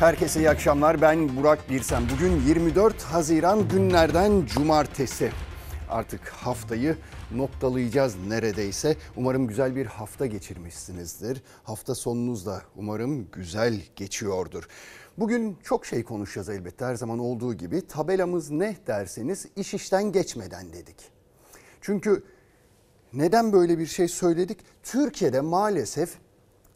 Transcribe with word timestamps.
Herkese 0.00 0.40
iyi 0.40 0.50
akşamlar. 0.50 1.00
Ben 1.00 1.36
Burak 1.36 1.70
Birsen. 1.70 2.02
Bugün 2.14 2.40
24 2.40 3.02
Haziran 3.02 3.68
günlerden 3.68 4.46
cumartesi. 4.46 5.30
Artık 5.90 6.28
haftayı 6.28 6.96
noktalayacağız 7.34 8.16
neredeyse. 8.28 8.96
Umarım 9.16 9.46
güzel 9.46 9.76
bir 9.76 9.86
hafta 9.86 10.26
geçirmişsinizdir. 10.26 11.42
Hafta 11.64 11.94
sonunuz 11.94 12.46
da 12.46 12.62
umarım 12.76 13.30
güzel 13.30 13.82
geçiyordur. 13.96 14.68
Bugün 15.18 15.56
çok 15.62 15.86
şey 15.86 16.04
konuşacağız 16.04 16.48
elbette 16.48 16.84
her 16.84 16.94
zaman 16.94 17.18
olduğu 17.18 17.54
gibi. 17.54 17.86
Tabelamız 17.86 18.50
ne 18.50 18.76
derseniz 18.86 19.46
iş 19.56 19.74
işten 19.74 20.12
geçmeden 20.12 20.72
dedik. 20.72 21.10
Çünkü 21.80 22.22
neden 23.12 23.52
böyle 23.52 23.78
bir 23.78 23.86
şey 23.86 24.08
söyledik? 24.08 24.58
Türkiye'de 24.82 25.40
maalesef 25.40 26.18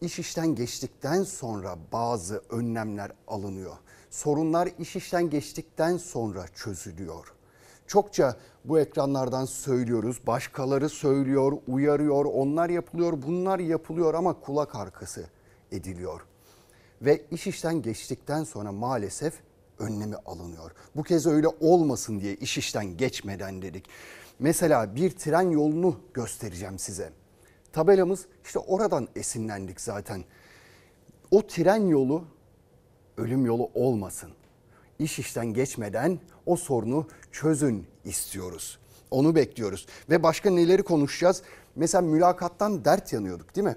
iş 0.04 0.18
işten 0.18 0.54
geçtikten 0.54 1.22
sonra 1.22 1.78
bazı 1.92 2.42
önlemler 2.50 3.12
alınıyor. 3.28 3.76
Sorunlar 4.10 4.68
iş 4.78 4.96
işten 4.96 5.30
geçtikten 5.30 5.96
sonra 5.96 6.46
çözülüyor. 6.54 7.32
Çokça 7.86 8.36
bu 8.64 8.78
ekranlardan 8.78 9.44
söylüyoruz, 9.44 10.26
başkaları 10.26 10.88
söylüyor, 10.88 11.52
uyarıyor, 11.68 12.24
onlar 12.24 12.70
yapılıyor, 12.70 13.22
bunlar 13.26 13.58
yapılıyor 13.58 14.14
ama 14.14 14.40
kulak 14.40 14.74
arkası 14.74 15.26
ediliyor. 15.72 16.20
Ve 17.02 17.22
iş 17.30 17.46
işten 17.46 17.82
geçtikten 17.82 18.44
sonra 18.44 18.72
maalesef 18.72 19.34
önlemi 19.78 20.16
alınıyor. 20.16 20.70
Bu 20.96 21.02
kez 21.02 21.26
öyle 21.26 21.48
olmasın 21.48 22.20
diye 22.20 22.34
iş 22.34 22.58
işten 22.58 22.96
geçmeden 22.96 23.62
dedik. 23.62 23.88
Mesela 24.38 24.96
bir 24.96 25.10
tren 25.10 25.50
yolunu 25.50 26.00
göstereceğim 26.14 26.78
size. 26.78 27.12
Tabelamız 27.74 28.26
işte 28.44 28.58
oradan 28.58 29.08
esinlendik 29.16 29.80
zaten. 29.80 30.24
O 31.30 31.46
tren 31.46 31.86
yolu 31.86 32.24
ölüm 33.16 33.46
yolu 33.46 33.70
olmasın. 33.74 34.30
İş 34.98 35.18
işten 35.18 35.46
geçmeden 35.46 36.18
o 36.46 36.56
sorunu 36.56 37.06
çözün 37.32 37.86
istiyoruz. 38.04 38.78
Onu 39.10 39.34
bekliyoruz. 39.34 39.86
Ve 40.10 40.22
başka 40.22 40.50
neleri 40.50 40.82
konuşacağız? 40.82 41.42
Mesela 41.76 42.02
mülakattan 42.02 42.84
dert 42.84 43.12
yanıyorduk 43.12 43.56
değil 43.56 43.66
mi? 43.66 43.76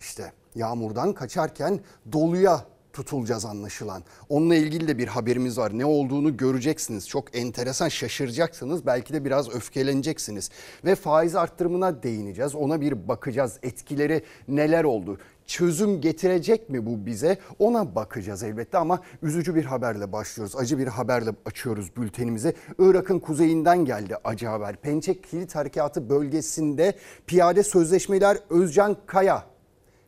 İşte 0.00 0.32
yağmurdan 0.54 1.12
kaçarken 1.12 1.80
doluya 2.12 2.66
tutulacağız 2.94 3.44
anlaşılan. 3.44 4.02
Onunla 4.28 4.54
ilgili 4.54 4.88
de 4.88 4.98
bir 4.98 5.08
haberimiz 5.08 5.58
var. 5.58 5.78
Ne 5.78 5.84
olduğunu 5.84 6.36
göreceksiniz. 6.36 7.08
Çok 7.08 7.36
enteresan 7.36 7.88
şaşıracaksınız. 7.88 8.86
Belki 8.86 9.12
de 9.12 9.24
biraz 9.24 9.54
öfkeleneceksiniz. 9.54 10.50
Ve 10.84 10.94
faiz 10.94 11.36
arttırımına 11.36 12.02
değineceğiz. 12.02 12.54
Ona 12.54 12.80
bir 12.80 13.08
bakacağız. 13.08 13.58
Etkileri 13.62 14.22
neler 14.48 14.84
oldu? 14.84 15.18
Çözüm 15.46 16.00
getirecek 16.00 16.70
mi 16.70 16.86
bu 16.86 17.06
bize? 17.06 17.38
Ona 17.58 17.94
bakacağız 17.94 18.42
elbette 18.42 18.78
ama 18.78 19.00
üzücü 19.22 19.54
bir 19.54 19.64
haberle 19.64 20.12
başlıyoruz. 20.12 20.56
Acı 20.56 20.78
bir 20.78 20.86
haberle 20.86 21.30
açıyoruz 21.46 21.96
bültenimizi. 21.96 22.54
Irak'ın 22.78 23.18
kuzeyinden 23.18 23.84
geldi 23.84 24.16
acı 24.24 24.46
haber. 24.46 24.76
Pençe 24.76 25.20
Kilit 25.20 25.54
Harekatı 25.54 26.10
bölgesinde 26.10 26.94
piyade 27.26 27.62
sözleşmeler 27.62 28.38
Özcan 28.50 28.96
Kaya 29.06 29.44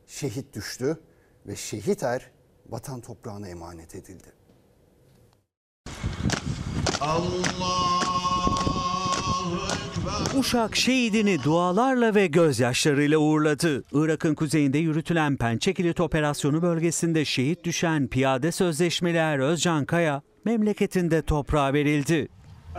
şehit 0.06 0.55
düştü 0.55 0.98
ve 1.47 1.56
şehit 1.56 2.03
er 2.03 2.36
vatan 2.70 3.00
toprağına 3.00 3.48
emanet 3.48 3.95
edildi. 3.95 4.33
Uşak 10.39 10.77
şehidini 10.77 11.42
dualarla 11.44 12.14
ve 12.14 12.27
gözyaşlarıyla 12.27 13.19
uğurladı. 13.19 13.83
Irak'ın 13.92 14.34
kuzeyinde 14.34 14.78
yürütülen 14.78 15.37
Pençekilit 15.37 16.00
operasyonu 16.00 16.62
bölgesinde 16.62 17.25
şehit 17.25 17.64
düşen 17.64 18.09
piyade 18.09 18.53
sözleşmeler 18.53 19.39
Özcan 19.39 19.84
Kaya 19.84 20.22
memleketinde 20.44 21.22
toprağa 21.22 21.72
verildi. 21.72 22.28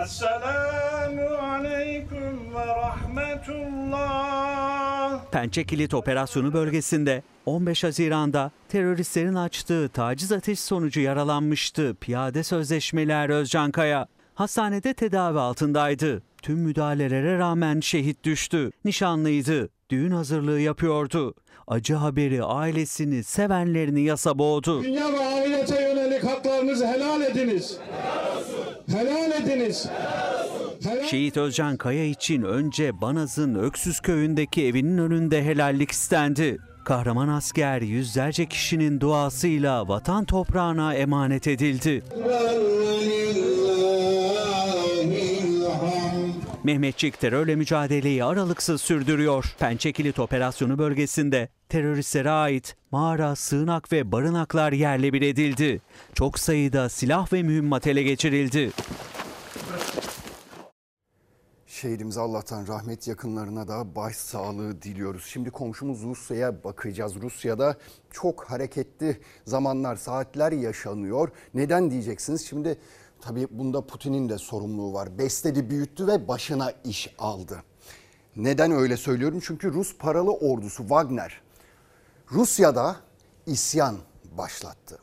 Esselamu 0.04 1.38
aleyküm 1.38 2.56
ve 2.56 2.66
rahmetullah. 2.66 3.77
Pençekilit 5.32 5.94
operasyonu 5.94 6.54
bölgesinde 6.54 7.24
15 7.46 7.84
Haziran'da 7.84 8.52
teröristlerin 8.70 9.36
açtığı 9.36 9.90
taciz 9.90 10.32
ateşi 10.32 10.62
sonucu 10.62 11.02
yaralanmıştı 11.02 11.96
piyade 12.02 12.44
sözleşmeler 12.44 13.30
Özcan 13.30 13.72
Kaya. 13.72 14.08
Hastanede 14.36 14.94
tedavi 14.94 15.40
altındaydı. 15.40 16.22
Tüm 16.42 16.60
müdahalelere 16.60 17.38
rağmen 17.38 17.80
şehit 17.80 18.24
düştü. 18.24 18.72
Nişanlıydı. 18.86 19.70
Düğün 19.90 20.12
hazırlığı 20.12 20.60
yapıyordu. 20.60 21.34
Acı 21.68 21.94
haberi 21.96 22.44
ailesini, 22.44 23.24
sevenlerini 23.24 24.02
yasa 24.02 24.40
boğdu. 24.40 24.84
Dünya 24.84 25.14
ve 25.14 25.20
ahirete 25.20 25.82
yönelik 25.82 26.24
haklarınızı 26.24 26.88
helal 26.88 27.22
ediniz. 27.22 27.78
Helal 28.88 29.32
ediniz. 29.32 29.90
Helal 29.90 30.37
Şehit 31.10 31.38
Özcan 31.38 31.78
Kaya 31.78 32.06
için 32.06 32.42
önce 32.42 33.02
Banaz'ın 33.02 33.56
Öksüz 33.56 34.00
köyündeki 34.00 34.66
evinin 34.66 34.98
önünde 34.98 35.46
helallik 35.46 35.92
istendi. 35.92 36.58
Kahraman 36.86 37.28
asker 37.28 37.82
yüzlerce 37.82 38.46
kişinin 38.46 39.00
duasıyla 39.00 39.88
vatan 39.88 40.26
toprağına 40.26 40.94
emanet 40.94 41.48
edildi. 41.48 42.04
Mehmetçik 46.64 47.20
terörle 47.20 47.56
mücadeleyi 47.56 48.24
aralıksız 48.24 48.82
sürdürüyor. 48.82 49.56
Pençekilit 49.60 50.20
operasyonu 50.20 50.78
bölgesinde 50.78 51.50
teröristlere 51.70 52.30
ait 52.30 52.76
mağara, 52.92 53.36
sığınak 53.36 53.92
ve 53.92 54.12
barınaklar 54.12 54.72
yerle 54.72 55.14
bir 55.14 55.22
edildi. 55.22 55.82
Çok 56.14 56.40
sayıda 56.40 56.90
silah 56.90 57.34
ve 57.34 57.44
mühimmat 57.44 57.88
ele 57.88 58.04
geçirildi. 58.04 58.72
Şehidimize 61.78 62.22
Allah'tan 62.22 62.68
rahmet 62.68 63.08
yakınlarına 63.08 63.68
da 63.68 63.96
başsağlığı 63.96 64.82
diliyoruz. 64.82 65.26
Şimdi 65.26 65.52
komşumuz 65.52 66.04
Rusya'ya 66.04 66.64
bakacağız. 66.64 67.16
Rusya'da 67.16 67.78
çok 68.12 68.44
hareketli 68.44 69.22
zamanlar, 69.46 69.96
saatler 69.96 70.52
yaşanıyor. 70.52 71.30
Neden 71.54 71.92
diyeceksiniz? 71.92 72.48
Şimdi 72.48 72.78
tabii 73.22 73.48
bunda 73.52 73.82
Putin'in 73.88 74.30
de 74.30 74.38
sorumluluğu 74.38 74.94
var. 74.94 75.18
Besledi, 75.18 75.70
büyüttü 75.70 76.08
ve 76.08 76.28
başına 76.28 76.74
iş 76.84 77.16
aldı. 77.20 77.64
Neden 78.36 78.72
öyle 78.72 78.98
söylüyorum? 78.98 79.40
Çünkü 79.44 79.74
Rus 79.74 79.98
paralı 79.98 80.32
ordusu 80.32 80.78
Wagner 80.78 81.42
Rusya'da 82.32 82.96
isyan 83.46 83.98
başlattı. 84.38 85.00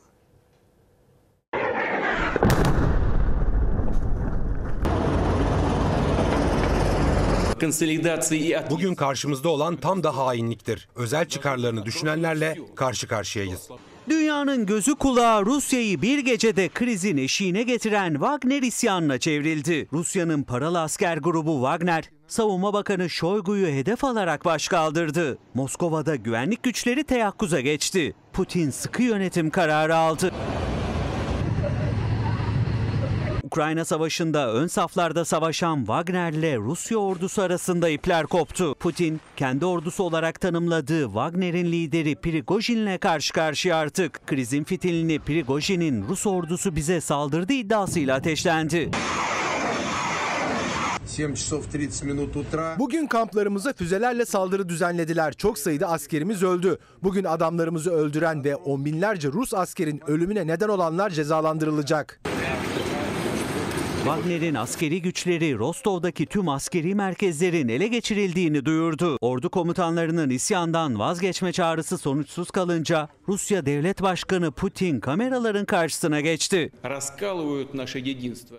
Bugün 8.69 8.95
karşımızda 8.95 9.49
olan 9.49 9.75
tam 9.75 10.03
da 10.03 10.17
hainliktir. 10.17 10.87
Özel 10.95 11.27
çıkarlarını 11.27 11.85
düşünenlerle 11.85 12.59
karşı 12.75 13.07
karşıyayız. 13.07 13.69
Dünyanın 14.09 14.65
gözü 14.65 14.95
kulağı 14.95 15.45
Rusya'yı 15.45 16.01
bir 16.01 16.19
gecede 16.19 16.69
krizin 16.69 17.17
eşiğine 17.17 17.63
getiren 17.63 18.13
Wagner 18.13 18.61
isyanına 18.61 19.17
çevrildi. 19.17 19.87
Rusya'nın 19.93 20.43
paralı 20.43 20.81
asker 20.81 21.17
grubu 21.17 21.53
Wagner, 21.55 22.09
Savunma 22.27 22.73
Bakanı 22.73 23.09
Shoigu'yu 23.09 23.67
hedef 23.67 24.03
alarak 24.03 24.45
başkaldırdı. 24.45 25.37
Moskova'da 25.53 26.15
güvenlik 26.15 26.63
güçleri 26.63 27.03
teyakkuza 27.03 27.59
geçti. 27.61 28.15
Putin 28.33 28.69
sıkı 28.69 29.03
yönetim 29.03 29.49
kararı 29.49 29.95
aldı. 29.95 30.31
Ukrayna 33.55 33.85
Savaşı'nda 33.85 34.53
ön 34.53 34.67
saflarda 34.67 35.25
savaşan 35.25 35.77
Wagner 35.77 36.33
ile 36.33 36.57
Rusya 36.57 36.97
ordusu 36.97 37.41
arasında 37.41 37.89
ipler 37.89 38.25
koptu. 38.25 38.75
Putin, 38.75 39.21
kendi 39.37 39.65
ordusu 39.65 40.03
olarak 40.03 40.41
tanımladığı 40.41 41.05
Wagner'in 41.05 41.71
lideri 41.71 42.15
Prigojin'le 42.15 42.97
karşı 42.97 43.33
karşıya 43.33 43.77
artık. 43.77 44.27
Krizin 44.27 44.63
fitilini 44.63 45.19
Prigojin'in 45.19 46.07
Rus 46.07 46.27
ordusu 46.27 46.75
bize 46.75 47.01
saldırdı 47.01 47.53
iddiasıyla 47.53 48.15
ateşlendi. 48.15 48.89
Bugün 52.79 53.07
kamplarımıza 53.07 53.73
füzelerle 53.73 54.25
saldırı 54.25 54.69
düzenlediler. 54.69 55.33
Çok 55.33 55.59
sayıda 55.59 55.87
askerimiz 55.87 56.43
öldü. 56.43 56.77
Bugün 57.03 57.23
adamlarımızı 57.23 57.91
öldüren 57.91 58.43
ve 58.43 58.55
on 58.55 58.85
binlerce 58.85 59.27
Rus 59.27 59.53
askerin 59.53 60.01
ölümüne 60.07 60.47
neden 60.47 60.69
olanlar 60.69 61.09
cezalandırılacak. 61.09 62.19
Wagner'in 64.05 64.55
askeri 64.55 65.01
güçleri 65.01 65.57
Rostov'daki 65.57 66.25
tüm 66.25 66.49
askeri 66.49 66.95
merkezlerin 66.95 67.67
ele 67.67 67.87
geçirildiğini 67.87 68.65
duyurdu. 68.65 69.17
Ordu 69.21 69.49
komutanlarının 69.49 70.29
isyandan 70.29 70.99
vazgeçme 70.99 71.51
çağrısı 71.51 71.97
sonuçsuz 71.97 72.51
kalınca 72.51 73.09
Rusya 73.27 73.65
Devlet 73.65 74.01
Başkanı 74.01 74.51
Putin 74.51 74.99
kameraların 74.99 75.65
karşısına 75.65 76.21
geçti. 76.21 76.71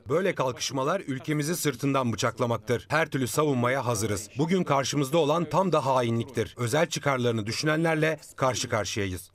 Böyle 0.08 0.34
kalkışmalar 0.34 1.02
ülkemizi 1.06 1.56
sırtından 1.56 2.12
bıçaklamaktır. 2.12 2.86
Her 2.90 3.06
türlü 3.08 3.28
savunmaya 3.28 3.86
hazırız. 3.86 4.30
Bugün 4.38 4.64
karşımızda 4.64 5.18
olan 5.18 5.44
tam 5.44 5.72
da 5.72 5.86
hainliktir. 5.86 6.54
Özel 6.58 6.86
çıkarlarını 6.86 7.46
düşünenlerle 7.46 8.18
karşı 8.36 8.68
karşıyayız. 8.68 9.30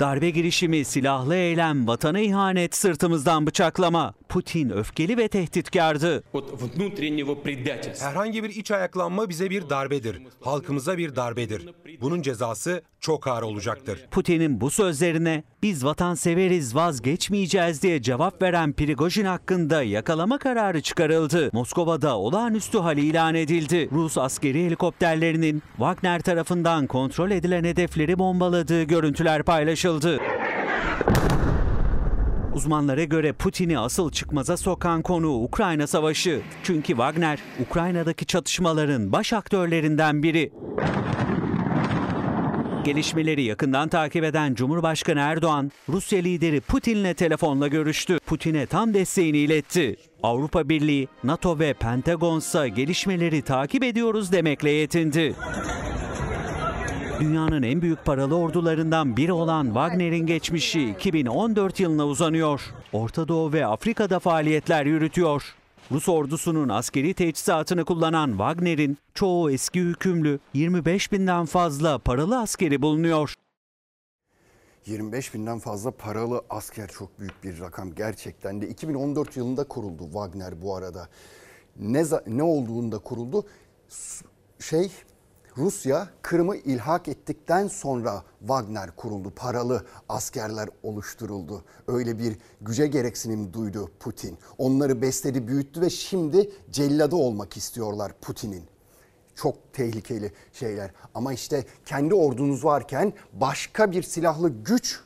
Darbe 0.00 0.30
girişimi, 0.30 0.84
silahlı 0.84 1.34
eylem, 1.34 1.88
vatana 1.88 2.20
ihanet, 2.20 2.76
sırtımızdan 2.76 3.46
bıçaklama. 3.46 4.14
Putin 4.28 4.70
öfkeli 4.70 5.16
ve 5.16 5.28
tehditkardı. 5.28 6.22
Herhangi 8.00 8.44
bir 8.44 8.48
iç 8.50 8.70
ayaklanma 8.70 9.28
bize 9.28 9.50
bir 9.50 9.70
darbedir. 9.70 10.22
Halkımıza 10.40 10.98
bir 10.98 11.16
darbedir. 11.16 11.68
Bunun 12.00 12.22
cezası 12.22 12.82
çok 13.00 13.26
ağır 13.26 13.42
olacaktır. 13.42 14.06
Putin'in 14.10 14.60
bu 14.60 14.70
sözlerine 14.70 15.44
biz 15.62 15.84
vatanseveriz 15.84 16.74
vazgeçmeyeceğiz 16.74 17.82
diye 17.82 18.02
cevap 18.02 18.42
veren 18.42 18.72
Prigojin 18.72 19.24
hakkında 19.24 19.82
yakalama 19.82 20.38
kararı 20.38 20.80
çıkarıldı. 20.80 21.50
Moskova'da 21.52 22.18
olağanüstü 22.18 22.78
hal 22.78 22.98
ilan 22.98 23.34
edildi. 23.34 23.88
Rus 23.92 24.18
askeri 24.18 24.66
helikopterlerinin 24.66 25.62
Wagner 25.76 26.20
tarafından 26.20 26.86
kontrol 26.86 27.30
edilen 27.30 27.64
hedefleri 27.64 28.18
bombaladığı 28.18 28.82
görüntüler 28.82 29.42
paylaşıldı. 29.42 30.18
Uzmanlara 32.54 33.04
göre 33.04 33.32
Putin'i 33.32 33.78
asıl 33.78 34.10
çıkmaza 34.10 34.56
sokan 34.56 35.02
konu 35.02 35.28
Ukrayna 35.28 35.86
Savaşı. 35.86 36.40
Çünkü 36.62 36.86
Wagner, 36.86 37.38
Ukrayna'daki 37.60 38.26
çatışmaların 38.26 39.12
baş 39.12 39.32
aktörlerinden 39.32 40.22
biri. 40.22 40.52
Gelişmeleri 42.84 43.42
yakından 43.42 43.88
takip 43.88 44.24
eden 44.24 44.54
Cumhurbaşkanı 44.54 45.20
Erdoğan, 45.20 45.72
Rusya 45.88 46.18
lideri 46.18 46.60
Putin'le 46.60 47.14
telefonla 47.14 47.68
görüştü. 47.68 48.18
Putin'e 48.26 48.66
tam 48.66 48.94
desteğini 48.94 49.38
iletti. 49.38 49.96
Avrupa 50.22 50.68
Birliği, 50.68 51.08
NATO 51.24 51.58
ve 51.58 51.74
Pentagon'sa 51.74 52.68
gelişmeleri 52.68 53.42
takip 53.42 53.84
ediyoruz 53.84 54.32
demekle 54.32 54.70
yetindi. 54.70 55.34
Dünyanın 57.20 57.62
en 57.62 57.82
büyük 57.82 58.04
paralı 58.04 58.36
ordularından 58.36 59.16
biri 59.16 59.32
olan 59.32 59.64
Wagner'in 59.64 60.26
geçmişi 60.26 60.90
2014 60.90 61.80
yılına 61.80 62.06
uzanıyor. 62.06 62.60
Orta 62.92 63.28
Doğu 63.28 63.52
ve 63.52 63.66
Afrika'da 63.66 64.18
faaliyetler 64.18 64.86
yürütüyor. 64.86 65.54
Rus 65.92 66.08
ordusunun 66.08 66.68
askeri 66.68 67.14
teçhizatını 67.14 67.84
kullanan 67.84 68.30
Wagner'in 68.30 68.98
çoğu 69.14 69.50
eski 69.50 69.80
hükümlü 69.80 70.38
25 70.54 71.12
binden 71.12 71.44
fazla 71.44 71.98
paralı 71.98 72.38
askeri 72.38 72.82
bulunuyor. 72.82 73.34
25 74.86 75.34
binden 75.34 75.58
fazla 75.58 75.90
paralı 75.90 76.42
asker 76.50 76.88
çok 76.88 77.20
büyük 77.20 77.44
bir 77.44 77.60
rakam 77.60 77.94
gerçekten 77.94 78.60
de. 78.60 78.68
2014 78.68 79.36
yılında 79.36 79.64
kuruldu 79.64 80.04
Wagner 80.04 80.62
bu 80.62 80.76
arada. 80.76 81.08
Ne, 81.76 82.04
ne 82.26 82.42
olduğunda 82.42 82.98
kuruldu? 82.98 83.46
Şey 84.60 84.90
Rusya 85.58 86.08
Kırım'ı 86.22 86.56
ilhak 86.56 87.08
ettikten 87.08 87.68
sonra 87.68 88.22
Wagner 88.38 88.96
kuruldu. 88.96 89.32
Paralı 89.36 89.86
askerler 90.08 90.68
oluşturuldu. 90.82 91.64
Öyle 91.86 92.18
bir 92.18 92.36
güce 92.60 92.86
gereksinim 92.86 93.52
duydu 93.52 93.90
Putin. 94.00 94.38
Onları 94.58 95.02
besledi, 95.02 95.48
büyüttü 95.48 95.80
ve 95.80 95.90
şimdi 95.90 96.50
celladı 96.70 97.16
olmak 97.16 97.56
istiyorlar 97.56 98.12
Putin'in 98.20 98.64
çok 99.34 99.72
tehlikeli 99.72 100.32
şeyler. 100.52 100.90
Ama 101.14 101.32
işte 101.32 101.64
kendi 101.86 102.14
ordunuz 102.14 102.64
varken 102.64 103.12
başka 103.32 103.92
bir 103.92 104.02
silahlı 104.02 104.48
güç 104.64 105.00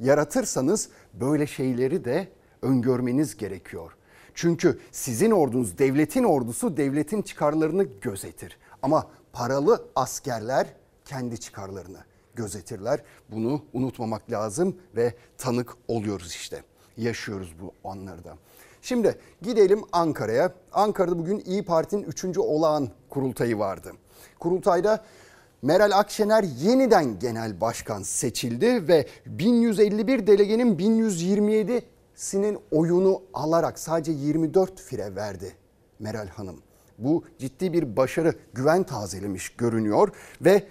yaratırsanız 0.00 0.88
böyle 1.14 1.46
şeyleri 1.46 2.04
de 2.04 2.28
öngörmeniz 2.62 3.36
gerekiyor. 3.36 3.92
Çünkü 4.34 4.78
sizin 4.92 5.30
ordunuz, 5.30 5.78
devletin 5.78 6.24
ordusu 6.24 6.76
devletin 6.76 7.22
çıkarlarını 7.22 7.86
gözetir. 8.00 8.58
Ama 8.82 9.06
paralı 9.36 9.84
askerler 9.96 10.66
kendi 11.04 11.40
çıkarlarını 11.40 11.98
gözetirler. 12.34 13.02
Bunu 13.28 13.62
unutmamak 13.72 14.30
lazım 14.30 14.76
ve 14.96 15.14
tanık 15.38 15.76
oluyoruz 15.88 16.34
işte. 16.34 16.62
Yaşıyoruz 16.96 17.54
bu 17.60 17.88
anlarda. 17.90 18.36
Şimdi 18.82 19.18
gidelim 19.42 19.82
Ankara'ya. 19.92 20.52
Ankara'da 20.72 21.18
bugün 21.18 21.42
İyi 21.46 21.64
Parti'nin 21.64 22.02
3. 22.02 22.38
olağan 22.38 22.88
kurultayı 23.10 23.58
vardı. 23.58 23.92
Kurultayda 24.38 25.04
Meral 25.62 25.90
Akşener 25.98 26.42
yeniden 26.42 27.18
genel 27.18 27.60
başkan 27.60 28.02
seçildi 28.02 28.88
ve 28.88 29.06
1151 29.26 30.26
delegenin 30.26 30.78
1127'sinin 30.78 32.58
oyunu 32.70 33.22
alarak 33.34 33.78
sadece 33.78 34.12
24 34.12 34.80
fire 34.80 35.16
verdi 35.16 35.56
Meral 35.98 36.28
Hanım. 36.28 36.65
Bu 36.98 37.24
ciddi 37.38 37.72
bir 37.72 37.96
başarı, 37.96 38.34
güven 38.54 38.82
tazelemiş 38.82 39.48
görünüyor 39.48 40.08
ve 40.40 40.66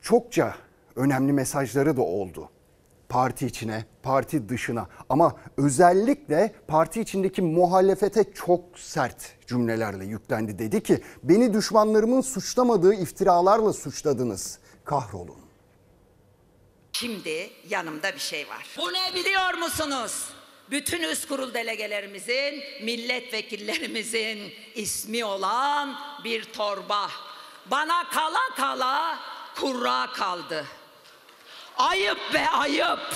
çokça 0.00 0.54
önemli 0.96 1.32
mesajları 1.32 1.96
da 1.96 2.02
oldu. 2.02 2.50
Parti 3.08 3.46
içine, 3.46 3.84
parti 4.02 4.48
dışına 4.48 4.86
ama 5.08 5.36
özellikle 5.56 6.54
parti 6.68 7.00
içindeki 7.00 7.42
muhalefete 7.42 8.32
çok 8.32 8.78
sert 8.78 9.46
cümlelerle 9.46 10.04
yüklendi. 10.04 10.58
Dedi 10.58 10.82
ki 10.82 11.02
beni 11.22 11.54
düşmanlarımın 11.54 12.20
suçlamadığı 12.20 12.94
iftiralarla 12.94 13.72
suçladınız. 13.72 14.58
Kahrolun. 14.84 15.38
Şimdi 16.92 17.50
yanımda 17.68 18.12
bir 18.12 18.18
şey 18.18 18.48
var. 18.48 18.66
Bu 18.78 18.92
ne 18.92 19.14
biliyor 19.14 19.54
musunuz? 19.54 20.37
Bütün 20.70 21.02
üst 21.02 21.28
kurul 21.28 21.54
delegelerimizin, 21.54 22.64
milletvekillerimizin 22.82 24.54
ismi 24.74 25.24
olan 25.24 26.00
bir 26.24 26.44
torba. 26.44 27.10
Bana 27.66 28.08
kala 28.08 28.54
kala 28.56 29.18
kurra 29.56 30.12
kaldı. 30.12 30.66
Ayıp 31.76 32.34
be 32.34 32.48
ayıp. 32.48 33.14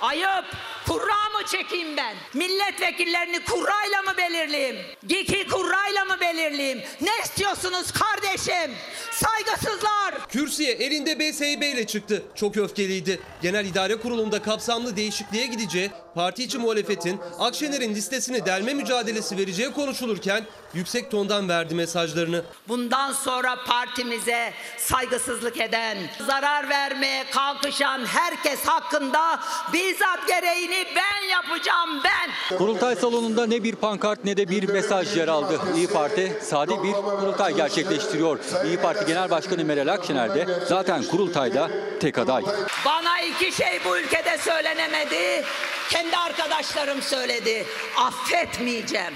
Ayıp. 0.00 0.44
Kurra 0.86 1.28
mı 1.38 1.46
çekeyim 1.50 1.96
ben? 1.96 2.16
Milletvekillerini 2.34 3.44
kurrayla 3.44 4.02
mı 4.02 4.12
belirleyeyim? 4.18 4.76
Giki 5.08 5.46
kurrayla 5.48 6.04
mı 6.04 6.16
belirleyeyim? 6.20 6.82
Ne 7.00 7.10
istiyorsunuz 7.24 7.92
kardeşim? 7.92 8.70
Saygısızlar. 9.10 10.28
Kürsüye 10.28 10.72
elinde 10.72 11.18
BSYB 11.18 11.62
ile 11.62 11.86
çıktı. 11.86 12.22
Çok 12.34 12.56
öfkeliydi. 12.56 13.20
Genel 13.42 13.64
İdare 13.66 13.96
Kurulu'nda 13.96 14.42
kapsamlı 14.42 14.96
değişikliğe 14.96 15.46
gideceği, 15.46 15.90
parti 16.14 16.44
içi 16.44 16.58
muhalefetin 16.58 17.20
Akşener'in 17.38 17.94
listesini 17.94 18.46
delme 18.46 18.74
mücadelesi 18.74 19.38
vereceği 19.38 19.70
konuşulurken 19.70 20.46
yüksek 20.74 21.10
tondan 21.10 21.48
verdi 21.48 21.74
mesajlarını. 21.74 22.42
Bundan 22.68 23.12
sonra 23.12 23.56
partimize 23.66 24.52
saygısızlık 24.78 25.60
eden, 25.60 25.98
zarar 26.26 26.68
vermeye 26.68 27.24
kalkışan 27.30 28.06
herkes 28.06 28.64
hakkında 28.64 29.40
bizzat 29.72 30.28
gereğini 30.28 30.86
ben 30.96 31.28
yapacağım 31.28 32.00
ben. 32.04 32.56
Kurultay 32.58 32.96
salonunda 32.96 33.46
ne 33.46 33.62
bir 33.62 33.74
pankart 33.74 34.24
ne 34.24 34.36
de 34.36 34.48
bir 34.48 34.68
mesaj 34.68 35.16
yer 35.16 35.28
aldı. 35.28 35.60
İyi 35.76 35.86
Parti 35.86 36.38
sade 36.42 36.82
bir 36.82 36.92
kurultay 36.92 37.54
gerçekleştiriyor. 37.56 38.38
İyi 38.64 38.76
Parti 38.76 39.06
Genel 39.06 39.30
Başkanı 39.30 39.64
Meral 39.64 39.88
Akşener 39.88 40.34
de 40.34 40.46
zaten 40.68 41.02
kurultayda 41.02 41.70
tek 42.00 42.18
aday. 42.18 42.42
Bana 42.84 43.20
iki 43.20 43.52
şey 43.52 43.80
bu 43.84 43.98
ülkede 43.98 44.38
söylenemedi. 44.38 45.44
Kendi 45.90 46.16
arkadaşlarım 46.16 47.02
söyledi. 47.02 47.66
Affetmeyeceğim. 47.96 49.14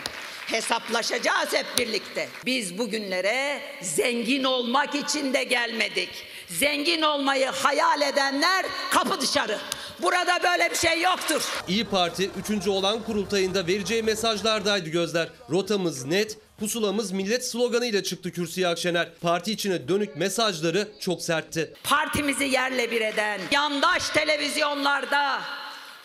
Hesaplaşacağız 0.51 1.53
hep 1.53 1.67
birlikte. 1.79 2.29
Biz 2.47 2.79
bugünlere 2.79 3.61
zengin 3.83 4.45
olmak 4.45 4.95
için 4.95 5.35
de 5.35 5.45
gelmedik. 5.45 6.09
Zengin 6.49 7.03
olmayı 7.03 7.47
hayal 7.47 8.03
edenler 8.03 8.67
kapı 8.91 9.21
dışarı. 9.21 9.59
Burada 10.03 10.41
böyle 10.43 10.71
bir 10.71 10.77
şey 10.77 11.01
yoktur. 11.01 11.43
İyi 11.69 11.85
Parti 11.85 12.31
3. 12.51 12.69
olan 12.69 13.03
kurultayında 13.05 13.67
vereceği 13.67 14.03
mesajlardaydı 14.03 14.89
gözler. 14.89 15.29
Rotamız 15.51 16.05
net, 16.05 16.37
pusulamız 16.61 17.13
millet 17.13 17.47
sloganıyla 17.51 18.03
çıktı 18.03 18.33
kürsüye 18.33 18.69
Akşener. 18.69 19.09
Parti 19.21 19.53
içine 19.53 19.89
dönük 19.89 20.17
mesajları 20.17 20.89
çok 21.01 21.23
sertti. 21.23 21.73
partimizi 21.85 22.45
yerle 22.45 22.91
bir 22.91 23.01
eden, 23.01 23.41
yandaş 23.53 24.09
televizyonlarda 24.11 25.41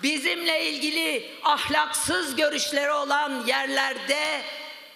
bizimle 0.04 0.70
ilgili 0.70 1.26
ahlaksız 1.44 2.36
görüşleri 2.36 2.92
olan 2.92 3.46
yerlerde 3.48 4.42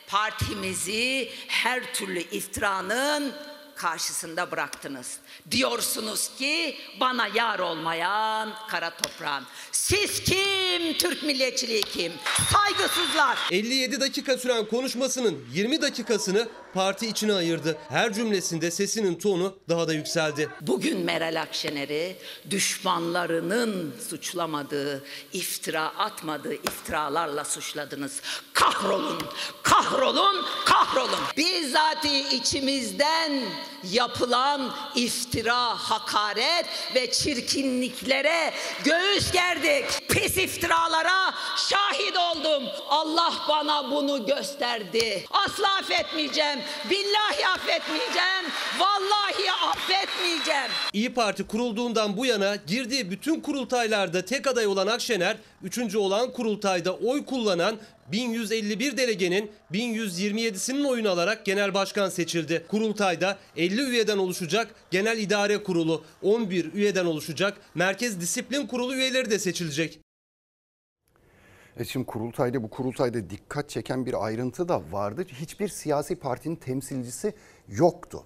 partimizi 0.07 1.29
her 1.47 1.93
türlü 1.93 2.19
iftiranın 2.19 3.33
karşısında 3.75 4.51
bıraktınız. 4.51 5.17
Diyorsunuz 5.51 6.29
ki 6.37 6.77
bana 6.99 7.27
yar 7.27 7.59
olmayan 7.59 8.53
kara 8.69 8.89
toprağın. 8.89 9.43
Siz 9.71 10.23
kim? 10.23 10.93
Türk 10.97 11.23
milliyetçiliği 11.23 11.81
kim? 11.81 12.11
Saygısızlar. 12.51 13.37
57 13.51 14.01
dakika 14.01 14.37
süren 14.37 14.65
konuşmasının 14.65 15.45
20 15.53 15.81
dakikasını 15.81 16.47
parti 16.73 17.07
içine 17.07 17.33
ayırdı. 17.33 17.77
Her 17.89 18.13
cümlesinde 18.13 18.71
sesinin 18.71 19.15
tonu 19.15 19.55
daha 19.69 19.87
da 19.87 19.93
yükseldi. 19.93 20.49
Bugün 20.61 20.99
Meral 20.99 21.41
Akşener'i 21.41 22.15
düşmanlarının 22.49 23.95
suçlamadığı, 24.09 25.03
iftira 25.33 25.83
atmadığı 25.97 26.53
iftiralarla 26.53 27.45
suçladınız. 27.45 28.21
Kahrolun, 28.53 29.21
kahrolun, 29.63 30.45
kahrolun. 30.65 31.19
Bizzati 31.37 32.19
içimizden 32.35 33.31
yapılan 33.91 34.75
iftira, 34.95 35.75
hakaret 35.75 36.65
ve 36.95 37.11
çirkinliklere 37.11 38.53
göğüs 38.83 39.31
gerdik. 39.31 40.09
Pis 40.09 40.37
iftiralara 40.37 41.33
şahit 41.69 42.17
oldum. 42.17 42.63
Allah 42.89 43.33
bana 43.49 43.91
bunu 43.91 44.25
gösterdi. 44.25 45.25
Asla 45.31 45.75
affetmeyeceğim. 45.75 46.59
Billahi 46.89 47.47
affetmeyeceğim. 47.47 48.45
Vallahi 48.79 49.51
affetmeyeceğim. 49.51 50.71
İyi 50.93 51.13
Parti 51.13 51.43
kurulduğundan 51.47 52.17
bu 52.17 52.25
yana 52.25 52.55
girdiği 52.55 53.11
bütün 53.11 53.39
kurultaylarda 53.39 54.25
tek 54.25 54.47
aday 54.47 54.67
olan 54.67 54.87
Akşener, 54.87 55.37
üçüncü 55.63 55.97
olan 55.97 56.31
kurultayda 56.31 56.95
oy 56.95 57.25
kullanan 57.25 57.77
1151 58.11 58.97
delegenin 58.97 59.51
1127'sinin 59.71 60.83
oyunu 60.83 61.09
alarak 61.09 61.45
genel 61.45 61.73
başkan 61.73 62.09
seçildi. 62.09 62.65
Kurultayda 62.67 63.37
50 63.57 63.81
üyeden 63.81 64.17
oluşacak 64.17 64.75
genel 64.91 65.17
idare 65.17 65.63
kurulu, 65.63 66.03
11 66.21 66.73
üyeden 66.73 67.05
oluşacak 67.05 67.57
merkez 67.75 68.21
disiplin 68.21 68.67
kurulu 68.67 68.95
üyeleri 68.95 69.31
de 69.31 69.39
seçilecek. 69.39 70.06
E 71.79 71.85
şimdi 71.85 72.05
kurultayda 72.05 72.63
bu 72.63 72.69
kurultayda 72.69 73.29
dikkat 73.29 73.69
çeken 73.69 74.05
bir 74.05 74.25
ayrıntı 74.25 74.69
da 74.69 74.81
vardı. 74.91 75.25
Hiçbir 75.27 75.67
siyasi 75.67 76.15
partinin 76.15 76.55
temsilcisi 76.55 77.33
yoktu. 77.67 78.23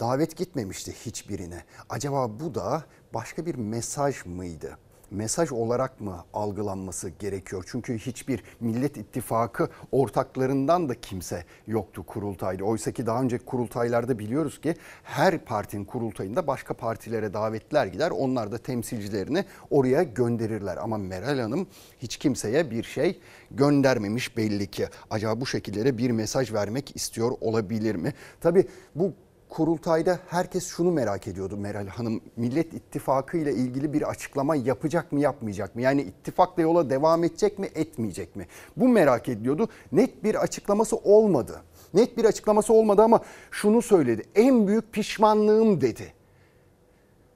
Davet 0.00 0.36
gitmemişti 0.36 0.92
hiçbirine. 1.06 1.64
Acaba 1.88 2.40
bu 2.40 2.54
da 2.54 2.84
başka 3.14 3.46
bir 3.46 3.54
mesaj 3.54 4.26
mıydı? 4.26 4.78
Mesaj 5.10 5.52
olarak 5.52 6.00
mı 6.00 6.24
algılanması 6.34 7.08
gerekiyor? 7.08 7.64
Çünkü 7.66 7.98
hiçbir 7.98 8.42
Millet 8.60 8.96
İttifakı 8.96 9.68
ortaklarından 9.92 10.88
da 10.88 11.00
kimse 11.00 11.44
yoktu 11.66 12.06
kurultayda. 12.06 12.64
Oysa 12.64 12.92
ki 12.92 13.06
daha 13.06 13.22
önceki 13.22 13.44
kurultaylarda 13.44 14.18
biliyoruz 14.18 14.60
ki 14.60 14.74
her 15.02 15.38
partinin 15.38 15.84
kurultayında 15.84 16.46
başka 16.46 16.74
partilere 16.74 17.34
davetler 17.34 17.86
gider. 17.86 18.10
Onlar 18.10 18.52
da 18.52 18.58
temsilcilerini 18.58 19.44
oraya 19.70 20.02
gönderirler. 20.02 20.76
Ama 20.76 20.98
Meral 20.98 21.38
Hanım 21.38 21.66
hiç 21.98 22.16
kimseye 22.16 22.70
bir 22.70 22.82
şey 22.82 23.20
göndermemiş 23.50 24.36
belli 24.36 24.66
ki. 24.66 24.86
Acaba 25.10 25.40
bu 25.40 25.46
şekillere 25.46 25.98
bir 25.98 26.10
mesaj 26.10 26.52
vermek 26.52 26.96
istiyor 26.96 27.32
olabilir 27.40 27.94
mi? 27.94 28.14
Tabii 28.40 28.64
bu 28.94 29.12
kurultayda 29.50 30.18
herkes 30.28 30.66
şunu 30.68 30.90
merak 30.90 31.28
ediyordu 31.28 31.56
Meral 31.56 31.86
Hanım. 31.86 32.20
Millet 32.36 32.74
İttifakı 32.74 33.36
ile 33.36 33.52
ilgili 33.52 33.92
bir 33.92 34.10
açıklama 34.10 34.56
yapacak 34.56 35.12
mı 35.12 35.20
yapmayacak 35.20 35.74
mı? 35.76 35.82
Yani 35.82 36.02
ittifakla 36.02 36.62
yola 36.62 36.90
devam 36.90 37.24
edecek 37.24 37.58
mi 37.58 37.68
etmeyecek 37.74 38.36
mi? 38.36 38.46
Bu 38.76 38.88
merak 38.88 39.28
ediliyordu. 39.28 39.68
Net 39.92 40.24
bir 40.24 40.34
açıklaması 40.34 40.96
olmadı. 40.96 41.62
Net 41.94 42.16
bir 42.16 42.24
açıklaması 42.24 42.72
olmadı 42.72 43.02
ama 43.02 43.20
şunu 43.50 43.82
söyledi. 43.82 44.22
En 44.34 44.66
büyük 44.66 44.92
pişmanlığım 44.92 45.80
dedi. 45.80 46.12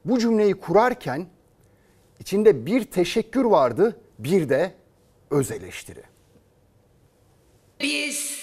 Bu 0.05 0.19
cümleyi 0.19 0.55
kurarken 0.55 1.27
içinde 2.21 2.67
bir 2.67 2.85
teşekkür 2.85 3.45
vardı, 3.45 4.01
bir 4.19 4.49
de 4.49 4.75
öz 5.31 5.51
eleştiri. 5.51 6.03
Biz 7.81 8.34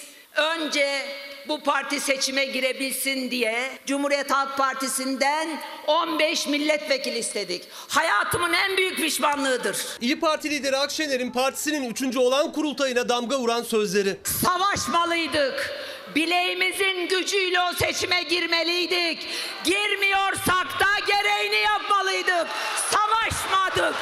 önce 0.42 1.06
bu 1.48 1.60
parti 1.60 2.00
seçime 2.00 2.46
girebilsin 2.46 3.32
diye 3.32 3.70
Cumhuriyet 3.86 4.32
Halk 4.32 4.58
Partisi'nden 4.58 5.62
15 5.88 6.48
milletvekili 6.48 7.18
istedik. 7.18 7.64
Hayatımın 7.88 8.54
en 8.54 8.78
büyük 8.78 8.98
pişmanlığıdır. 8.98 9.78
İyi 10.02 10.20
Parti 10.20 10.50
lideri 10.50 10.78
Akşener'in 10.78 11.32
partisinin 11.32 11.90
üçüncü 11.90 12.20
olan 12.20 12.52
kurultayına 12.52 13.10
damga 13.10 13.40
vuran 13.40 13.64
sözleri. 13.64 14.18
Savaşmalıydık. 14.24 15.72
Bileğimizin 16.16 17.08
gücüyle 17.08 17.60
o 17.62 17.74
seçime 17.74 18.24
girmeliydik. 18.24 19.28
Girmiyorsak 19.64 20.68
da 20.80 21.06
gereğini 21.08 21.56
yapmalıydık. 21.56 22.48
Savaşmadık, 22.92 23.96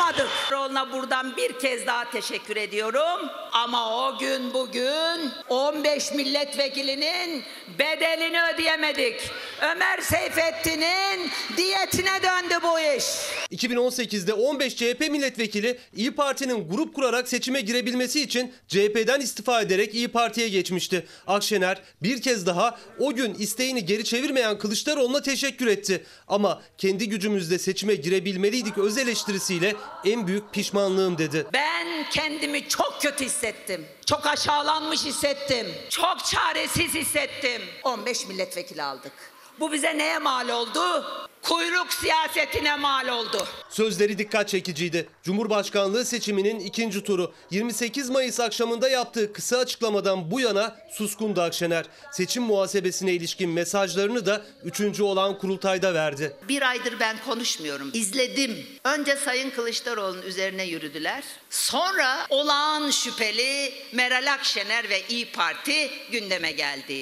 savaşmadık. 0.00 0.28
Ona 0.70 0.92
buradan 0.92 1.36
bir 1.36 1.58
kez 1.58 1.86
daha 1.86 2.10
teşekkür 2.10 2.56
ediyorum. 2.56 3.28
Ama 3.52 4.08
o 4.08 4.18
gün 4.18 4.54
bugün 4.54 5.30
15 5.48 6.12
milletvekilinin 6.12 7.42
bedelini 7.78 8.38
ödeyemedik. 8.54 9.30
Ömer 9.62 10.00
Seyfettin'in 10.00 11.30
diyetine 11.56 12.22
döndü 12.22 12.54
bu 12.62 12.80
iş. 12.80 13.04
2018'de 13.52 14.32
15 14.32 14.76
CHP 14.76 15.00
milletvekili 15.00 15.78
İyi 15.96 16.10
Parti'nin 16.14 16.68
grup 16.68 16.94
kurarak 16.94 17.28
seçime 17.28 17.60
girebilmesi 17.60 18.20
için 18.20 18.54
CHP'den 18.68 19.20
istifa 19.20 19.60
ederek 19.60 19.94
İyi 19.94 20.08
Parti'ye 20.08 20.48
geçmişti. 20.48 21.06
Akşener 21.26 21.82
bir 22.02 22.22
kez 22.22 22.46
daha 22.46 22.78
o 22.98 23.14
gün 23.14 23.34
isteğini 23.34 23.84
geri 23.84 24.04
çevirmeyen 24.04 24.58
Kılıçdaroğlu'na 24.58 25.22
teşekkür 25.22 25.66
etti. 25.66 26.04
Ama 26.28 26.62
kendi 26.78 27.08
gücümüzle 27.08 27.58
seçime 27.58 27.94
girebilmeliydik 27.94 28.78
öz 28.78 28.98
eleştirisiyle 28.98 29.74
en 30.04 30.26
büyük 30.26 30.52
pişmanlığım 30.52 31.18
dedi. 31.18 31.46
Ben 31.52 32.04
kendimi 32.10 32.68
çok 32.68 33.02
kötü 33.02 33.24
hissettim. 33.24 33.86
Çok 34.06 34.26
aşağılanmış 34.26 35.04
hissettim. 35.04 35.66
Çok 35.88 36.24
çaresiz 36.24 36.94
hissettim. 36.94 37.62
15 37.84 38.26
milletvekili 38.26 38.82
aldık. 38.82 39.12
Bu 39.60 39.72
bize 39.72 39.98
neye 39.98 40.18
mal 40.18 40.48
oldu? 40.48 41.04
Kuyruk 41.42 41.92
siyasetine 41.92 42.76
mal 42.76 43.08
oldu. 43.08 43.46
Sözleri 43.70 44.18
dikkat 44.18 44.48
çekiciydi. 44.48 45.08
Cumhurbaşkanlığı 45.22 46.04
seçiminin 46.04 46.60
ikinci 46.60 47.04
turu 47.04 47.32
28 47.50 48.10
Mayıs 48.10 48.40
akşamında 48.40 48.88
yaptığı 48.88 49.32
kısa 49.32 49.58
açıklamadan 49.58 50.30
bu 50.30 50.40
yana 50.40 50.76
suskundu 50.90 51.40
Akşener. 51.40 51.86
Seçim 52.12 52.42
muhasebesine 52.42 53.12
ilişkin 53.12 53.50
mesajlarını 53.50 54.26
da 54.26 54.42
üçüncü 54.64 55.02
olan 55.02 55.38
kurultayda 55.38 55.94
verdi. 55.94 56.36
Bir 56.48 56.62
aydır 56.70 57.00
ben 57.00 57.16
konuşmuyorum. 57.26 57.90
İzledim. 57.94 58.66
Önce 58.84 59.16
Sayın 59.16 59.50
Kılıçdaroğlu'nun 59.50 60.22
üzerine 60.22 60.64
yürüdüler. 60.64 61.24
Sonra 61.50 62.26
olağan 62.30 62.90
şüpheli 62.90 63.72
Meral 63.92 64.32
Akşener 64.32 64.88
ve 64.88 65.02
İyi 65.08 65.32
Parti 65.32 65.90
gündeme 66.12 66.52
geldi. 66.52 66.94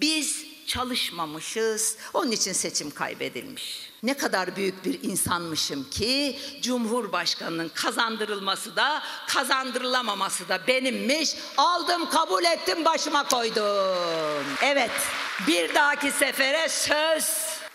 Biz 0.00 0.55
çalışmamışız. 0.66 1.96
Onun 2.14 2.30
için 2.30 2.52
seçim 2.52 2.90
kaybedilmiş. 2.90 3.90
Ne 4.02 4.14
kadar 4.16 4.56
büyük 4.56 4.84
bir 4.84 5.02
insanmışım 5.02 5.90
ki 5.90 6.38
Cumhurbaşkanının 6.62 7.68
kazandırılması 7.68 8.76
da 8.76 9.02
kazandırılamaması 9.28 10.48
da 10.48 10.60
benimmiş. 10.66 11.34
Aldım 11.56 12.10
kabul 12.10 12.44
ettim 12.44 12.84
başıma 12.84 13.28
koydum. 13.28 14.46
Evet 14.62 14.90
bir 15.46 15.74
dahaki 15.74 16.10
sefere 16.10 16.68
söz 16.68 17.24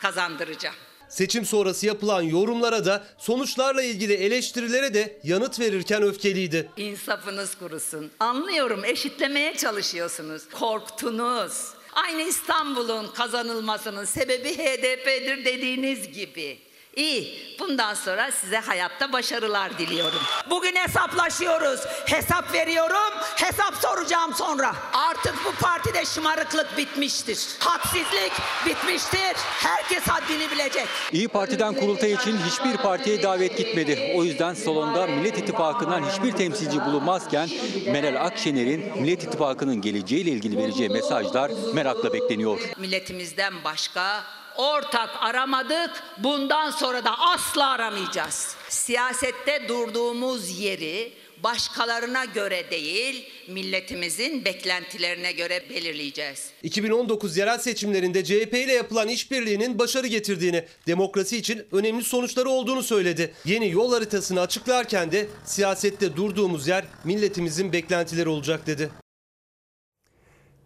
kazandıracağım. 0.01 0.75
Seçim 1.09 1.45
sonrası 1.45 1.85
yapılan 1.85 2.21
yorumlara 2.21 2.85
da 2.85 3.03
sonuçlarla 3.17 3.83
ilgili 3.83 4.13
eleştirilere 4.13 4.93
de 4.93 5.19
yanıt 5.23 5.59
verirken 5.59 6.03
öfkeliydi. 6.03 6.69
İnsafınız 6.77 7.55
kurusun. 7.55 8.11
Anlıyorum 8.19 8.85
eşitlemeye 8.85 9.57
çalışıyorsunuz. 9.57 10.43
Korktunuz. 10.49 11.80
Aynı 11.93 12.21
İstanbul'un 12.21 13.07
kazanılmasının 13.07 14.05
sebebi 14.05 14.57
HDP'dir 14.57 15.45
dediğiniz 15.45 16.11
gibi. 16.11 16.70
İyi, 16.95 17.55
bundan 17.59 17.93
sonra 17.93 18.31
size 18.31 18.57
hayatta 18.57 19.13
başarılar 19.13 19.77
diliyorum. 19.77 20.19
Bugün 20.49 20.75
hesaplaşıyoruz. 20.75 21.79
Hesap 22.05 22.53
veriyorum, 22.53 23.13
hesap 23.35 23.75
soracağım 23.75 24.33
sonra. 24.33 24.75
Artık 24.93 25.35
bu 25.45 25.51
partide 25.63 26.05
şımarıklık 26.05 26.77
bitmiştir. 26.77 27.39
Hadsizlik 27.59 28.31
bitmiştir. 28.65 29.35
Herkes 29.37 30.03
haddini 30.07 30.51
bilecek. 30.51 30.87
İyi 31.11 31.27
Parti'den 31.27 31.73
kurultay 31.73 32.11
için 32.11 32.37
hiçbir 32.37 32.77
partiye 32.77 33.23
davet 33.23 33.57
gitmedi. 33.57 34.13
O 34.15 34.23
yüzden 34.23 34.53
salonda 34.53 35.07
Millet 35.07 35.37
İttifakı'ndan 35.37 36.09
hiçbir 36.09 36.31
temsilci 36.31 36.85
bulunmazken 36.85 37.49
Meral 37.91 38.25
Akşener'in 38.25 39.01
Millet 39.01 39.23
İttifakı'nın 39.23 39.81
geleceğiyle 39.81 40.29
ilgili 40.31 40.57
vereceği 40.57 40.89
mesajlar 40.89 41.51
merakla 41.73 42.13
bekleniyor. 42.13 42.59
Milletimizden 42.77 43.63
başka 43.63 44.23
ortak 44.61 45.09
aramadık. 45.19 46.03
Bundan 46.17 46.71
sonra 46.71 47.03
da 47.03 47.19
asla 47.19 47.69
aramayacağız. 47.69 48.55
Siyasette 48.69 49.67
durduğumuz 49.67 50.59
yeri 50.59 51.13
başkalarına 51.43 52.25
göre 52.25 52.71
değil, 52.71 53.29
milletimizin 53.47 54.45
beklentilerine 54.45 55.31
göre 55.31 55.63
belirleyeceğiz. 55.69 56.49
2019 56.63 57.37
yerel 57.37 57.57
seçimlerinde 57.57 58.23
CHP 58.23 58.53
ile 58.53 58.73
yapılan 58.73 59.07
işbirliğinin 59.07 59.79
başarı 59.79 60.07
getirdiğini, 60.07 60.65
demokrasi 60.87 61.37
için 61.37 61.65
önemli 61.71 62.03
sonuçları 62.03 62.49
olduğunu 62.49 62.83
söyledi. 62.83 63.33
Yeni 63.45 63.71
yol 63.71 63.93
haritasını 63.93 64.41
açıklarken 64.41 65.11
de 65.11 65.27
siyasette 65.45 66.15
durduğumuz 66.15 66.67
yer 66.67 66.85
milletimizin 67.03 67.73
beklentileri 67.73 68.29
olacak 68.29 68.67
dedi. 68.67 68.89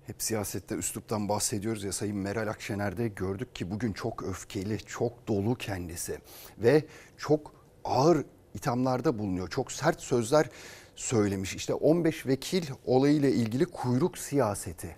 Hep 0.07 0.21
siyasette 0.24 0.75
üsluptan 0.75 1.29
bahsediyoruz 1.29 1.83
ya 1.83 1.91
Sayın 1.91 2.17
Meral 2.17 2.47
Akşener'de 2.47 3.07
gördük 3.07 3.55
ki 3.55 3.71
bugün 3.71 3.93
çok 3.93 4.24
öfkeli, 4.24 4.79
çok 4.79 5.27
dolu 5.27 5.55
kendisi 5.55 6.19
ve 6.57 6.85
çok 7.17 7.53
ağır 7.83 8.25
ithamlarda 8.53 9.19
bulunuyor. 9.19 9.50
Çok 9.50 9.71
sert 9.71 10.01
sözler 10.01 10.50
söylemiş. 10.95 11.55
İşte 11.55 11.74
15 11.74 12.27
vekil 12.27 12.65
olayıyla 12.85 13.29
ilgili 13.29 13.65
kuyruk 13.65 14.17
siyaseti 14.17 14.95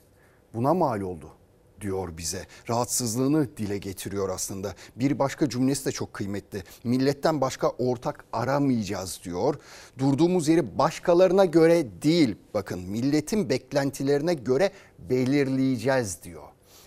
buna 0.53 0.73
mal 0.73 1.01
oldu 1.01 1.36
diyor 1.81 2.17
bize. 2.17 2.47
Rahatsızlığını 2.69 3.57
dile 3.57 3.77
getiriyor 3.77 4.29
aslında. 4.29 4.75
Bir 4.95 5.19
başka 5.19 5.49
cümlesi 5.49 5.85
de 5.85 5.91
çok 5.91 6.13
kıymetli. 6.13 6.63
Milletten 6.83 7.41
başka 7.41 7.69
ortak 7.69 8.25
aramayacağız 8.33 9.19
diyor. 9.23 9.55
Durduğumuz 9.97 10.47
yeri 10.47 10.77
başkalarına 10.77 11.45
göre 11.45 11.85
değil 12.01 12.35
bakın 12.53 12.79
milletin 12.79 13.49
beklentilerine 13.49 14.33
göre 14.33 14.71
belirleyeceğiz 14.99 16.23
diyor. 16.23 16.43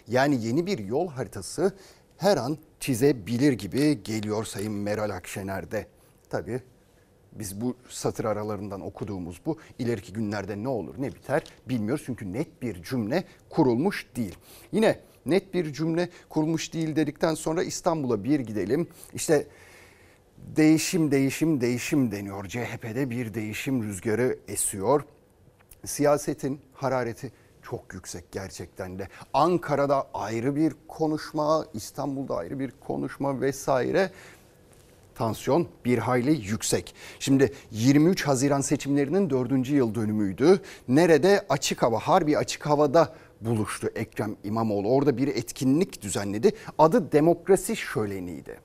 Yani 0.08 0.46
yeni 0.46 0.66
bir 0.66 0.78
yol 0.78 1.08
haritası 1.08 1.72
her 2.16 2.36
an 2.36 2.58
çizebilir 2.80 3.52
gibi 3.52 4.02
geliyor 4.02 4.44
Sayın 4.44 4.72
Meral 4.72 5.10
Akşener'de. 5.10 5.86
Tabii 6.30 6.60
biz 7.32 7.60
bu 7.60 7.76
satır 7.88 8.24
aralarından 8.24 8.80
okuduğumuz 8.80 9.40
bu 9.46 9.58
ileriki 9.78 10.12
günlerde 10.12 10.62
ne 10.62 10.68
olur 10.68 10.94
ne 10.98 11.14
biter 11.14 11.44
bilmiyoruz. 11.68 12.02
Çünkü 12.06 12.32
net 12.32 12.62
bir 12.62 12.82
cümle 12.82 13.24
kurulmuş 13.50 14.06
değil. 14.16 14.38
Yine 14.72 15.00
net 15.26 15.54
bir 15.54 15.72
cümle 15.72 16.08
kurulmuş 16.28 16.72
değil 16.72 16.96
dedikten 16.96 17.34
sonra 17.34 17.62
İstanbul'a 17.62 18.24
bir 18.24 18.40
gidelim. 18.40 18.88
İşte 19.14 19.46
değişim 20.56 21.10
değişim 21.10 21.60
değişim 21.60 22.12
deniyor. 22.12 22.48
CHP'de 22.48 23.10
bir 23.10 23.34
değişim 23.34 23.82
rüzgarı 23.82 24.38
esiyor. 24.48 25.04
Siyasetin 25.84 26.60
harareti 26.74 27.32
çok 27.62 27.94
yüksek 27.94 28.32
gerçekten 28.32 28.98
de. 28.98 29.08
Ankara'da 29.32 30.06
ayrı 30.14 30.56
bir 30.56 30.72
konuşma, 30.88 31.66
İstanbul'da 31.74 32.36
ayrı 32.36 32.58
bir 32.58 32.70
konuşma 32.70 33.40
vesaire 33.40 34.10
tansiyon 35.20 35.68
bir 35.84 35.98
hayli 35.98 36.30
yüksek. 36.50 36.94
Şimdi 37.18 37.52
23 37.70 38.26
Haziran 38.26 38.60
seçimlerinin 38.60 39.30
4. 39.30 39.68
yıl 39.68 39.94
dönümüydü. 39.94 40.60
Nerede? 40.88 41.46
Açık 41.48 41.82
hava, 41.82 41.98
harbi 41.98 42.38
açık 42.38 42.66
havada 42.66 43.14
buluştu 43.40 43.88
Ekrem 43.94 44.36
İmamoğlu. 44.44 44.88
Orada 44.88 45.16
bir 45.16 45.28
etkinlik 45.28 46.02
düzenledi. 46.02 46.52
Adı 46.78 47.12
Demokrasi 47.12 47.76
Şöleni'ydi. 47.76 48.60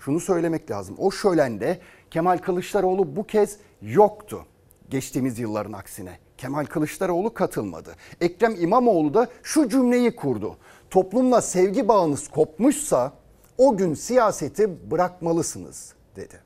Şunu 0.00 0.20
söylemek 0.20 0.70
lazım. 0.70 0.94
O 0.98 1.10
şölende 1.10 1.78
Kemal 2.10 2.38
Kılıçdaroğlu 2.38 3.16
bu 3.16 3.24
kez 3.24 3.56
yoktu. 3.82 4.46
Geçtiğimiz 4.90 5.38
yılların 5.38 5.72
aksine. 5.72 6.18
Kemal 6.38 6.64
Kılıçdaroğlu 6.64 7.34
katılmadı. 7.34 7.94
Ekrem 8.20 8.54
İmamoğlu 8.60 9.14
da 9.14 9.28
şu 9.42 9.68
cümleyi 9.68 10.16
kurdu. 10.16 10.56
Toplumla 10.90 11.42
sevgi 11.42 11.88
bağınız 11.88 12.28
kopmuşsa 12.28 13.12
o 13.58 13.76
gün 13.76 13.94
siyaseti 13.94 14.90
bırakmalısınız 14.90 15.94
dedi. 16.16 16.40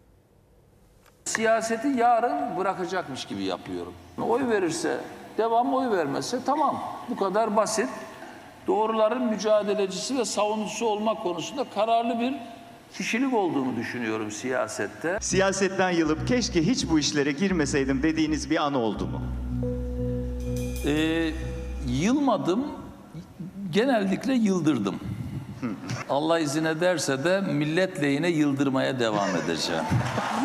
Siyaseti 1.25 1.88
yarın 1.88 2.57
bırakacakmış 2.59 3.25
gibi 3.25 3.42
yapıyorum. 3.45 3.92
Oy 4.28 4.49
verirse 4.49 5.00
devam, 5.38 5.75
oy 5.75 5.90
vermezse 5.90 6.38
tamam. 6.47 6.83
Bu 7.11 7.16
kadar 7.16 7.57
basit. 7.57 7.88
Doğruların 8.66 9.25
mücadelecisi 9.25 10.19
ve 10.19 10.25
savunucusu 10.25 10.87
olmak 10.87 11.23
konusunda 11.23 11.64
kararlı 11.75 12.21
bir 12.21 12.35
kişilik 12.95 13.35
olduğunu 13.35 13.76
düşünüyorum 13.76 14.31
siyasette. 14.31 15.19
Siyasetten 15.21 15.90
yılıp 15.90 16.28
keşke 16.28 16.66
hiç 16.66 16.90
bu 16.90 16.99
işlere 16.99 17.33
girmeseydim 17.33 18.02
dediğiniz 18.02 18.50
bir 18.50 18.57
an 18.66 18.75
oldu 18.75 19.07
mu? 19.07 19.21
Ee, 20.87 21.31
yılmadım, 21.88 22.66
genellikle 23.71 24.35
yıldırdım. 24.35 25.00
Allah 26.09 26.38
izin 26.38 26.64
ederse 26.64 27.25
de 27.25 27.40
millet 27.40 28.02
lehine 28.02 28.28
yıldırmaya 28.28 29.00
devam 29.00 29.28
edeceğim. 29.45 29.85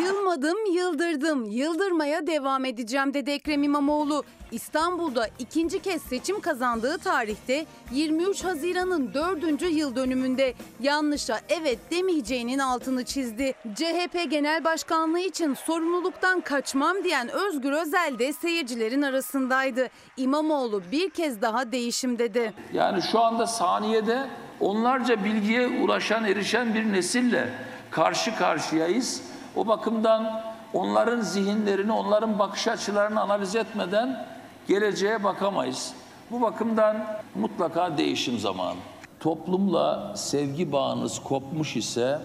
Yılmadım, 0.04 0.58
yıldırdım. 0.74 1.46
Yıldırmaya 1.46 2.28
devam 2.28 2.66
edeceğim 2.66 3.14
dedi 3.14 3.32
Ekrem 3.32 3.64
İmamoğlu. 3.64 4.24
İstanbul'da 4.52 5.28
ikinci 5.40 5.82
kez 5.82 6.02
seçim 6.02 6.40
kazandığı 6.42 6.98
tarihte 6.98 7.66
23 7.92 8.44
Haziran'ın 8.44 9.14
4. 9.14 9.62
yıl 9.62 9.96
dönümünde 9.96 10.54
yanlışa 10.80 11.40
evet 11.50 11.80
demeyeceğinin 11.92 12.60
altını 12.60 13.06
çizdi. 13.06 13.54
CHP 13.76 14.32
Genel 14.32 14.64
Başkanlığı 14.64 15.20
için 15.20 15.54
sorumluluktan 15.54 16.42
kaçmam 16.42 17.04
diyen 17.04 17.30
Özgür 17.30 17.72
Özel 17.72 18.20
de 18.20 18.34
seyircilerin 18.34 19.02
arasındaydı. 19.02 19.88
İmamoğlu 20.18 20.82
bir 20.92 21.10
kez 21.10 21.42
daha 21.42 21.72
değişim 21.72 22.20
dedi. 22.20 22.54
Yani 22.74 23.02
şu 23.02 23.20
anda 23.20 23.48
saniyede 23.48 24.28
onlarca 24.60 25.24
bilgiye 25.24 25.68
ulaşan, 25.68 26.26
erişen 26.26 26.74
bir 26.74 26.94
nesille 26.94 27.50
karşı 27.92 28.36
karşıyayız. 28.36 29.22
O 29.56 29.68
bakımdan 29.68 30.42
onların 30.74 31.22
zihinlerini, 31.22 31.92
onların 31.92 32.40
bakış 32.40 32.68
açılarını 32.68 33.22
analiz 33.22 33.56
etmeden 33.56 34.26
geleceğe 34.68 35.24
bakamayız. 35.24 35.94
Bu 36.32 36.42
bakımdan 36.42 37.06
mutlaka 37.36 37.98
değişim 37.98 38.40
zamanı. 38.40 38.78
Toplumla 39.20 40.14
sevgi 40.16 40.72
bağınız 40.72 41.20
kopmuş 41.20 41.76
ise 41.76 42.20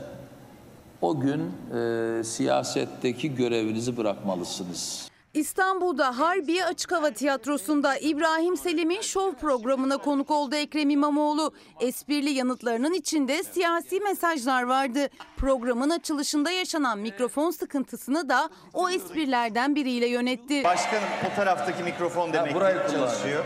o 1.00 1.20
gün 1.20 1.52
e, 1.74 2.24
siyasetteki 2.24 3.34
görevinizi 3.34 3.96
bırakmalısınız. 3.96 5.11
İstanbul'da 5.34 6.18
Harbiye 6.18 6.64
Açık 6.64 6.92
Hava 6.92 7.10
Tiyatrosu'nda 7.10 7.96
İbrahim 7.96 8.56
Selim'in 8.56 9.00
şov 9.00 9.32
programına 9.32 9.98
konuk 9.98 10.30
oldu 10.30 10.54
Ekrem 10.54 10.90
İmamoğlu. 10.90 11.52
Esprili 11.80 12.30
yanıtlarının 12.30 12.92
içinde 12.92 13.42
siyasi 13.42 14.00
mesajlar 14.00 14.62
vardı. 14.62 15.08
Programın 15.36 15.90
açılışında 15.90 16.50
yaşanan 16.50 16.98
mikrofon 16.98 17.50
sıkıntısını 17.50 18.28
da 18.28 18.48
o 18.74 18.88
esprilerden 18.90 19.74
biriyle 19.74 20.06
yönetti. 20.06 20.64
Başkanım 20.64 21.08
o 21.32 21.36
taraftaki 21.36 21.82
mikrofon 21.82 22.32
demek 22.32 22.54
burayı 22.54 22.76
ki 22.76 22.86
kullan. 22.86 22.98
çalışıyor. 22.98 23.44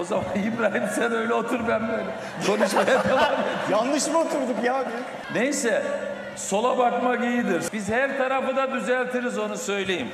O 0.00 0.04
zaman 0.04 0.24
İbrahim 0.54 0.84
sen 0.94 1.12
öyle 1.12 1.34
otur 1.34 1.60
ben 1.68 1.88
böyle 1.88 2.16
konuşmaya 2.46 2.86
devam 3.04 3.32
et. 3.32 3.38
Yanlış 3.70 4.06
mı 4.06 4.18
oturduk 4.18 4.64
ya 4.64 4.84
biz? 4.86 5.36
Neyse 5.36 5.82
sola 6.36 6.78
bakmak 6.78 7.24
iyidir. 7.24 7.62
Biz 7.72 7.88
her 7.88 8.18
tarafı 8.18 8.56
da 8.56 8.72
düzeltiriz 8.72 9.38
onu 9.38 9.56
söyleyeyim. 9.56 10.08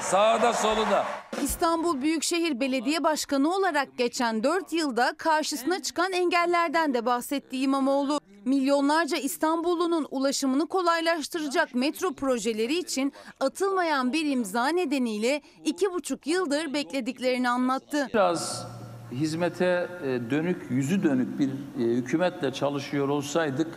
Sağda 0.00 0.52
soluda. 0.52 1.04
İstanbul 1.42 2.02
Büyükşehir 2.02 2.60
Belediye 2.60 3.04
Başkanı 3.04 3.54
olarak 3.54 3.98
geçen 3.98 4.44
4 4.44 4.72
yılda 4.72 5.14
karşısına 5.18 5.82
çıkan 5.82 6.12
engellerden 6.12 6.94
de 6.94 7.06
bahsetti 7.06 7.60
İmamoğlu. 7.60 8.20
Milyonlarca 8.44 9.16
İstanbullunun 9.16 10.06
ulaşımını 10.10 10.66
kolaylaştıracak 10.66 11.74
metro 11.74 12.12
projeleri 12.12 12.78
için 12.78 13.12
atılmayan 13.40 14.12
bir 14.12 14.26
imza 14.26 14.68
nedeniyle 14.68 15.42
iki 15.64 15.92
buçuk 15.92 16.26
yıldır 16.26 16.74
beklediklerini 16.74 17.48
anlattı. 17.48 18.08
Biraz 18.14 18.66
hizmete 19.12 19.88
e, 20.04 20.30
dönük, 20.30 20.70
yüzü 20.70 21.02
dönük 21.02 21.38
bir 21.38 21.48
e, 21.48 21.52
hükümetle 21.78 22.52
çalışıyor 22.52 23.08
olsaydık 23.08 23.68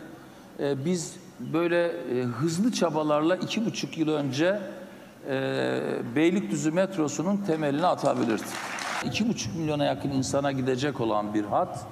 e, 0.60 0.84
biz 0.84 1.16
böyle 1.40 1.92
hızlı 2.40 2.72
çabalarla 2.72 3.36
iki 3.36 3.66
buçuk 3.66 3.98
yıl 3.98 4.08
önce 4.08 4.60
Beylikdüzü 6.16 6.70
metrosunun 6.70 7.36
temelini 7.36 7.86
atabilirdik. 7.86 8.46
İki 9.04 9.28
buçuk 9.28 9.56
milyona 9.56 9.84
yakın 9.84 10.10
insana 10.10 10.52
gidecek 10.52 11.00
olan 11.00 11.34
bir 11.34 11.44
hat 11.44 11.86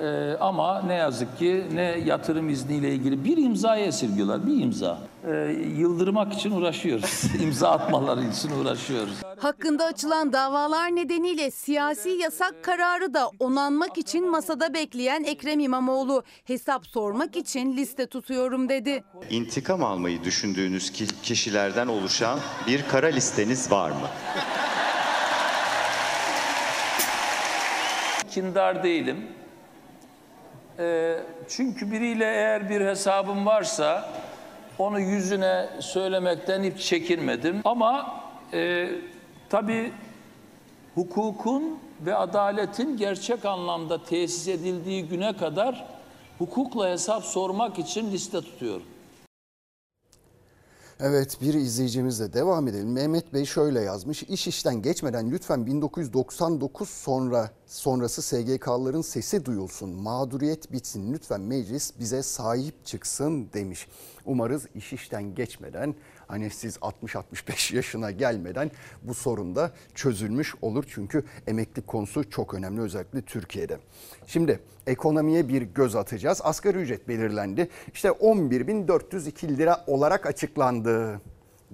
ee, 0.00 0.36
ama 0.40 0.82
ne 0.82 0.94
yazık 0.94 1.38
ki 1.38 1.64
ne 1.74 1.82
yatırım 1.82 2.48
izniyle 2.48 2.94
ilgili 2.94 3.24
bir 3.24 3.36
imzaya 3.36 3.84
esirgiyorlar, 3.86 4.46
bir 4.46 4.62
imza. 4.62 4.98
Ee, 5.26 5.30
yıldırmak 5.78 6.32
için 6.32 6.50
uğraşıyoruz, 6.50 7.22
imza 7.42 7.70
atmaları 7.70 8.24
için 8.24 8.50
uğraşıyoruz. 8.50 9.14
Hakkında 9.38 9.84
açılan 9.84 10.32
davalar 10.32 10.96
nedeniyle 10.96 11.50
siyasi 11.50 12.10
yasak 12.10 12.54
kararı 12.64 13.14
da 13.14 13.30
onanmak 13.38 13.98
için 13.98 14.30
masada 14.30 14.74
bekleyen 14.74 15.24
Ekrem 15.24 15.60
İmamoğlu 15.60 16.22
hesap 16.44 16.86
sormak 16.86 17.36
için 17.36 17.76
liste 17.76 18.06
tutuyorum 18.06 18.68
dedi. 18.68 19.04
İntikam 19.30 19.84
almayı 19.84 20.24
düşündüğünüz 20.24 20.92
ki- 20.92 21.06
kişilerden 21.22 21.86
oluşan 21.86 22.38
bir 22.66 22.82
kara 22.88 23.06
listeniz 23.06 23.70
var 23.72 23.90
mı? 23.90 23.96
Kindar 28.30 28.82
değilim. 28.84 29.16
Ee, 30.78 31.16
çünkü 31.48 31.92
biriyle 31.92 32.24
eğer 32.24 32.70
bir 32.70 32.80
hesabım 32.80 33.46
varsa 33.46 34.08
onu 34.78 35.00
yüzüne 35.00 35.68
söylemekten 35.80 36.62
hiç 36.62 36.80
çekinmedim. 36.80 37.60
Ama 37.64 38.20
e, 38.52 38.88
tabii 39.48 39.92
hukukun 40.94 41.78
ve 42.00 42.14
adaletin 42.14 42.96
gerçek 42.96 43.44
anlamda 43.44 44.04
tesis 44.04 44.48
edildiği 44.48 45.08
güne 45.08 45.36
kadar 45.36 45.86
hukukla 46.38 46.88
hesap 46.88 47.24
sormak 47.24 47.78
için 47.78 48.12
liste 48.12 48.40
tutuyorum. 48.40 48.86
Evet 51.00 51.38
bir 51.40 51.54
izleyicimizle 51.54 52.32
devam 52.32 52.68
edelim. 52.68 52.92
Mehmet 52.92 53.34
Bey 53.34 53.44
şöyle 53.44 53.80
yazmış. 53.80 54.22
İş 54.22 54.46
işten 54.46 54.82
geçmeden 54.82 55.30
lütfen 55.30 55.66
1999 55.66 56.88
sonra 56.88 57.50
sonrası 57.66 58.22
SGK'ların 58.22 59.02
sesi 59.02 59.44
duyulsun, 59.44 59.90
mağduriyet 59.90 60.72
bitsin, 60.72 61.12
lütfen 61.12 61.40
meclis 61.40 61.92
bize 62.00 62.22
sahip 62.22 62.86
çıksın 62.86 63.48
demiş. 63.54 63.88
Umarız 64.24 64.66
iş 64.74 64.92
işten 64.92 65.34
geçmeden 65.34 65.94
hani 66.28 66.50
siz 66.50 66.76
60-65 66.76 67.76
yaşına 67.76 68.10
gelmeden 68.10 68.70
bu 69.02 69.14
sorun 69.14 69.54
da 69.54 69.72
çözülmüş 69.94 70.54
olur. 70.62 70.84
Çünkü 70.88 71.24
emeklilik 71.46 71.86
konusu 71.86 72.30
çok 72.30 72.54
önemli 72.54 72.80
özellikle 72.80 73.22
Türkiye'de. 73.22 73.78
Şimdi 74.26 74.60
ekonomiye 74.86 75.48
bir 75.48 75.62
göz 75.62 75.96
atacağız. 75.96 76.40
Asgari 76.44 76.78
ücret 76.78 77.08
belirlendi. 77.08 77.68
İşte 77.94 78.08
11.402 78.08 79.56
lira 79.56 79.84
olarak 79.86 80.26
açıklandı. 80.26 81.20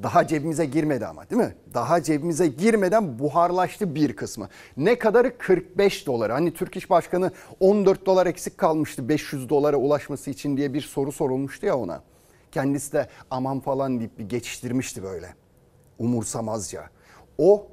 Daha 0.02 0.26
cebimize 0.26 0.64
girmedi 0.64 1.06
ama 1.06 1.30
değil 1.30 1.42
mi? 1.42 1.54
Daha 1.74 2.02
cebimize 2.02 2.46
girmeden 2.46 3.18
buharlaştı 3.18 3.94
bir 3.94 4.16
kısmı. 4.16 4.48
Ne 4.76 4.98
kadarı 4.98 5.38
45 5.38 6.06
dolar. 6.06 6.32
Hani 6.32 6.54
Türk 6.54 6.76
İş 6.76 6.90
Başkanı 6.90 7.30
14 7.60 8.06
dolar 8.06 8.26
eksik 8.26 8.58
kalmıştı 8.58 9.08
500 9.08 9.48
dolara 9.48 9.76
ulaşması 9.76 10.30
için 10.30 10.56
diye 10.56 10.74
bir 10.74 10.80
soru 10.80 11.12
sorulmuştu 11.12 11.66
ya 11.66 11.76
ona. 11.76 12.02
Kendisi 12.52 12.92
de 12.92 13.08
aman 13.30 13.60
falan 13.60 13.98
deyip 13.98 14.18
bir 14.18 14.28
geçiştirmişti 14.28 15.02
böyle. 15.02 15.34
Umursamazca. 15.98 16.90
O 17.38 17.66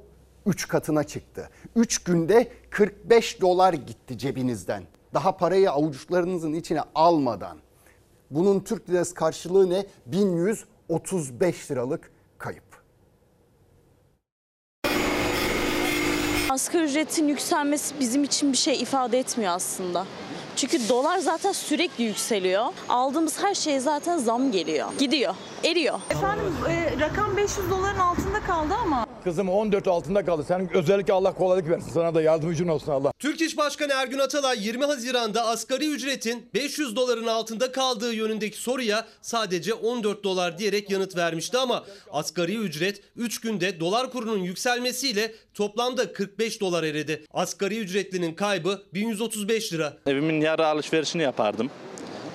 3 0.46 0.68
katına 0.68 1.04
çıktı. 1.04 1.50
3 1.76 1.98
günde 1.98 2.52
45 2.70 3.40
dolar 3.40 3.72
gitti 3.72 4.18
cebinizden. 4.18 4.82
Daha 5.14 5.36
parayı 5.36 5.70
avuçlarınızın 5.70 6.52
içine 6.52 6.80
almadan. 6.94 7.58
Bunun 8.30 8.60
Türk 8.60 8.90
lirası 8.90 9.14
karşılığı 9.14 9.70
ne? 9.70 9.86
1135 10.06 11.70
liralık 11.70 12.10
kayıp. 12.38 12.68
Asgari 16.50 16.84
ücretin 16.84 17.28
yükselmesi 17.28 17.94
bizim 18.00 18.24
için 18.24 18.52
bir 18.52 18.56
şey 18.56 18.82
ifade 18.82 19.18
etmiyor 19.18 19.52
aslında. 19.52 20.06
Çünkü 20.58 20.88
dolar 20.88 21.18
zaten 21.18 21.52
sürekli 21.52 22.04
yükseliyor. 22.04 22.64
Aldığımız 22.88 23.42
her 23.42 23.54
şeye 23.54 23.80
zaten 23.80 24.18
zam 24.18 24.52
geliyor. 24.52 24.88
Gidiyor, 24.98 25.34
eriyor. 25.64 26.00
Efendim 26.10 26.44
e, 26.68 27.00
rakam 27.00 27.36
500 27.36 27.70
doların 27.70 27.98
altında 27.98 28.40
kaldı 28.40 28.74
ama. 28.82 29.06
Kızım 29.24 29.48
14 29.48 29.88
altında 29.88 30.24
kaldı. 30.24 30.44
Sen 30.48 30.68
özellikle 30.74 31.12
Allah 31.12 31.32
kolaylık 31.34 31.70
versin. 31.70 31.90
Sana 31.94 32.14
da 32.14 32.22
yardımcın 32.22 32.68
olsun 32.68 32.92
Allah. 32.92 33.12
Türk 33.18 33.40
İş 33.40 33.56
Başkanı 33.56 33.92
Ergün 33.92 34.18
Atalay 34.18 34.66
20 34.66 34.84
Haziran'da 34.84 35.46
asgari 35.46 35.86
ücretin 35.86 36.46
500 36.54 36.96
doların 36.96 37.26
altında 37.26 37.72
kaldığı 37.72 38.14
yönündeki 38.14 38.56
soruya 38.56 39.06
sadece 39.22 39.74
14 39.74 40.24
dolar 40.24 40.58
diyerek 40.58 40.90
yanıt 40.90 41.16
vermişti 41.16 41.58
ama 41.58 41.84
asgari 42.10 42.56
ücret 42.56 43.02
3 43.16 43.40
günde 43.40 43.80
dolar 43.80 44.10
kurunun 44.12 44.38
yükselmesiyle 44.38 45.32
toplamda 45.54 46.12
45 46.12 46.60
dolar 46.60 46.82
eridi. 46.82 47.24
Asgari 47.34 47.78
ücretlinin 47.78 48.34
kaybı 48.34 48.82
1135 48.94 49.72
lira. 49.72 49.96
Evimin 50.06 50.40
yarı 50.40 50.66
alışverişini 50.66 51.22
yapardım. 51.22 51.70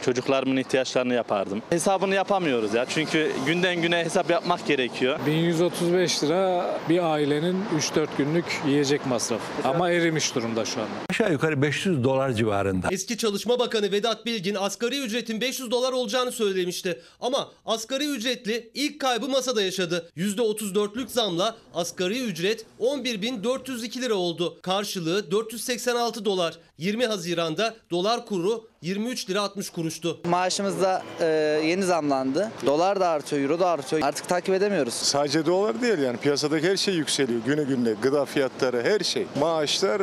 Çocuklarımın 0.06 0.58
ihtiyaçlarını 0.58 1.13
yapardım. 1.13 1.62
Hesabını 1.70 2.16
yapamıyoruz 2.16 2.74
ya 2.74 2.86
çünkü 2.89 3.32
günden 3.46 3.82
güne 3.82 3.98
hesap 3.98 4.30
yapmak 4.30 4.68
gerekiyor. 4.68 5.20
1135 5.28 6.24
lira 6.24 6.80
bir 6.89 7.12
ailenin 7.13 7.58
3-4 7.96 8.08
günlük 8.18 8.46
yiyecek 8.68 9.06
masrafı. 9.06 9.68
Ama 9.68 9.89
erimiş 9.89 10.36
durumda 10.36 10.66
şu 10.66 10.82
anda. 10.82 10.92
Aşağı 11.10 11.32
yukarı 11.32 11.62
500 11.62 12.04
dolar 12.04 12.32
civarında. 12.32 12.88
Eski 12.92 13.18
Çalışma 13.18 13.60
Bakanı 13.60 13.92
Vedat 13.92 14.26
Bilgin 14.26 14.56
asgari 14.56 15.00
ücretin 15.00 15.42
500 15.42 15.72
dolar 15.72 15.92
olacağını 15.92 16.32
söylemişti. 16.32 17.02
Ama 17.22 17.52
asgari 17.66 18.06
ücretli 18.06 18.72
ilk 18.74 19.00
kaybı 19.02 19.28
masada 19.28 19.62
yaşadı. 19.62 20.10
%34'lük 20.18 21.08
zamla 21.08 21.56
asgari 21.74 22.20
ücret 22.20 22.66
11.402 22.80 24.02
lira 24.02 24.13
oldu. 24.13 24.58
Karşılığı 24.62 25.32
486 25.32 26.26
dolar. 26.26 26.58
20 26.78 27.06
Haziran'da 27.06 27.76
dolar 27.92 28.26
kuru 28.26 28.73
23 28.84 29.30
lira 29.30 29.41
60 29.41 29.69
kuruştu. 29.69 30.19
Maaşımız 30.26 30.82
da 30.82 31.04
e, 31.19 31.26
yeni 31.65 31.84
zamlandı. 31.84 32.52
Dolar 32.65 33.00
da 33.00 33.08
artıyor, 33.08 33.41
euro 33.41 33.60
da 33.60 33.69
artıyor. 33.69 34.02
Artık 34.02 34.28
takip 34.30 34.56
edemiyoruz. 34.56 34.93
Sadece 34.93 35.46
dolar 35.46 35.82
değil 35.82 36.00
yani 36.00 36.17
piyasadaki 36.17 36.67
her 36.67 36.78
şey 36.78 36.93
yükseliyor 36.93 37.41
günü 37.46 37.67
gününe. 37.67 37.93
Gıda 38.02 38.26
fiyatları 38.26 38.84
her 38.84 39.00
şey. 39.00 39.26
Maaşlar 39.39 40.02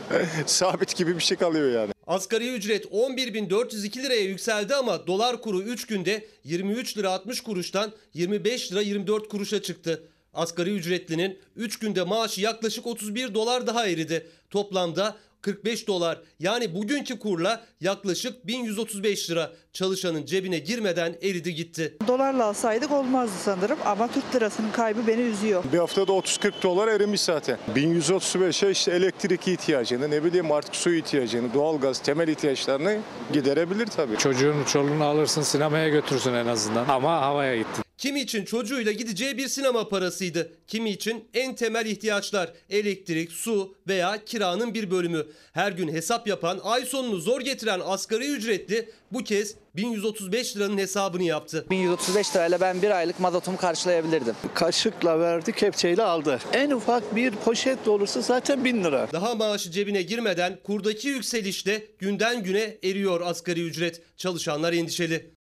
sabit 0.46 0.96
gibi 0.96 1.14
bir 1.14 1.22
şey 1.22 1.36
kalıyor 1.36 1.70
yani. 1.70 1.92
Asgari 2.06 2.54
ücret 2.54 2.84
11.402 2.84 4.02
liraya 4.02 4.22
yükseldi 4.22 4.74
ama 4.74 5.06
dolar 5.06 5.42
kuru 5.42 5.62
3 5.62 5.86
günde 5.86 6.26
23 6.44 6.98
lira 6.98 7.10
60 7.10 7.40
kuruştan 7.40 7.92
25 8.14 8.72
lira 8.72 8.80
24 8.80 9.28
kuruşa 9.28 9.62
çıktı. 9.62 10.02
Asgari 10.34 10.70
ücretlinin 10.70 11.38
3 11.56 11.78
günde 11.78 12.02
maaşı 12.02 12.40
yaklaşık 12.40 12.86
31 12.86 13.34
dolar 13.34 13.66
daha 13.66 13.86
eridi. 13.86 14.26
Toplamda 14.50 15.16
45 15.46 15.86
dolar 15.86 16.18
yani 16.40 16.74
bugünkü 16.74 17.18
kurla 17.18 17.64
yaklaşık 17.80 18.46
1135 18.46 19.30
lira 19.30 19.52
çalışanın 19.72 20.24
cebine 20.24 20.58
girmeden 20.58 21.16
eridi 21.22 21.54
gitti. 21.54 21.96
Dolarla 22.08 22.44
alsaydık 22.44 22.92
olmazdı 22.92 23.34
sanırım 23.44 23.78
ama 23.84 24.08
Türk 24.08 24.34
lirasının 24.34 24.72
kaybı 24.72 25.06
beni 25.06 25.20
üzüyor. 25.20 25.64
Bir 25.72 25.78
haftada 25.78 26.12
30-40 26.12 26.52
dolar 26.62 26.88
erimiş 26.88 27.20
zaten. 27.20 27.58
1135'e 27.74 28.70
işte 28.70 28.92
elektrik 28.92 29.48
ihtiyacını, 29.48 30.10
ne 30.10 30.24
bileyim 30.24 30.52
artık 30.52 30.76
su 30.76 30.94
ihtiyacını, 30.94 31.54
doğalgaz, 31.54 31.98
temel 31.98 32.28
ihtiyaçlarını 32.28 32.98
giderebilir 33.32 33.86
tabii. 33.86 34.16
Çocuğunu 34.16 34.66
çoluğunu 34.66 35.04
alırsın 35.04 35.42
sinemaya 35.42 35.88
götürsün 35.88 36.34
en 36.34 36.46
azından 36.46 36.88
ama 36.88 37.20
havaya 37.20 37.56
gittin. 37.56 37.85
Kimi 37.98 38.20
için 38.20 38.44
çocuğuyla 38.44 38.92
gideceği 38.92 39.38
bir 39.38 39.48
sinema 39.48 39.88
parasıydı. 39.88 40.52
Kimi 40.66 40.90
için 40.90 41.24
en 41.34 41.54
temel 41.54 41.86
ihtiyaçlar 41.86 42.52
elektrik, 42.70 43.32
su 43.32 43.74
veya 43.88 44.24
kiranın 44.24 44.74
bir 44.74 44.90
bölümü. 44.90 45.26
Her 45.52 45.72
gün 45.72 45.88
hesap 45.88 46.28
yapan, 46.28 46.60
ay 46.62 46.84
sonunu 46.84 47.16
zor 47.16 47.40
getiren 47.40 47.80
asgari 47.84 48.26
ücretli 48.26 48.90
bu 49.12 49.24
kez 49.24 49.54
1135 49.76 50.56
liranın 50.56 50.78
hesabını 50.78 51.22
yaptı. 51.22 51.66
1135 51.70 52.36
lirayla 52.36 52.60
ben 52.60 52.82
bir 52.82 52.90
aylık 52.90 53.20
mazotumu 53.20 53.56
karşılayabilirdim. 53.56 54.34
Kaşıkla 54.54 55.20
verdi, 55.20 55.52
kepçeyle 55.52 56.02
aldı. 56.02 56.38
En 56.52 56.70
ufak 56.70 57.16
bir 57.16 57.30
poşet 57.30 57.86
dolusu 57.86 58.22
zaten 58.22 58.64
1000 58.64 58.84
lira. 58.84 59.08
Daha 59.12 59.34
maaşı 59.34 59.70
cebine 59.70 60.02
girmeden 60.02 60.58
kurdaki 60.64 61.08
yükselişte 61.08 61.86
günden 61.98 62.42
güne 62.42 62.76
eriyor 62.84 63.20
asgari 63.20 63.66
ücret. 63.66 64.02
Çalışanlar 64.16 64.72
endişeli. 64.72 65.35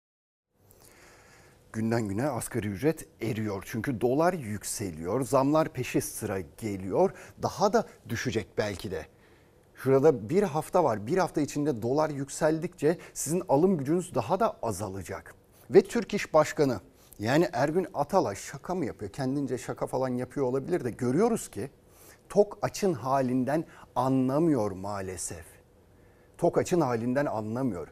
Günden 1.74 2.08
güne 2.08 2.30
asgari 2.30 2.68
ücret 2.68 3.08
eriyor. 3.22 3.64
Çünkü 3.66 4.02
dolar 4.02 4.34
yükseliyor, 4.34 5.22
zamlar 5.26 5.70
peşi 5.70 6.02
sıra 6.02 6.40
geliyor. 6.40 7.12
Daha 7.42 7.74
da 7.74 7.88
düşecek 8.10 8.48
belki 8.58 8.92
de. 8.92 9.06
Şurada 9.76 10.30
bir 10.30 10.44
hafta 10.44 10.84
var. 10.84 11.08
Bir 11.08 11.18
hafta 11.18 11.42
içinde 11.42 11.82
dolar 11.82 12.10
yükseldikçe 12.10 12.98
sizin 13.14 13.44
alım 13.50 13.78
gücünüz 13.78 14.16
daha 14.16 14.40
da 14.40 14.58
azalacak. 14.62 15.36
Ve 15.70 15.82
Türk 15.82 16.14
İş 16.14 16.34
Başkanı 16.34 16.80
yani 17.20 17.50
Ergün 17.54 17.88
Atalay 17.94 18.36
şaka 18.36 18.76
mı 18.76 18.86
yapıyor? 18.86 19.12
Kendince 19.12 19.58
şaka 19.58 19.88
falan 19.88 20.10
yapıyor 20.10 20.46
olabilir 20.46 20.84
de 20.84 20.92
görüyoruz 20.92 21.52
ki 21.52 21.72
tok 22.30 22.58
açın 22.62 22.94
halinden 22.94 23.66
anlamıyor 23.96 24.72
maalesef. 24.72 25.46
Tok 26.38 26.58
açın 26.58 26.82
halinden 26.82 27.26
anlamıyor. 27.26 27.88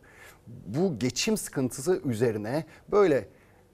Bu 0.47 0.99
geçim 0.99 1.37
sıkıntısı 1.37 2.01
üzerine 2.05 2.65
böyle 2.91 3.27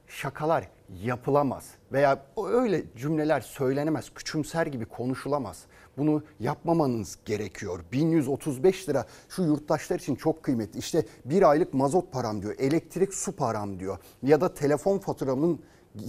şakalar 0.08 0.70
yapılamaz 1.04 1.72
veya 1.92 2.26
öyle 2.48 2.84
cümleler 2.98 3.42
söylenemez, 3.42 4.10
küçümser 4.10 4.68
gibi 4.68 4.86
konuşulamaz. 4.86 5.64
Bunu 5.98 6.24
yapmamanız 6.40 7.20
gerekiyor. 7.26 7.84
1135 7.92 8.90
lira 8.90 9.06
şu 9.30 9.44
yurttaşlar 9.44 10.00
için 10.00 10.16
çok 10.16 10.44
kıymetli. 10.44 10.80
İşte 10.80 11.06
bir 11.26 11.50
aylık 11.50 11.74
mazot 11.74 12.12
param 12.12 12.42
diyor, 12.42 12.56
elektrik 12.58 13.14
su 13.14 13.32
param 13.32 13.80
diyor 13.80 13.98
ya 14.24 14.42
da 14.42 14.54
telefon 14.54 15.00
faturamın 15.00 15.60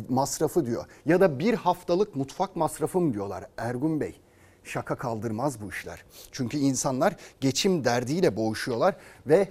masrafı 0.08 0.66
diyor 0.66 0.84
ya 1.06 1.20
da 1.20 1.38
bir 1.38 1.54
haftalık 1.54 2.16
mutfak 2.16 2.56
masrafım 2.56 3.14
diyorlar 3.14 3.44
Ergun 3.56 4.00
Bey. 4.00 4.20
Şaka 4.64 4.94
kaldırmaz 4.94 5.60
bu 5.62 5.68
işler. 5.68 6.04
Çünkü 6.32 6.56
insanlar 6.56 7.16
geçim 7.40 7.84
derdiyle 7.84 8.36
boğuşuyorlar 8.36 8.96
ve 9.26 9.48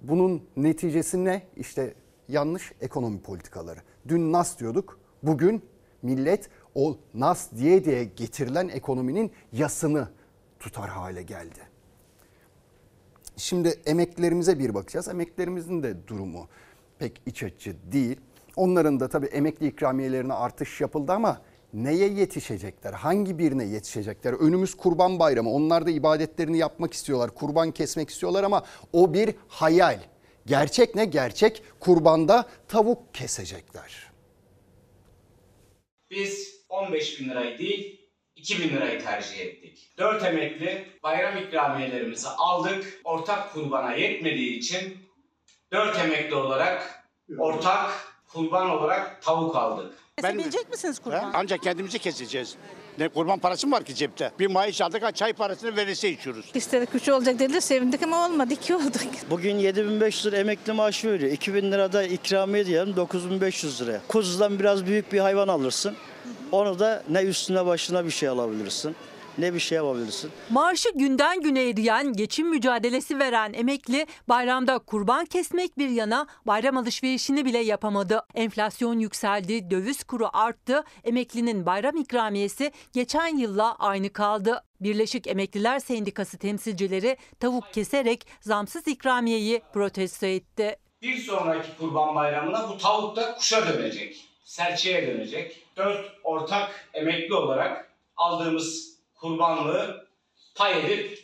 bunun 0.00 0.42
neticesi 0.56 1.24
ne? 1.24 1.42
İşte 1.56 1.94
yanlış 2.28 2.72
ekonomi 2.80 3.20
politikaları. 3.20 3.80
Dün 4.08 4.32
nas 4.32 4.58
diyorduk, 4.58 5.00
bugün 5.22 5.62
millet 6.02 6.48
o 6.74 6.96
nas 7.14 7.52
diye 7.52 7.84
diye 7.84 8.04
getirilen 8.04 8.68
ekonominin 8.68 9.32
yasını 9.52 10.08
tutar 10.60 10.88
hale 10.88 11.22
geldi. 11.22 11.60
Şimdi 13.36 13.68
emeklilerimize 13.86 14.58
bir 14.58 14.74
bakacağız. 14.74 15.08
Emeklilerimizin 15.08 15.82
de 15.82 16.06
durumu 16.06 16.48
pek 16.98 17.22
iç 17.26 17.42
açıcı 17.42 17.76
değil. 17.92 18.20
Onların 18.56 19.00
da 19.00 19.08
tabii 19.08 19.26
emekli 19.26 19.66
ikramiyelerine 19.66 20.32
artış 20.32 20.80
yapıldı 20.80 21.12
ama 21.12 21.40
neye 21.74 22.08
yetişecekler? 22.08 22.92
Hangi 22.92 23.38
birine 23.38 23.64
yetişecekler? 23.64 24.32
Önümüz 24.32 24.74
Kurban 24.74 25.18
Bayramı. 25.18 25.50
Onlar 25.50 25.86
da 25.86 25.90
ibadetlerini 25.90 26.58
yapmak 26.58 26.92
istiyorlar. 26.92 27.30
Kurban 27.30 27.70
kesmek 27.70 28.10
istiyorlar 28.10 28.44
ama 28.44 28.62
o 28.92 29.14
bir 29.14 29.34
hayal. 29.48 29.98
Gerçek 30.46 30.94
ne? 30.94 31.04
Gerçek 31.04 31.62
kurbanda 31.80 32.48
tavuk 32.68 33.14
kesecekler. 33.14 34.10
Biz 36.10 36.64
15 36.68 37.20
bin 37.20 37.28
lirayı 37.28 37.58
değil 37.58 38.00
2000 38.36 38.68
lirayı 38.68 39.04
tercih 39.04 39.40
ettik. 39.40 39.92
4 39.98 40.24
emekli 40.24 40.88
bayram 41.02 41.36
ikramiyelerimizi 41.36 42.28
aldık. 42.28 43.00
Ortak 43.04 43.52
kurbana 43.52 43.94
yetmediği 43.94 44.58
için 44.58 44.98
4 45.72 45.98
emekli 45.98 46.34
olarak 46.34 47.04
ortak 47.38 48.13
kurban 48.34 48.70
olarak 48.70 49.22
tavuk 49.22 49.56
aldık. 49.56 49.92
Kesebilecek 50.16 50.70
misiniz 50.70 50.98
kurban? 50.98 51.30
Ancak 51.34 51.62
kendimizi 51.62 51.98
keseceğiz. 51.98 52.54
Ne 52.98 53.08
kurban 53.08 53.38
parası 53.38 53.66
mı 53.66 53.76
var 53.76 53.84
ki 53.84 53.94
cepte? 53.94 54.30
Bir 54.38 54.46
maaş 54.46 54.80
aldık, 54.80 55.16
çay 55.16 55.32
parasını 55.32 55.76
verirse 55.76 56.10
içiyoruz. 56.10 56.50
İstedik 56.54 56.94
3 56.94 57.08
olacak 57.08 57.38
dediler 57.38 57.60
sevindik 57.60 58.02
ama 58.02 58.26
olmadı 58.26 58.52
2 58.54 58.74
oldu. 58.74 58.98
Bugün 59.30 59.58
7500 59.58 60.26
lira 60.26 60.36
emekli 60.36 60.72
maaşı 60.72 61.10
veriyor. 61.10 61.32
2000 61.32 61.72
lirada 61.72 62.02
ikramiye 62.02 62.66
diyelim 62.66 62.96
9500 62.96 63.82
lira. 63.82 64.00
Kuzudan 64.08 64.58
biraz 64.58 64.86
büyük 64.86 65.12
bir 65.12 65.18
hayvan 65.18 65.48
alırsın. 65.48 65.96
Onu 66.52 66.78
da 66.78 67.02
ne 67.08 67.22
üstüne 67.22 67.66
başına 67.66 68.04
bir 68.04 68.10
şey 68.10 68.28
alabilirsin 68.28 68.96
ne 69.38 69.54
bir 69.54 69.58
şey 69.58 69.76
yapabilirsin. 69.76 70.30
Maaşı 70.50 70.88
günden 70.94 71.40
güne 71.40 71.68
eriyen, 71.68 72.12
geçim 72.12 72.48
mücadelesi 72.48 73.18
veren 73.18 73.52
emekli 73.52 74.06
bayramda 74.28 74.78
kurban 74.78 75.24
kesmek 75.24 75.78
bir 75.78 75.88
yana 75.88 76.26
bayram 76.46 76.76
alışverişini 76.76 77.44
bile 77.44 77.58
yapamadı. 77.58 78.26
Enflasyon 78.34 78.98
yükseldi, 78.98 79.70
döviz 79.70 80.04
kuru 80.04 80.28
arttı, 80.32 80.84
emeklinin 81.04 81.66
bayram 81.66 81.96
ikramiyesi 81.96 82.72
geçen 82.92 83.36
yılla 83.38 83.76
aynı 83.78 84.12
kaldı. 84.12 84.64
Birleşik 84.80 85.26
Emekliler 85.26 85.78
Sendikası 85.78 86.38
temsilcileri 86.38 87.16
tavuk 87.40 87.64
keserek 87.72 88.26
zamsız 88.40 88.88
ikramiyeyi 88.88 89.62
protesto 89.72 90.26
etti. 90.26 90.76
Bir 91.02 91.16
sonraki 91.16 91.68
kurban 91.78 92.14
bayramına 92.14 92.68
bu 92.68 92.78
tavuk 92.78 93.16
da 93.16 93.34
kuşa 93.34 93.68
dönecek. 93.68 94.28
Serçeye 94.44 95.06
dönecek. 95.06 95.66
Dört 95.76 96.06
ortak 96.24 96.88
emekli 96.94 97.34
olarak 97.34 97.90
aldığımız 98.16 98.93
kurbanlığı 99.24 100.06
pay 100.56 100.80
edip 100.80 101.18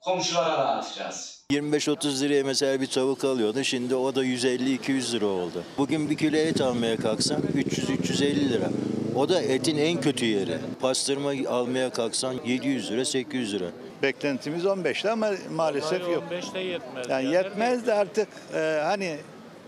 komşulara 0.00 0.58
dağıtacağız. 0.58 1.44
25-30 1.52 2.20
liraya 2.20 2.44
mesela 2.44 2.80
bir 2.80 2.86
tavuk 2.86 3.24
alıyordu. 3.24 3.64
Şimdi 3.64 3.94
o 3.94 4.14
da 4.14 4.24
150-200 4.24 5.12
lira 5.12 5.26
oldu. 5.26 5.64
Bugün 5.78 6.10
bir 6.10 6.16
kilo 6.16 6.36
et 6.36 6.60
almaya 6.60 6.96
kalksan 6.96 7.42
300-350 7.42 8.50
lira. 8.50 8.70
O 9.16 9.28
da 9.28 9.42
etin 9.42 9.78
en 9.78 10.00
kötü 10.00 10.24
yeri. 10.24 10.58
Pastırma 10.80 11.32
almaya 11.48 11.90
kalksan 11.90 12.36
700 12.46 12.90
lira, 12.90 13.04
800 13.04 13.54
lira. 13.54 13.66
Beklentimiz 14.02 14.64
15'te 14.64 15.10
ama 15.10 15.30
maalesef 15.50 16.00
yok. 16.00 16.24
15'te 16.30 16.60
yetmez. 16.60 17.08
Yani 17.08 17.34
yetmez 17.34 17.86
de 17.86 17.94
artık 17.94 18.28
e, 18.54 18.80
hani 18.84 19.16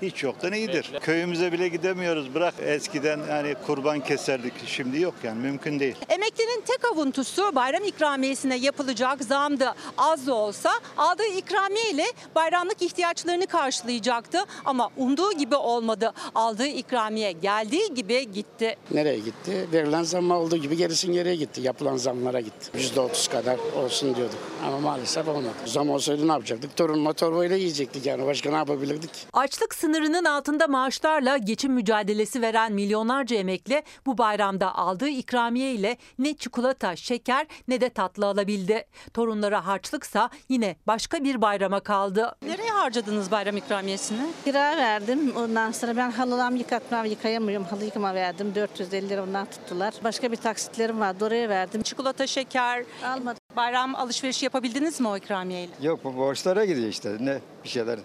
hiç 0.07 0.23
yoktan 0.23 0.53
iyidir. 0.53 0.91
Köyümüze 1.01 1.53
bile 1.53 1.69
gidemiyoruz. 1.69 2.35
Bırak 2.35 2.55
eskiden 2.67 3.21
hani 3.29 3.55
kurban 3.67 4.01
keserdik. 4.01 4.53
Şimdi 4.67 5.01
yok 5.01 5.15
yani 5.23 5.41
mümkün 5.43 5.81
değil. 5.81 5.97
Emeklinin 6.09 6.61
tek 6.67 6.85
avuntusu 6.93 7.55
bayram 7.55 7.85
ikramiyesine 7.85 8.57
yapılacak 8.57 9.25
zamdı. 9.25 9.75
Az 9.99 10.27
da 10.27 10.35
olsa 10.35 10.71
aldığı 10.97 11.27
ikramiye 11.27 11.91
ile 11.91 12.05
bayramlık 12.35 12.83
ihtiyaçlarını 12.83 13.47
karşılayacaktı. 13.47 14.39
Ama 14.65 14.91
umduğu 14.97 15.33
gibi 15.33 15.57
olmadı. 15.57 16.13
Aldığı 16.35 16.67
ikramiye 16.67 17.33
geldiği 17.33 17.95
gibi 17.95 18.33
gitti. 18.33 18.77
Nereye 18.91 19.19
gitti? 19.19 19.69
Verilen 19.73 20.03
zam 20.03 20.31
olduğu 20.31 20.57
gibi 20.57 20.77
gerisin 20.77 21.13
geriye 21.13 21.35
gitti. 21.37 21.61
Yapılan 21.61 21.97
zamlara 21.97 22.41
gitti. 22.41 22.79
%30 22.97 23.31
kadar 23.31 23.59
olsun 23.85 24.15
diyorduk. 24.17 24.39
Ama 24.67 24.79
maalesef 24.81 25.29
olmadı. 25.29 25.45
Zam 25.67 25.91
olsaydı 25.91 26.29
ne 26.29 26.33
yapacaktık? 26.33 26.77
Torunma 26.77 27.13
torbayla 27.13 27.57
yiyecektik 27.57 28.07
yani. 28.07 28.27
Başka 28.27 28.51
ne 28.51 28.57
yapabilirdik? 28.57 29.11
Açlık 29.33 29.75
sınırının 29.95 30.25
altında 30.25 30.67
maaşlarla 30.67 31.37
geçim 31.37 31.73
mücadelesi 31.73 32.43
veren 32.43 32.73
milyonlarca 32.73 33.37
emekli 33.37 33.83
bu 34.07 34.19
bayramda 34.19 34.75
aldığı 34.75 35.09
ikramiye 35.09 35.73
ile 35.73 35.97
ne 36.19 36.35
çikolata, 36.37 36.97
şeker 36.97 37.47
ne 37.69 37.81
de 37.81 37.89
tatlı 37.89 38.27
alabildi. 38.27 38.85
Torunlara 39.13 39.67
harçlıksa 39.67 40.31
yine 40.49 40.77
başka 40.87 41.25
bir 41.25 41.41
bayrama 41.43 41.81
kaldı. 41.81 42.37
Nereye 42.43 42.71
harcadınız 42.71 43.31
bayram 43.31 43.57
ikramiyesini? 43.57 44.21
Kira 44.45 44.77
verdim. 44.77 45.33
Ondan 45.37 45.73
sonra 45.73 45.97
ben 45.97 46.11
halılarımı 46.11 46.59
yıkatmam, 46.59 47.05
yıkayamıyorum. 47.05 47.67
Halı 47.67 47.85
yıkama 47.85 48.15
verdim. 48.15 48.55
450 48.55 49.09
lira 49.09 49.23
ondan 49.23 49.47
tuttular. 49.47 49.95
Başka 50.05 50.33
bir 50.33 50.37
taksitlerim 50.37 51.01
vardı. 51.01 51.25
Oraya 51.25 51.49
verdim. 51.49 51.83
Çikolata, 51.83 52.27
şeker, 52.27 52.85
Almadım. 53.05 53.41
bayram 53.57 53.95
alışverişi 53.95 54.45
yapabildiniz 54.45 55.01
mi 55.01 55.09
o 55.09 55.17
ikramiyeyle? 55.17 55.73
Yok 55.83 56.05
bu 56.05 56.17
borçlara 56.17 56.65
gidiyor 56.65 56.89
işte. 56.89 57.17
Ne 57.21 57.39
bir 57.65 57.69
şeyler 57.69 57.99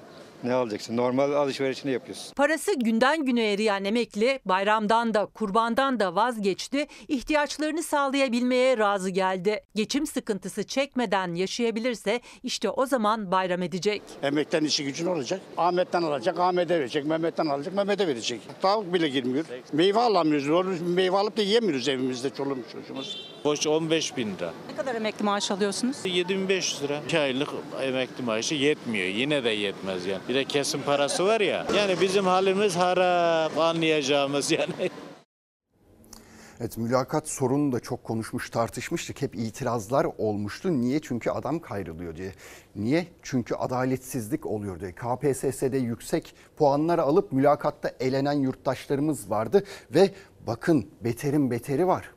ne 0.44 0.54
alacaksın? 0.54 0.98
Normal 0.98 1.32
alışverişini 1.32 1.92
yapıyorsun. 1.92 2.34
Parası 2.36 2.74
günden 2.80 3.26
güne 3.26 3.54
eriyen 3.54 3.84
emekli 3.84 4.40
bayramdan 4.46 5.14
da 5.14 5.26
kurbandan 5.26 6.00
da 6.00 6.16
vazgeçti. 6.16 6.88
ihtiyaçlarını 7.08 7.84
sağlayabilmeye 7.84 8.78
razı 8.78 9.10
geldi. 9.10 9.64
Geçim 9.76 10.08
sıkıntısı 10.08 10.64
çekmeden 10.64 11.36
yaşayabilirse 11.36 12.22
işte 12.44 12.70
o 12.70 12.86
zaman 12.86 13.32
bayram 13.32 13.62
edecek. 13.62 14.02
Emekten 14.24 14.64
işi 14.64 14.84
gücün 14.84 15.06
olacak. 15.06 15.42
Ahmet'ten 15.58 16.02
alacak, 16.04 16.40
Ahmet'e 16.40 16.80
verecek. 16.80 17.06
Mehmet'ten 17.06 17.46
alacak, 17.46 17.74
Mehmet'e 17.76 18.08
verecek. 18.08 18.42
Tavuk 18.62 18.94
bile 18.94 19.10
girmiyor. 19.10 19.46
Meyve 19.74 20.00
alamıyoruz. 20.00 20.48
Doğru 20.50 20.76
meyve 20.82 21.18
alıp 21.18 21.38
da 21.38 21.42
yiyemiyoruz 21.42 21.88
evimizde 21.90 22.30
çoluğumuz 22.30 22.66
çocuğumuz. 22.72 23.18
Boş 23.44 23.68
15 23.68 24.18
bin 24.18 24.36
lira. 24.36 24.54
Ne 24.70 24.76
kadar 24.76 24.96
emekli 24.96 25.24
maaş 25.26 25.52
alıyorsunuz? 25.52 25.98
7500 26.06 26.84
lira. 26.84 27.02
2 27.06 27.20
aylık 27.20 27.50
emekli 27.82 28.24
maaşı 28.24 28.56
yetmiyor. 28.56 29.08
Yine 29.08 29.44
de 29.44 29.50
yetmez 29.50 30.06
yani. 30.06 30.22
Bir 30.30 30.36
de 30.36 30.46
kesim 30.46 30.82
parası 30.82 31.26
var 31.26 31.42
ya. 31.42 31.66
Yani 31.76 32.02
bizim 32.02 32.26
halimiz 32.26 32.76
harap 32.76 33.58
anlayacağımız 33.58 34.52
yani. 34.52 34.74
Evet 36.62 36.78
mülakat 36.78 37.28
sorunu 37.28 37.72
da 37.72 37.80
çok 37.80 38.04
konuşmuş 38.04 38.50
tartışmıştık. 38.50 39.22
Hep 39.22 39.36
itirazlar 39.36 40.08
olmuştu. 40.18 40.72
Niye? 40.72 41.00
Çünkü 41.00 41.30
adam 41.30 41.60
kayrılıyor 41.60 42.16
diye. 42.16 42.34
Niye? 42.76 43.08
Çünkü 43.22 43.56
adaletsizlik 43.56 44.46
oluyor 44.46 44.80
diye. 44.80 44.92
KPSS'de 44.92 45.78
yüksek 45.78 46.36
puanlar 46.58 47.00
alıp 47.00 47.32
mülakatta 47.32 47.92
elenen 48.00 48.34
yurttaşlarımız 48.34 49.30
vardı. 49.30 49.64
Ve 49.92 50.12
bakın 50.48 50.88
beterin 51.04 51.52
beteri 51.52 51.88
var. 51.88 52.12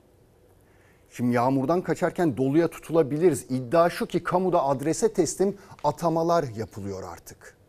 Şimdi 1.10 1.34
yağmurdan 1.34 1.82
kaçarken 1.82 2.36
doluya 2.36 2.68
tutulabiliriz. 2.68 3.46
İddia 3.50 3.90
şu 3.90 4.06
ki 4.06 4.22
kamuda 4.22 4.64
adrese 4.64 5.12
teslim 5.12 5.56
atamalar 5.84 6.44
yapılıyor 6.56 7.02
artık. 7.12 7.61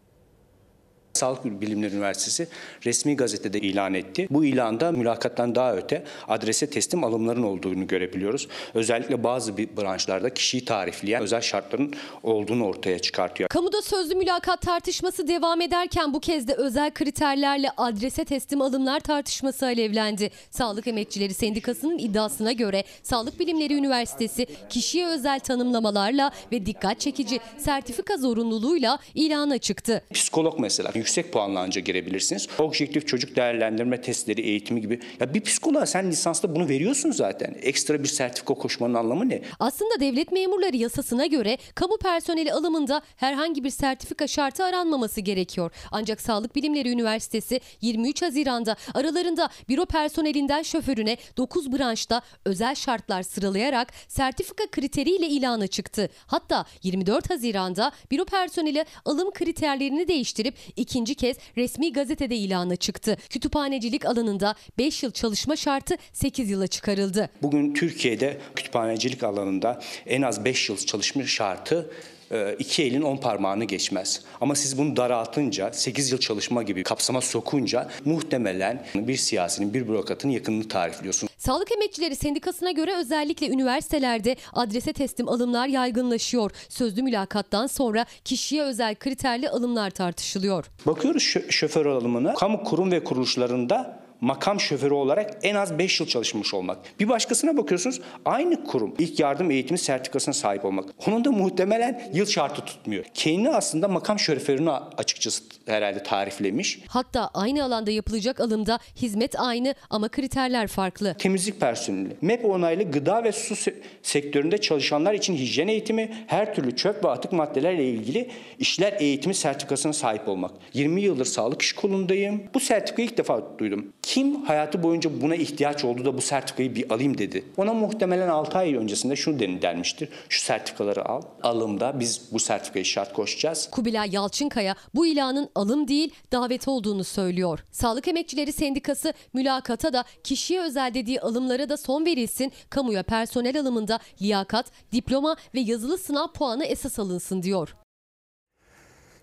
Sağlık 1.13 1.61
Bilimleri 1.61 1.93
Üniversitesi 1.93 2.47
resmi 2.85 3.15
gazetede 3.15 3.59
ilan 3.59 3.93
etti. 3.93 4.27
Bu 4.29 4.45
ilanda 4.45 4.91
mülakattan 4.91 5.55
daha 5.55 5.75
öte 5.75 6.03
adrese 6.27 6.69
teslim 6.69 7.03
alımların 7.03 7.43
olduğunu 7.43 7.87
görebiliyoruz. 7.87 8.47
Özellikle 8.73 9.23
bazı 9.23 9.57
bir 9.57 9.77
branşlarda 9.77 10.33
kişiyi 10.33 10.65
tarifleyen 10.65 11.23
özel 11.23 11.41
şartların 11.41 11.93
olduğunu 12.23 12.65
ortaya 12.65 12.99
çıkartıyor. 12.99 13.49
Kamuda 13.49 13.81
sözlü 13.81 14.15
mülakat 14.15 14.61
tartışması 14.61 15.27
devam 15.27 15.61
ederken 15.61 16.13
bu 16.13 16.19
kez 16.19 16.47
de 16.47 16.53
özel 16.53 16.91
kriterlerle 16.93 17.69
adrese 17.77 18.25
teslim 18.25 18.61
alımlar 18.61 18.99
tartışması 18.99 19.65
alevlendi. 19.65 20.31
Sağlık 20.51 20.87
Emekçileri 20.87 21.33
Sendikası'nın 21.33 21.97
iddiasına 21.97 22.51
göre 22.51 22.83
Sağlık 23.03 23.39
Bilimleri 23.39 23.73
Üniversitesi 23.73 24.47
kişiye 24.69 25.07
özel 25.07 25.39
tanımlamalarla 25.39 26.31
ve 26.51 26.65
dikkat 26.65 26.99
çekici 26.99 27.39
sertifika 27.57 28.17
zorunluluğuyla 28.17 28.99
ilana 29.15 29.57
çıktı. 29.57 30.03
Psikolog 30.13 30.59
mesela 30.59 30.91
yüksek 31.03 31.31
puanla 31.31 31.59
anca 31.59 31.81
girebilirsiniz. 31.81 32.47
Objektif 32.59 33.07
çocuk 33.07 33.35
değerlendirme 33.35 34.01
testleri, 34.01 34.41
eğitimi 34.41 34.81
gibi. 34.81 34.99
Ya 35.19 35.33
bir 35.33 35.41
psikoloğa 35.41 35.85
sen 35.85 36.11
lisansta 36.11 36.55
bunu 36.55 36.69
veriyorsun 36.69 37.11
zaten. 37.11 37.55
Ekstra 37.61 38.03
bir 38.03 38.07
sertifika 38.07 38.53
koşmanın 38.53 38.93
anlamı 38.93 39.29
ne? 39.29 39.41
Aslında 39.59 39.99
devlet 39.99 40.31
memurları 40.31 40.77
yasasına 40.77 41.25
göre 41.25 41.57
kamu 41.75 41.97
personeli 41.97 42.53
alımında 42.53 43.01
herhangi 43.15 43.63
bir 43.63 43.69
sertifika 43.69 44.27
şartı 44.27 44.63
aranmaması 44.63 45.21
gerekiyor. 45.21 45.71
Ancak 45.91 46.21
Sağlık 46.21 46.55
Bilimleri 46.55 46.89
Üniversitesi 46.89 47.61
23 47.81 48.21
Haziran'da 48.21 48.75
aralarında 48.93 49.49
büro 49.69 49.85
personelinden 49.85 50.61
şoförüne 50.61 51.17
9 51.37 51.71
branşta 51.71 52.21
özel 52.45 52.75
şartlar 52.75 53.23
sıralayarak 53.23 53.93
sertifika 54.07 54.67
kriteriyle 54.71 55.27
ilana 55.27 55.67
çıktı. 55.67 56.09
Hatta 56.27 56.65
24 56.83 57.29
Haziran'da 57.29 57.91
büro 58.11 58.25
personeli 58.25 58.85
alım 59.05 59.31
kriterlerini 59.31 60.07
değiştirip 60.07 60.55
ikinci 60.93 61.15
kez 61.15 61.37
resmi 61.57 61.93
gazetede 61.93 62.35
ilana 62.35 62.75
çıktı. 62.75 63.17
Kütüphanecilik 63.29 64.05
alanında 64.05 64.55
5 64.77 65.03
yıl 65.03 65.11
çalışma 65.11 65.55
şartı 65.55 65.95
8 66.11 66.49
yıla 66.49 66.67
çıkarıldı. 66.67 67.29
Bugün 67.41 67.73
Türkiye'de 67.73 68.37
kütüphanecilik 68.55 69.23
alanında 69.23 69.81
en 70.05 70.21
az 70.21 70.45
5 70.45 70.69
yıl 70.69 70.77
çalışma 70.77 71.23
şartı 71.23 71.89
e, 72.31 72.55
iki 72.59 72.83
elin 72.83 73.01
on 73.01 73.17
parmağını 73.17 73.65
geçmez. 73.65 74.21
Ama 74.41 74.55
siz 74.55 74.77
bunu 74.77 74.97
daraltınca, 74.97 75.73
8 75.73 76.11
yıl 76.11 76.19
çalışma 76.19 76.63
gibi 76.63 76.83
kapsama 76.83 77.21
sokunca 77.21 77.89
muhtemelen 78.05 78.85
bir 78.95 79.17
siyasinin, 79.17 79.73
bir 79.73 79.87
bürokratın 79.87 80.29
yakınını 80.29 80.67
tarifliyorsun. 80.67 81.29
Sağlık 81.45 81.71
Emekçileri 81.71 82.15
Sendikası'na 82.15 82.71
göre 82.71 82.95
özellikle 82.95 83.49
üniversitelerde 83.49 84.35
adrese 84.53 84.93
teslim 84.93 85.29
alımlar 85.29 85.67
yaygınlaşıyor. 85.67 86.51
Sözlü 86.69 87.01
mülakattan 87.01 87.67
sonra 87.67 88.05
kişiye 88.25 88.63
özel 88.63 88.95
kriterli 88.95 89.49
alımlar 89.49 89.89
tartışılıyor. 89.89 90.65
Bakıyoruz 90.85 91.35
şoför 91.49 91.85
alımına, 91.85 92.33
kamu 92.33 92.63
kurum 92.63 92.91
ve 92.91 93.03
kuruluşlarında 93.03 94.02
makam 94.23 94.59
şoförü 94.59 94.93
olarak 94.93 95.37
en 95.43 95.55
az 95.55 95.77
5 95.79 95.99
yıl 95.99 96.07
çalışmış 96.07 96.53
olmak. 96.53 96.77
Bir 96.99 97.09
başkasına 97.09 97.57
bakıyorsunuz 97.57 98.01
aynı 98.25 98.63
kurum 98.63 98.95
ilk 98.99 99.19
yardım 99.19 99.51
eğitimi 99.51 99.77
sertifikasına 99.77 100.33
sahip 100.33 100.65
olmak. 100.65 100.89
Onun 101.07 101.25
da 101.25 101.31
muhtemelen 101.31 102.11
yıl 102.13 102.25
şartı 102.25 102.65
tutmuyor. 102.65 103.05
Kendini 103.13 103.49
aslında 103.49 103.87
makam 103.87 104.19
şoförünü 104.19 104.71
açıkçası 104.71 105.43
herhalde 105.65 106.03
tariflemiş. 106.03 106.79
Hatta 106.87 107.29
aynı 107.33 107.63
alanda 107.63 107.91
yapılacak 107.91 108.39
alımda 108.39 108.79
hizmet 108.95 109.39
aynı 109.39 109.75
ama 109.89 110.09
kriterler 110.09 110.67
farklı. 110.67 111.13
Temizlik 111.19 111.59
personeli, 111.59 112.17
MEP 112.21 112.45
onaylı 112.45 112.83
gıda 112.91 113.23
ve 113.23 113.31
su 113.31 113.53
se- 113.53 113.75
sektöründe 114.03 114.57
çalışanlar 114.57 115.13
için 115.13 115.35
hijyen 115.35 115.67
eğitimi, 115.67 116.13
her 116.27 116.55
türlü 116.55 116.75
çöp 116.75 117.05
ve 117.05 117.09
atık 117.09 117.31
maddelerle 117.31 117.89
ilgili 117.89 118.29
işler 118.59 118.93
eğitimi 118.99 119.35
sertifikasına 119.35 119.93
sahip 119.93 120.27
olmak. 120.27 120.51
20 120.73 121.01
yıldır 121.01 121.25
sağlık 121.25 121.61
iş 121.61 121.73
kolundayım. 121.73 122.43
Bu 122.53 122.59
sertifikayı 122.59 123.07
ilk 123.07 123.17
defa 123.17 123.41
duydum. 123.59 123.93
Kim 124.13 124.43
hayatı 124.45 124.83
boyunca 124.83 125.21
buna 125.21 125.35
ihtiyaç 125.35 125.85
oldu 125.85 126.05
da 126.05 126.17
bu 126.17 126.21
sertifikayı 126.21 126.75
bir 126.75 126.91
alayım 126.91 127.17
dedi. 127.17 127.45
Ona 127.57 127.73
muhtemelen 127.73 128.27
6 128.27 128.57
ay 128.57 128.75
öncesinde 128.75 129.15
şunu 129.15 129.39
den- 129.39 129.61
denmiştir. 129.61 130.09
Şu 130.29 130.41
sertifikaları 130.41 131.05
al. 131.09 131.21
Alımda 131.43 131.99
biz 131.99 132.21
bu 132.31 132.39
sertifikayı 132.39 132.85
şart 132.85 133.13
koşacağız. 133.13 133.69
Kubilay 133.71 134.09
Yalçınkaya 134.11 134.75
bu 134.95 135.05
ilanın 135.07 135.49
alım 135.55 135.87
değil 135.87 136.13
davet 136.31 136.67
olduğunu 136.67 137.03
söylüyor. 137.03 137.59
Sağlık 137.71 138.07
Emekçileri 138.07 138.53
Sendikası 138.53 139.13
mülakata 139.33 139.93
da 139.93 140.03
kişiye 140.23 140.61
özel 140.61 140.93
dediği 140.93 141.21
alımlara 141.21 141.69
da 141.69 141.77
son 141.77 142.05
verilsin. 142.05 142.51
Kamuya 142.69 143.03
personel 143.03 143.59
alımında 143.59 143.99
liyakat, 144.21 144.65
diploma 144.91 145.35
ve 145.55 145.59
yazılı 145.59 145.97
sınav 145.97 146.27
puanı 146.27 146.65
esas 146.65 146.99
alınsın 146.99 147.43
diyor. 147.43 147.75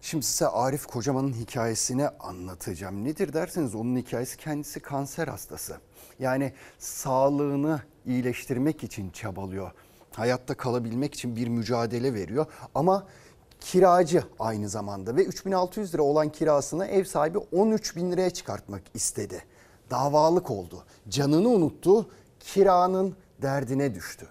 Şimdi 0.02 0.24
size 0.24 0.48
Arif 0.48 0.86
Kocaman'ın 0.86 1.32
hikayesini 1.32 2.08
anlatacağım. 2.08 3.04
Nedir 3.04 3.32
derseniz 3.32 3.74
onun 3.74 3.96
hikayesi 3.96 4.36
kendisi 4.36 4.80
kanser 4.80 5.28
hastası. 5.28 5.76
Yani 6.18 6.52
sağlığını 6.78 7.80
iyileştirmek 8.06 8.84
için 8.84 9.10
çabalıyor. 9.10 9.70
Hayatta 10.14 10.54
kalabilmek 10.54 11.14
için 11.14 11.36
bir 11.36 11.48
mücadele 11.48 12.14
veriyor 12.14 12.46
ama 12.74 13.06
kiracı 13.60 14.24
aynı 14.38 14.68
zamanda 14.68 15.16
ve 15.16 15.24
3600 15.24 15.94
lira 15.94 16.02
olan 16.02 16.32
kirasını 16.32 16.86
ev 16.86 17.04
sahibi 17.04 17.38
13 17.38 17.96
bin 17.96 18.12
liraya 18.12 18.30
çıkartmak 18.30 18.82
istedi. 18.94 19.44
Davalık 19.90 20.50
oldu. 20.50 20.84
Canını 21.08 21.48
unuttu, 21.48 22.10
kiranın 22.40 23.16
derdine 23.42 23.94
düştü. 23.94 24.26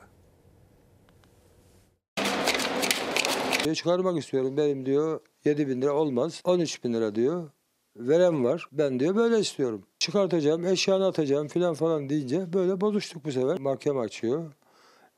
Diyor, 3.63 3.75
çıkarmak 3.75 4.17
istiyorum 4.17 4.57
benim 4.57 4.85
diyor 4.85 5.19
7 5.45 5.67
bin 5.67 5.81
lira 5.81 5.93
olmaz 5.93 6.41
13 6.43 6.83
bin 6.83 6.93
lira 6.93 7.15
diyor. 7.15 7.49
Veren 7.95 8.43
var 8.43 8.65
ben 8.71 8.99
diyor 8.99 9.15
böyle 9.15 9.39
istiyorum. 9.39 9.83
Çıkartacağım 9.99 10.65
eşyanı 10.65 11.07
atacağım 11.07 11.47
filan 11.47 11.73
falan 11.73 12.09
deyince 12.09 12.53
böyle 12.53 12.81
bozuştuk 12.81 13.25
bu 13.25 13.31
sefer. 13.31 13.59
Mahkeme 13.59 13.99
açıyor. 13.99 14.51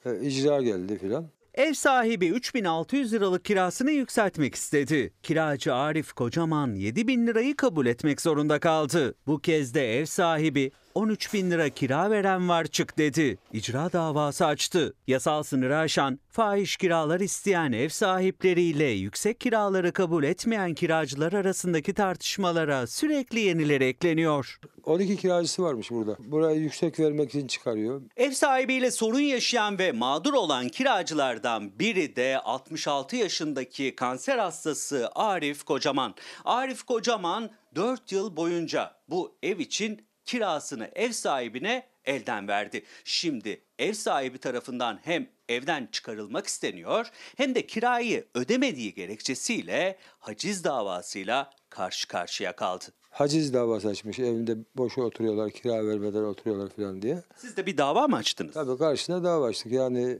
E, 0.06 0.20
icra 0.22 0.62
geldi 0.62 0.98
filan. 0.98 1.30
Ev 1.54 1.74
sahibi 1.74 2.28
3600 2.28 3.14
liralık 3.14 3.46
kirasını 3.46 3.92
yükseltmek 3.92 4.56
istedi. 4.56 5.14
Kiracı 5.24 5.74
Arif 5.74 6.14
Kocaman 6.14 6.76
7 6.76 7.08
bin 7.08 7.28
lirayı 7.28 7.56
kabul 7.56 7.86
etmek 7.86 8.22
zorunda 8.22 8.60
kaldı. 8.60 9.16
Bu 9.28 9.40
kez 9.40 9.74
de 9.74 10.00
ev 10.00 10.06
sahibi 10.06 10.72
13 10.96 11.34
bin 11.34 11.52
lira 11.52 11.70
kira 11.70 12.12
veren 12.12 12.50
var 12.50 12.66
çık 12.66 12.98
dedi. 12.98 13.38
İcra 13.54 13.94
davası 13.94 14.46
açtı. 14.46 14.94
Yasal 15.08 15.44
sınırı 15.44 15.78
aşan, 15.78 16.20
fahiş 16.30 16.78
kiralar 16.78 17.20
isteyen 17.20 17.72
ev 17.72 17.90
sahipleriyle 17.90 18.86
yüksek 18.86 19.40
kiraları 19.40 19.92
kabul 19.92 20.24
etmeyen 20.24 20.74
kiracılar 20.74 21.34
arasındaki 21.34 21.94
tartışmalara 21.94 22.88
sürekli 22.88 23.40
yenileri 23.40 23.84
ekleniyor. 23.84 24.60
12 24.84 25.18
kiracısı 25.18 25.64
varmış 25.64 25.92
burada. 25.92 26.18
Burayı 26.20 26.60
yüksek 26.60 27.00
vermek 27.00 27.30
için 27.30 27.48
çıkarıyor. 27.48 28.02
Ev 28.18 28.32
sahibiyle 28.32 28.92
sorun 28.92 29.20
yaşayan 29.20 29.80
ve 29.80 29.92
mağdur 29.92 30.34
olan 30.34 30.70
kiracılardan 30.70 31.80
biri 31.80 32.16
de 32.16 32.40
66 32.40 33.16
yaşındaki 33.16 33.96
kanser 33.96 34.38
hastası 34.38 35.10
Arif 35.16 35.64
Kocaman. 35.64 36.16
Arif 36.46 36.84
Kocaman 36.84 37.50
4 37.76 38.12
yıl 38.12 38.36
boyunca 38.36 38.96
bu 39.10 39.36
ev 39.44 39.60
için 39.60 40.11
kirasını 40.26 40.92
ev 40.96 41.12
sahibine 41.12 41.88
elden 42.06 42.48
verdi. 42.48 42.84
Şimdi 43.04 43.62
ev 43.80 43.94
sahibi 43.94 44.38
tarafından 44.38 45.00
hem 45.04 45.30
evden 45.50 45.90
çıkarılmak 45.92 46.48
isteniyor 46.48 47.12
hem 47.38 47.56
de 47.56 47.68
kirayı 47.68 48.28
ödemediği 48.36 48.94
gerekçesiyle 48.94 49.98
haciz 50.20 50.64
davasıyla 50.64 51.50
karşı 51.70 52.08
karşıya 52.08 52.56
kaldı. 52.56 52.86
Haciz 53.10 53.54
davası 53.54 53.88
açmış 53.88 54.20
evinde 54.20 54.58
boşa 54.76 55.02
oturuyorlar 55.02 55.52
kira 55.52 55.88
vermeden 55.88 56.24
oturuyorlar 56.24 56.70
filan 56.76 57.02
diye. 57.02 57.24
Siz 57.38 57.58
de 57.58 57.66
bir 57.66 57.78
dava 57.78 58.08
mı 58.08 58.16
açtınız? 58.16 58.54
Tabii 58.54 58.78
karşısına 58.78 59.24
dava 59.24 59.46
açtık 59.46 59.72
yani 59.72 60.20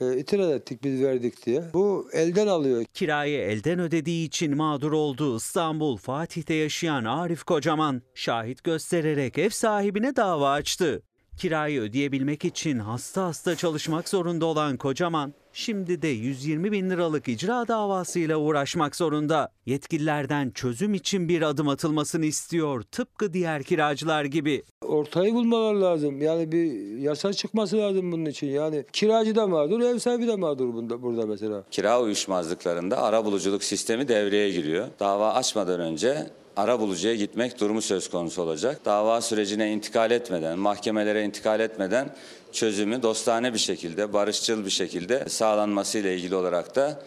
e, 0.00 0.18
itiraz 0.18 0.50
ettik 0.50 0.84
biz 0.84 1.02
verdik 1.02 1.46
diye. 1.46 1.62
Bu 1.74 2.08
elden 2.12 2.46
alıyor. 2.46 2.84
Kirayı 2.94 3.38
elden 3.38 3.78
ödediği 3.78 4.26
için 4.26 4.56
mağdur 4.56 4.92
oldu 4.92 5.36
İstanbul 5.36 5.96
Fatih'te 5.96 6.54
yaşayan 6.54 7.04
Arif 7.04 7.44
Kocaman 7.44 8.02
şahit 8.14 8.64
göstererek 8.64 9.38
ev 9.38 9.50
sahibine 9.50 10.16
dava 10.16 10.50
açtı. 10.50 11.02
Kirayı 11.38 11.80
ödeyebilmek 11.80 12.44
için 12.44 12.78
hasta 12.78 13.24
hasta 13.24 13.56
çalışmak 13.56 14.08
zorunda 14.08 14.46
olan 14.46 14.76
Kocaman 14.76 15.34
şimdi 15.52 16.02
de 16.02 16.08
120 16.08 16.72
bin 16.72 16.90
liralık 16.90 17.28
icra 17.28 17.68
davasıyla 17.68 18.36
uğraşmak 18.36 18.96
zorunda. 18.96 19.52
Yetkililerden 19.66 20.50
çözüm 20.50 20.94
için 20.94 21.28
bir 21.28 21.42
adım 21.42 21.68
atılmasını 21.68 22.24
istiyor 22.24 22.82
tıpkı 22.82 23.32
diğer 23.32 23.62
kiracılar 23.62 24.24
gibi. 24.24 24.62
Ortayı 24.82 25.34
bulmalar 25.34 25.74
lazım. 25.74 26.22
Yani 26.22 26.52
bir 26.52 26.98
yasa 26.98 27.32
çıkması 27.32 27.76
lazım 27.76 28.12
bunun 28.12 28.24
için. 28.24 28.46
Yani 28.46 28.84
kiracı 28.92 29.34
da 29.34 29.46
mağdur, 29.46 29.80
ev 29.80 29.98
sahibi 29.98 30.26
de 30.26 30.36
mağdur 30.36 30.74
bunda, 30.74 31.02
burada 31.02 31.26
mesela. 31.26 31.64
Kira 31.70 32.00
uyuşmazlıklarında 32.00 33.02
ara 33.02 33.24
buluculuk 33.24 33.64
sistemi 33.64 34.08
devreye 34.08 34.50
giriyor. 34.50 34.86
Dava 35.00 35.32
açmadan 35.34 35.80
önce 35.80 36.26
ara 36.58 36.80
bulucuya 36.80 37.14
gitmek 37.14 37.60
durumu 37.60 37.82
söz 37.82 38.10
konusu 38.10 38.42
olacak. 38.42 38.84
Dava 38.84 39.20
sürecine 39.20 39.72
intikal 39.72 40.10
etmeden, 40.10 40.58
mahkemelere 40.58 41.24
intikal 41.24 41.60
etmeden 41.60 42.10
çözümü 42.52 43.02
dostane 43.02 43.54
bir 43.54 43.58
şekilde, 43.58 44.12
barışçıl 44.12 44.64
bir 44.64 44.70
şekilde 44.70 45.28
sağlanması 45.28 45.98
ile 45.98 46.16
ilgili 46.16 46.34
olarak 46.34 46.76
da 46.76 47.02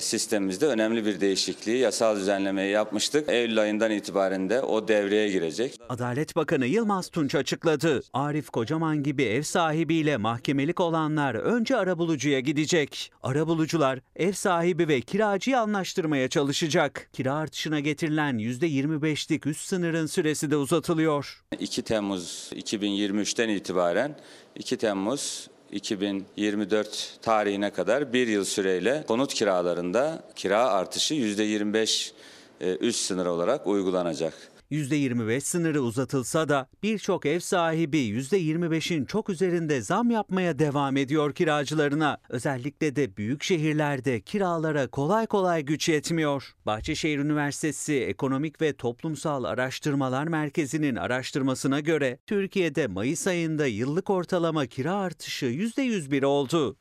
sistemimizde 0.00 0.66
önemli 0.66 1.06
bir 1.06 1.20
değişikliği, 1.20 1.78
yasal 1.78 2.16
düzenlemeyi 2.16 2.70
yapmıştık. 2.70 3.28
Eylül 3.28 3.58
ayından 3.58 3.90
itibaren 3.90 4.50
de 4.50 4.60
o 4.60 4.88
devreye 4.88 5.28
girecek. 5.28 5.80
Adalet 5.88 6.36
Bakanı 6.36 6.66
Yılmaz 6.66 7.08
Tunç 7.08 7.34
açıkladı. 7.34 8.02
Arif 8.12 8.50
Kocaman 8.50 9.02
gibi 9.02 9.22
ev 9.22 9.42
sahibiyle 9.42 10.16
mahkemelik 10.16 10.80
olanlar 10.80 11.34
önce 11.34 11.76
arabulucuya 11.76 12.40
gidecek. 12.40 13.12
Arabulucular 13.22 14.00
ev 14.16 14.32
sahibi 14.32 14.88
ve 14.88 15.00
kiracıyı 15.00 15.58
anlaştırmaya 15.58 16.28
çalışacak. 16.28 17.08
Kira 17.12 17.34
artışına 17.34 17.80
getirilen 17.80 18.38
%25'lik 18.38 19.46
üst 19.46 19.68
sınırın 19.68 20.06
süresi 20.06 20.50
de 20.50 20.56
uzatılıyor. 20.56 21.44
2 21.60 21.82
Temmuz 21.82 22.50
2023'ten 22.54 23.48
itibaren 23.48 24.16
2 24.56 24.76
Temmuz 24.76 25.48
2024 25.74 27.18
tarihine 27.22 27.70
kadar 27.70 28.12
bir 28.12 28.26
yıl 28.26 28.44
süreyle 28.44 29.04
konut 29.08 29.34
kiralarında 29.34 30.22
kira 30.36 30.68
artışı 30.68 31.14
%25 31.14 32.12
e, 32.60 32.76
üst 32.76 33.00
sınır 33.00 33.26
olarak 33.26 33.66
uygulanacak. 33.66 34.53
%25 34.74 35.40
sınırı 35.40 35.82
uzatılsa 35.82 36.48
da 36.48 36.68
birçok 36.82 37.26
ev 37.26 37.40
sahibi 37.40 37.98
%25'in 37.98 39.04
çok 39.04 39.30
üzerinde 39.30 39.82
zam 39.82 40.10
yapmaya 40.10 40.58
devam 40.58 40.96
ediyor 40.96 41.34
kiracılarına. 41.34 42.18
Özellikle 42.28 42.96
de 42.96 43.16
büyük 43.16 43.42
şehirlerde 43.42 44.20
kiralara 44.20 44.86
kolay 44.86 45.26
kolay 45.26 45.62
güç 45.62 45.88
yetmiyor. 45.88 46.54
Bahçeşehir 46.66 47.18
Üniversitesi 47.18 47.94
Ekonomik 47.94 48.60
ve 48.60 48.76
Toplumsal 48.76 49.44
Araştırmalar 49.44 50.26
Merkezi'nin 50.26 50.96
araştırmasına 50.96 51.80
göre 51.80 52.18
Türkiye'de 52.26 52.86
Mayıs 52.86 53.26
ayında 53.26 53.66
yıllık 53.66 54.10
ortalama 54.10 54.66
kira 54.66 54.94
artışı 54.94 55.46
%101 55.46 56.24
oldu. 56.24 56.76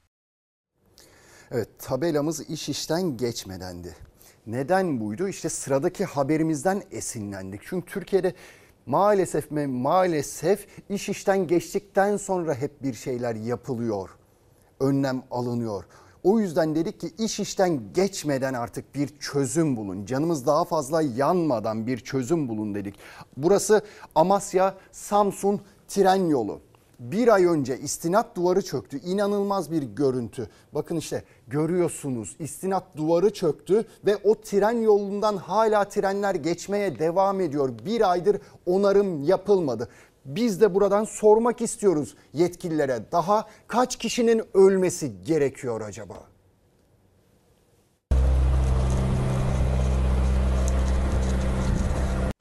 Evet 1.51 1.67
tabelamız 1.79 2.49
iş 2.49 2.69
işten 2.69 3.17
geçmedendi. 3.17 3.95
Neden 4.47 4.99
buydu? 4.99 5.27
İşte 5.27 5.49
sıradaki 5.49 6.06
haberimizden 6.06 6.84
esinlendik. 6.91 7.62
Çünkü 7.65 7.86
Türkiye'de 7.86 8.34
maalesef 8.86 9.51
ve 9.51 9.67
maalesef 9.67 10.67
iş 10.89 11.10
işten 11.10 11.47
geçtikten 11.47 12.17
sonra 12.17 12.56
hep 12.56 12.84
bir 12.84 12.93
şeyler 12.93 13.36
yapılıyor. 13.36 14.10
Önlem 14.79 15.23
alınıyor. 15.31 15.83
O 16.23 16.39
yüzden 16.39 16.75
dedik 16.75 17.00
ki 17.00 17.12
iş 17.17 17.39
işten 17.39 17.94
geçmeden 17.94 18.54
artık 18.54 18.96
bir 18.96 19.08
çözüm 19.19 19.77
bulun. 19.77 20.06
Canımız 20.06 20.48
daha 20.48 20.65
fazla 20.65 21.02
yanmadan 21.02 21.87
bir 21.87 21.98
çözüm 21.98 22.48
bulun 22.48 22.75
dedik. 22.75 22.96
Burası 23.37 23.81
Amasya 24.15 24.75
Samsun 24.91 25.62
tren 25.87 26.27
yolu. 26.27 26.62
Bir 27.00 27.27
ay 27.27 27.46
önce 27.46 27.79
istinat 27.79 28.35
duvarı 28.35 28.62
çöktü. 28.62 29.00
İnanılmaz 29.00 29.71
bir 29.71 29.83
görüntü. 29.83 30.50
Bakın 30.73 30.96
işte 30.96 31.23
görüyorsunuz 31.48 32.35
istinat 32.39 32.98
duvarı 32.98 33.33
çöktü 33.33 33.85
ve 34.06 34.17
o 34.23 34.35
tren 34.35 34.81
yolundan 34.81 35.37
hala 35.37 35.83
trenler 35.83 36.35
geçmeye 36.35 37.00
devam 37.00 37.41
ediyor. 37.41 37.69
Bir 37.85 38.12
aydır 38.12 38.37
onarım 38.65 39.23
yapılmadı. 39.23 39.89
Biz 40.25 40.62
de 40.62 40.73
buradan 40.73 41.04
sormak 41.04 41.62
istiyoruz 41.62 42.15
yetkililere. 42.33 43.00
Daha 43.12 43.48
kaç 43.67 43.96
kişinin 43.96 44.41
ölmesi 44.54 45.23
gerekiyor 45.23 45.81
acaba? 45.81 46.33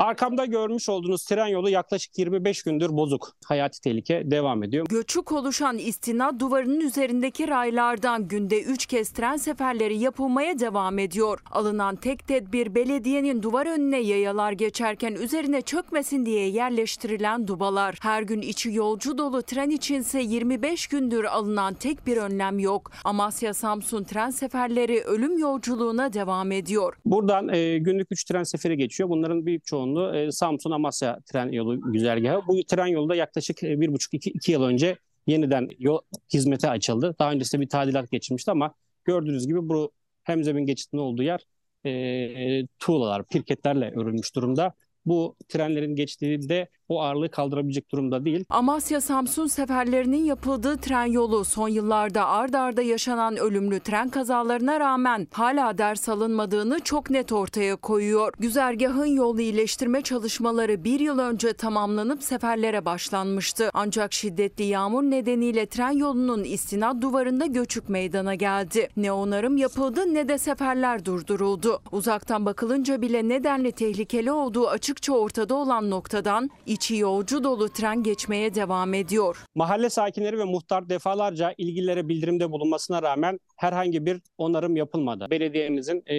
Arkamda 0.02 0.44
görmüş 0.44 0.88
olduğunuz 0.88 1.24
tren 1.24 1.46
yolu 1.46 1.70
yaklaşık 1.70 2.18
25 2.18 2.62
gündür 2.62 2.90
bozuk. 2.90 3.32
Hayati 3.44 3.80
tehlike 3.80 4.30
devam 4.30 4.62
ediyor. 4.62 4.86
Göçük 4.88 5.32
oluşan 5.32 5.78
istinat 5.78 6.40
duvarının 6.40 6.80
üzerindeki 6.80 7.48
raylardan 7.48 8.28
günde 8.28 8.62
3 8.62 8.86
kez 8.86 9.10
tren 9.10 9.36
seferleri 9.36 9.98
yapılmaya 9.98 10.58
devam 10.58 10.98
ediyor. 10.98 11.40
Alınan 11.50 11.96
tek 11.96 12.28
tedbir 12.28 12.74
belediyenin 12.74 13.42
duvar 13.42 13.66
önüne 13.66 14.00
yayalar 14.00 14.52
geçerken 14.52 15.12
üzerine 15.12 15.62
çökmesin 15.62 16.26
diye 16.26 16.48
yerleştirilen 16.48 17.48
dubalar. 17.48 17.98
Her 18.02 18.22
gün 18.22 18.40
içi 18.40 18.72
yolcu 18.72 19.18
dolu 19.18 19.42
tren 19.42 19.70
içinse 19.70 20.20
25 20.20 20.86
gündür 20.86 21.24
alınan 21.24 21.74
tek 21.74 22.06
bir 22.06 22.16
önlem 22.16 22.58
yok. 22.58 22.90
Amasya 23.04 23.54
Samsun 23.54 24.04
tren 24.04 24.30
seferleri 24.30 25.00
ölüm 25.00 25.38
yolculuğuna 25.38 26.12
devam 26.12 26.52
ediyor. 26.52 26.96
Buradan 27.04 27.48
e, 27.48 27.78
günlük 27.78 28.08
3 28.10 28.24
tren 28.24 28.42
seferi 28.42 28.76
geçiyor. 28.76 29.08
Bunların 29.08 29.46
büyük 29.46 29.64
çoğunluğu 29.64 29.91
e, 30.00 30.32
Samsun 30.32 30.70
Amasya 30.70 31.18
tren 31.32 31.52
yolu 31.52 31.92
güzergahı. 31.92 32.46
Bu 32.48 32.64
tren 32.64 32.86
yolu 32.86 33.08
da 33.08 33.14
yaklaşık 33.14 33.62
1,5-2 33.62 34.50
yıl 34.52 34.62
önce 34.62 34.96
yeniden 35.26 35.68
yol 35.78 36.00
hizmete 36.34 36.70
açıldı. 36.70 37.16
Daha 37.18 37.32
öncesinde 37.32 37.62
bir 37.62 37.68
tadilat 37.68 38.10
geçirmişti 38.10 38.50
ama 38.50 38.74
gördüğünüz 39.04 39.46
gibi 39.46 39.68
bu 39.68 39.92
hem 40.24 40.44
zemin 40.44 40.66
geçitinin 40.66 41.00
olduğu 41.00 41.22
yer 41.22 41.46
e, 41.86 42.66
tuğlalar, 42.78 43.28
pirketlerle 43.28 43.92
örülmüş 43.96 44.34
durumda. 44.34 44.74
Bu 45.06 45.36
trenlerin 45.48 45.96
geçtiğinde 45.96 46.68
o 46.92 47.00
ağırlığı 47.00 47.30
kaldırabilecek 47.30 47.92
durumda 47.92 48.24
değil. 48.24 48.44
Amasya 48.50 49.00
Samsun 49.00 49.46
seferlerinin 49.46 50.24
yapıldığı 50.24 50.76
tren 50.76 51.04
yolu 51.04 51.44
son 51.44 51.68
yıllarda 51.68 52.26
ard 52.26 52.54
arda 52.54 52.82
yaşanan 52.82 53.36
ölümlü 53.36 53.80
tren 53.80 54.08
kazalarına 54.08 54.80
rağmen 54.80 55.28
hala 55.32 55.78
ders 55.78 56.08
alınmadığını 56.08 56.80
çok 56.80 57.10
net 57.10 57.32
ortaya 57.32 57.76
koyuyor. 57.76 58.32
Güzergahın 58.38 59.06
yol 59.06 59.38
iyileştirme 59.38 60.02
çalışmaları 60.02 60.84
bir 60.84 61.00
yıl 61.00 61.18
önce 61.18 61.52
tamamlanıp 61.52 62.22
seferlere 62.22 62.84
başlanmıştı. 62.84 63.70
Ancak 63.74 64.12
şiddetli 64.12 64.64
yağmur 64.64 65.02
nedeniyle 65.02 65.66
tren 65.66 65.90
yolunun 65.90 66.44
istinat 66.44 67.02
duvarında 67.02 67.46
göçük 67.46 67.88
meydana 67.88 68.34
geldi. 68.34 68.88
Ne 68.96 69.12
onarım 69.12 69.56
yapıldı 69.56 70.14
ne 70.14 70.28
de 70.28 70.38
seferler 70.38 71.04
durduruldu. 71.04 71.82
Uzaktan 71.92 72.46
bakılınca 72.46 73.02
bile 73.02 73.28
nedenli 73.28 73.72
tehlikeli 73.72 74.32
olduğu 74.32 74.68
açıkça 74.68 75.12
ortada 75.12 75.54
olan 75.54 75.90
noktadan 75.90 76.50
içi 76.82 76.96
yolcu 76.96 77.44
dolu 77.44 77.68
tren 77.68 78.02
geçmeye 78.02 78.54
devam 78.54 78.94
ediyor. 78.94 79.44
Mahalle 79.54 79.90
sakinleri 79.90 80.38
ve 80.38 80.44
muhtar 80.44 80.88
defalarca 80.88 81.54
ilgililere 81.58 82.08
bildirimde 82.08 82.50
bulunmasına 82.50 83.02
rağmen 83.02 83.40
herhangi 83.56 84.06
bir 84.06 84.20
onarım 84.38 84.76
yapılmadı. 84.76 85.26
Belediyemizin 85.30 86.02
e, 86.06 86.16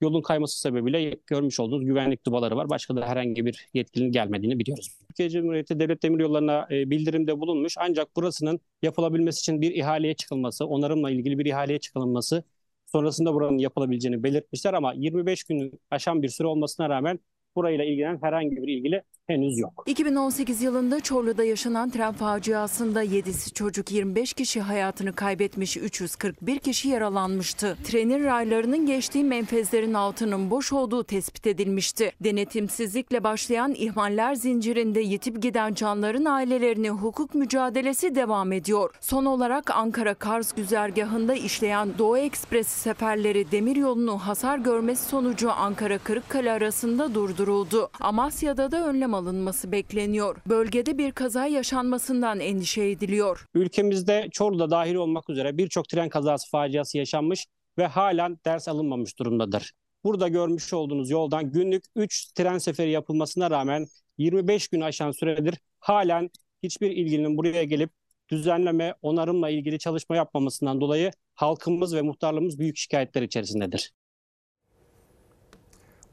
yolun 0.00 0.22
kayması 0.22 0.60
sebebiyle 0.60 1.18
görmüş 1.26 1.60
olduğunuz 1.60 1.84
güvenlik 1.84 2.26
dubaları 2.26 2.56
var. 2.56 2.70
Başka 2.70 2.96
da 2.96 3.08
herhangi 3.08 3.46
bir 3.46 3.68
yetkilinin 3.74 4.12
gelmediğini 4.12 4.58
biliyoruz. 4.58 4.98
Türkiye 5.08 5.30
Cumhuriyeti 5.30 5.80
Devlet 5.80 6.02
Demiryolları'na 6.02 6.68
e, 6.70 6.90
bildirimde 6.90 7.40
bulunmuş 7.40 7.74
ancak 7.78 8.16
burasının 8.16 8.60
yapılabilmesi 8.82 9.38
için 9.38 9.60
bir 9.60 9.74
ihaleye 9.74 10.14
çıkılması, 10.14 10.66
onarımla 10.66 11.10
ilgili 11.10 11.38
bir 11.38 11.46
ihaleye 11.46 11.78
çıkılması 11.78 12.44
sonrasında 12.86 13.34
buranın 13.34 13.58
yapılabileceğini 13.58 14.22
belirtmişler 14.22 14.74
ama 14.74 14.92
25 14.92 15.44
gün 15.44 15.80
aşan 15.90 16.22
bir 16.22 16.28
süre 16.28 16.46
olmasına 16.46 16.88
rağmen 16.88 17.20
burayla 17.56 17.84
ilgilenen 17.84 18.18
herhangi 18.22 18.56
bir 18.56 18.68
ilgili 18.68 19.02
henüz 19.26 19.58
yok. 19.58 19.82
2018 19.86 20.62
yılında 20.62 21.00
Çorlu'da 21.00 21.44
yaşanan 21.44 21.90
tren 21.90 22.12
faciasında 22.12 23.04
7'si 23.04 23.54
çocuk 23.54 23.92
25 23.92 24.32
kişi 24.32 24.60
hayatını 24.60 25.12
kaybetmiş 25.12 25.76
341 25.76 26.58
kişi 26.58 26.88
yaralanmıştı. 26.88 27.76
Trenin 27.84 28.24
raylarının 28.24 28.86
geçtiği 28.86 29.24
menfezlerin 29.24 29.94
altının 29.94 30.50
boş 30.50 30.72
olduğu 30.72 31.04
tespit 31.04 31.46
edilmişti. 31.46 32.12
Denetimsizlikle 32.20 33.24
başlayan 33.24 33.74
ihmaller 33.74 34.34
zincirinde 34.34 35.00
yitip 35.00 35.42
giden 35.42 35.74
canların 35.74 36.24
ailelerine 36.24 36.90
hukuk 36.90 37.34
mücadelesi 37.34 38.14
devam 38.14 38.52
ediyor. 38.52 38.90
Son 39.00 39.24
olarak 39.24 39.70
Ankara 39.70 40.14
Kars 40.14 40.52
güzergahında 40.52 41.34
işleyen 41.34 41.88
Doğu 41.98 42.18
Ekspresi 42.18 42.80
seferleri 42.80 43.50
demiryolunu 43.52 44.18
hasar 44.18 44.58
görmesi 44.58 45.08
sonucu 45.08 45.52
Ankara 45.52 45.98
Kırıkkale 45.98 46.52
arasında 46.52 47.14
durduruldu. 47.14 47.90
Amasya'da 48.00 48.70
da 48.70 48.86
önlem 48.86 49.15
alınması 49.16 49.72
bekleniyor. 49.72 50.36
Bölgede 50.48 50.98
bir 50.98 51.12
kaza 51.12 51.46
yaşanmasından 51.46 52.40
endişe 52.40 52.84
ediliyor. 52.84 53.46
Ülkemizde 53.54 54.28
Çorlu'da 54.32 54.70
dahil 54.70 54.94
olmak 54.94 55.30
üzere 55.30 55.58
birçok 55.58 55.88
tren 55.88 56.08
kazası 56.08 56.50
faciası 56.50 56.98
yaşanmış 56.98 57.46
ve 57.78 57.86
halen 57.86 58.38
ders 58.44 58.68
alınmamış 58.68 59.18
durumdadır. 59.18 59.72
Burada 60.04 60.28
görmüş 60.28 60.72
olduğunuz 60.72 61.10
yoldan 61.10 61.52
günlük 61.52 61.84
3 61.96 62.32
tren 62.32 62.58
seferi 62.58 62.90
yapılmasına 62.90 63.50
rağmen 63.50 63.86
25 64.18 64.68
gün 64.68 64.80
aşan 64.80 65.10
süredir 65.10 65.58
halen 65.78 66.30
hiçbir 66.62 66.90
ilgilinin 66.90 67.36
buraya 67.38 67.64
gelip 67.64 67.90
düzenleme, 68.28 68.94
onarımla 69.02 69.50
ilgili 69.50 69.78
çalışma 69.78 70.16
yapmamasından 70.16 70.80
dolayı 70.80 71.10
halkımız 71.34 71.94
ve 71.94 72.02
muhtarlığımız 72.02 72.58
büyük 72.58 72.76
şikayetler 72.76 73.22
içerisindedir. 73.22 73.92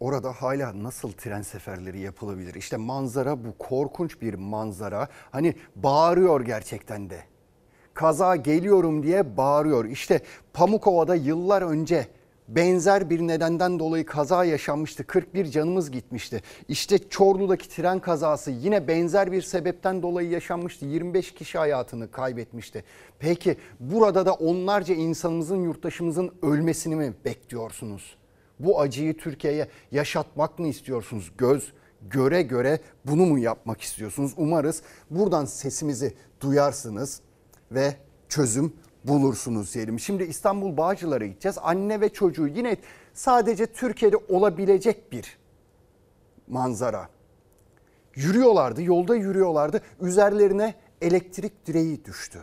Orada 0.04 0.32
hala 0.32 0.84
nasıl 0.84 1.12
tren 1.12 1.42
seferleri 1.42 2.00
yapılabilir? 2.00 2.56
İşte 2.56 2.78
manzara 2.78 3.46
bu 3.46 3.58
korkunç 3.58 4.22
bir 4.22 4.34
manzara. 4.34 5.08
Hani 5.32 5.56
bağırıyor 5.76 6.42
gerçekten 6.42 7.10
de. 7.10 7.24
Kaza 7.94 8.36
geliyorum 8.36 9.04
diye 9.04 9.38
bağırıyor. 9.38 9.86
İşte 9.86 10.22
Pamukova'da 10.54 11.16
yıllar 11.16 11.62
önce 11.62 12.08
benzer 12.48 13.10
bir 13.10 13.20
nedenden 13.20 13.80
dolayı 13.80 14.06
kaza 14.06 14.46
yaşanmıştı. 14.46 15.08
41 15.08 15.46
canımız 15.46 15.92
gitmişti. 15.92 16.42
İşte 16.68 17.10
Çorlu'daki 17.10 17.70
tren 17.70 18.00
kazası 18.00 18.52
yine 18.52 18.88
benzer 18.88 19.32
bir 19.32 19.42
sebepten 19.42 20.02
dolayı 20.02 20.30
yaşanmıştı. 20.30 20.86
25 20.86 21.34
kişi 21.34 21.58
hayatını 21.58 22.12
kaybetmişti. 22.12 22.84
Peki 23.20 23.58
burada 23.80 24.26
da 24.26 24.34
onlarca 24.34 24.96
insanımızın, 24.96 25.64
yurttaşımızın 25.64 26.32
ölmesini 26.42 26.96
mi 26.96 27.14
bekliyorsunuz? 27.26 28.23
Bu 28.64 28.82
acıyı 28.82 29.18
Türkiye'ye 29.18 29.68
yaşatmak 29.92 30.60
mı 30.60 30.68
istiyorsunuz? 30.68 31.32
Göz 31.38 31.74
göre 32.10 32.42
göre 32.42 32.80
bunu 33.06 33.26
mu 33.26 33.40
yapmak 33.40 33.82
istiyorsunuz? 33.82 34.34
Umarız 34.38 34.82
buradan 35.10 35.46
sesimizi 35.46 36.14
duyarsınız 36.42 37.22
ve 37.72 37.96
çözüm 38.30 38.74
bulursunuz 39.04 39.74
diyelim. 39.74 40.00
Şimdi 40.00 40.24
İstanbul 40.24 40.78
Bağcılar'a 40.78 41.26
gideceğiz. 41.26 41.58
Anne 41.62 42.02
ve 42.02 42.10
çocuğu 42.10 42.48
yine 42.48 42.78
sadece 43.14 43.66
Türkiye'de 43.66 44.18
olabilecek 44.18 45.12
bir 45.12 45.38
manzara. 46.48 47.10
Yürüyorlardı, 48.16 48.82
yolda 48.84 49.16
yürüyorlardı. 49.16 49.82
Üzerlerine 50.02 50.76
elektrik 51.02 51.66
direği 51.66 52.06
düştü. 52.06 52.40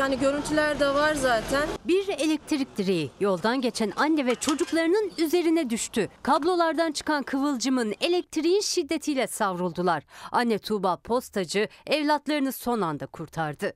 Yani 0.00 0.18
görüntüler 0.18 0.80
de 0.80 0.94
var 0.94 1.14
zaten. 1.14 1.68
Bir 1.84 2.08
elektrik 2.08 2.76
direği 2.78 3.10
yoldan 3.20 3.60
geçen 3.60 3.92
anne 3.96 4.26
ve 4.26 4.34
çocuklarının 4.34 5.12
üzerine 5.18 5.70
düştü. 5.70 6.08
Kablolardan 6.22 6.92
çıkan 6.92 7.22
kıvılcımın 7.22 7.94
elektriğin 8.00 8.60
şiddetiyle 8.60 9.26
savruldular. 9.26 10.02
Anne 10.32 10.58
Tuğba 10.58 10.96
Postacı 10.96 11.68
evlatlarını 11.86 12.52
son 12.52 12.80
anda 12.80 13.06
kurtardı. 13.06 13.72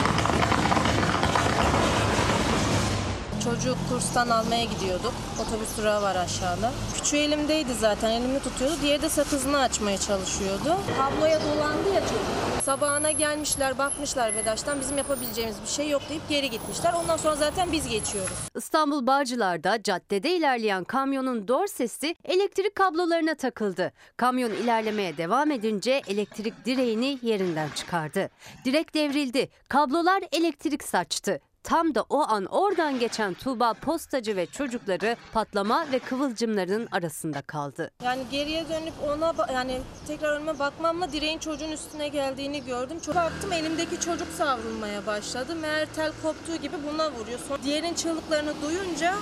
Çocuk 3.44 3.76
kurstan 3.90 4.28
almaya 4.28 4.64
gidiyorduk. 4.64 5.12
Otobüs 5.42 5.78
durağı 5.78 6.02
var 6.02 6.16
aşağıda. 6.16 6.72
Küçüğü 6.94 7.16
elimdeydi 7.16 7.74
zaten 7.74 8.10
elimi 8.10 8.42
tutuyordu. 8.42 8.76
Diğeri 8.82 9.02
de 9.02 9.08
sakızını 9.08 9.58
açmaya 9.58 9.98
çalışıyordu. 9.98 10.76
Kabloya 10.98 11.40
dolandı 11.40 11.94
ya 11.94 12.00
çocuk. 12.00 12.62
Sabahına 12.64 13.10
gelmişler 13.10 13.78
bakmışlar 13.78 14.34
Vedaş'tan 14.34 14.80
bizim 14.80 14.98
yapabileceğimiz 14.98 15.56
bir 15.62 15.68
şey 15.68 15.88
yok 15.88 16.02
deyip 16.08 16.28
geri 16.28 16.50
gitmişler. 16.50 16.92
Ondan 16.92 17.16
sonra 17.16 17.36
zaten 17.36 17.72
biz 17.72 17.88
geçiyoruz. 17.88 18.36
İstanbul 18.56 19.06
Bağcılar'da 19.06 19.82
caddede 19.82 20.36
ilerleyen 20.36 20.84
kamyonun 20.84 21.48
dor 21.48 21.66
sesi 21.66 22.16
elektrik 22.24 22.74
kablolarına 22.74 23.34
takıldı. 23.34 23.92
Kamyon 24.16 24.50
ilerlemeye 24.50 25.16
devam 25.16 25.50
edince 25.50 26.02
elektrik 26.08 26.64
direğini 26.64 27.18
yerinden 27.22 27.68
çıkardı. 27.74 28.30
Direk 28.64 28.94
devrildi. 28.94 29.48
Kablolar 29.68 30.22
elektrik 30.32 30.84
saçtı. 30.84 31.40
Tam 31.64 31.94
da 31.94 32.04
o 32.10 32.20
an 32.28 32.44
oradan 32.44 32.98
geçen 32.98 33.34
Tuğba 33.34 33.74
postacı 33.74 34.36
ve 34.36 34.46
çocukları 34.46 35.16
patlama 35.32 35.86
ve 35.92 35.98
kıvılcımların 35.98 36.88
arasında 36.92 37.42
kaldı. 37.42 37.90
Yani 38.04 38.22
geriye 38.30 38.68
dönüp 38.68 38.92
ona 39.08 39.52
yani 39.52 39.80
tekrar 40.06 40.36
önüme 40.36 40.58
bakmamla 40.58 41.12
direğin 41.12 41.38
çocuğun 41.38 41.70
üstüne 41.70 42.08
geldiğini 42.08 42.64
gördüm. 42.64 43.00
Çok 43.00 43.14
baktım 43.14 43.52
elimdeki 43.52 44.00
çocuk 44.00 44.28
savrulmaya 44.38 45.06
başladı. 45.06 45.54
Meğer 45.54 45.86
tel 45.96 46.12
koptuğu 46.22 46.56
gibi 46.56 46.76
buna 46.92 47.12
vuruyor. 47.12 47.38
Sonra 47.48 47.62
diğerin 47.62 47.94
çığlıklarını 47.94 48.52
duyunca 48.62 49.14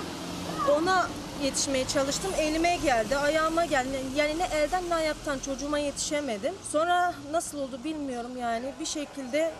ona 0.77 1.07
yetişmeye 1.43 1.87
çalıştım. 1.87 2.31
Elime 2.37 2.75
geldi, 2.75 3.17
ayağıma 3.17 3.65
geldi. 3.65 4.01
Yani 4.15 4.39
ne 4.39 4.47
elden 4.55 4.89
ne 4.89 4.95
ayaktan 4.95 5.39
çocuğuma 5.39 5.79
yetişemedim. 5.79 6.53
Sonra 6.71 7.13
nasıl 7.31 7.59
oldu 7.59 7.79
bilmiyorum 7.83 8.31
yani. 8.37 8.73
Bir 8.79 8.85
şekilde 8.85 9.51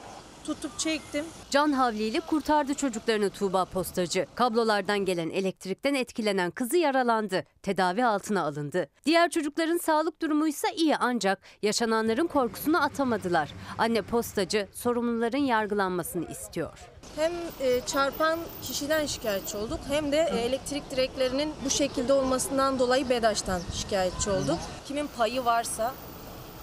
tutup 0.45 0.79
çektim. 0.79 1.25
Can 1.49 1.71
havliyle 1.71 2.19
kurtardı 2.19 2.73
çocuklarını 2.73 3.29
Tuğba 3.29 3.65
postacı. 3.65 4.25
Kablolardan 4.35 4.99
gelen 5.05 5.29
elektrikten 5.29 5.93
etkilenen 5.93 6.51
kızı 6.51 6.77
yaralandı. 6.77 7.43
Tedavi 7.61 8.05
altına 8.05 8.43
alındı. 8.43 8.87
Diğer 9.05 9.29
çocukların 9.29 9.77
sağlık 9.77 10.21
durumu 10.21 10.47
ise 10.47 10.67
iyi 10.75 10.95
ancak 10.97 11.39
yaşananların 11.61 12.27
korkusunu 12.27 12.83
atamadılar. 12.83 13.49
Anne 13.77 14.01
postacı 14.01 14.67
sorumluların 14.73 15.37
yargılanmasını 15.37 16.31
istiyor. 16.31 16.79
Hem 17.15 17.31
e, 17.59 17.81
çarpan 17.85 18.39
kişiden 18.63 19.05
şikayetçi 19.05 19.57
olduk 19.57 19.79
hem 19.89 20.11
de 20.11 20.29
e, 20.33 20.37
elektrik 20.39 20.91
direklerinin 20.91 21.53
bu 21.65 21.69
şekilde 21.69 22.13
olmasından 22.13 22.79
dolayı 22.79 23.09
BEDAŞ'tan 23.09 23.61
şikayetçi 23.73 24.29
olduk. 24.29 24.57
Kimin 24.87 25.07
payı 25.17 25.45
varsa 25.45 25.93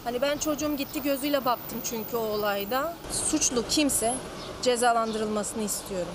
hani 0.05 0.23
ben 0.23 0.39
çocuğum 0.39 0.77
gitti 0.77 1.03
gözüyle 1.03 1.45
baktım 1.45 1.79
çünkü 1.85 2.17
o 2.17 2.21
olayda. 2.21 2.95
Suçlu 3.11 3.65
kimse 3.69 4.15
cezalandırılmasını 4.63 5.63
istiyorum. 5.63 6.13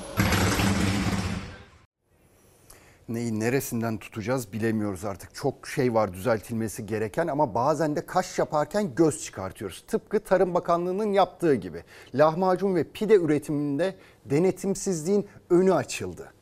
Neyi 3.10 3.40
neresinden 3.40 3.98
tutacağız 3.98 4.54
bilemiyoruz 4.54 5.06
artık. 5.06 5.36
Çok 5.36 5.68
şey 5.68 5.94
var 5.94 6.14
düzeltilmesi 6.14 6.86
gereken 6.86 7.28
ama 7.28 7.56
bazen 7.56 7.96
de 7.96 8.06
kaş 8.06 8.40
yaparken 8.40 8.96
göz 8.96 9.24
çıkartıyoruz. 9.24 9.84
Tıpkı 9.88 10.20
Tarım 10.20 10.54
Bakanlığı'nın 10.54 11.14
yaptığı 11.14 11.56
gibi. 11.56 11.84
Lahmacun 12.16 12.76
ve 12.76 12.84
pide 12.84 13.16
üretiminde 13.16 13.96
denetimsizliğin 14.26 15.28
önü 15.50 15.74
açıldı. 15.74 16.35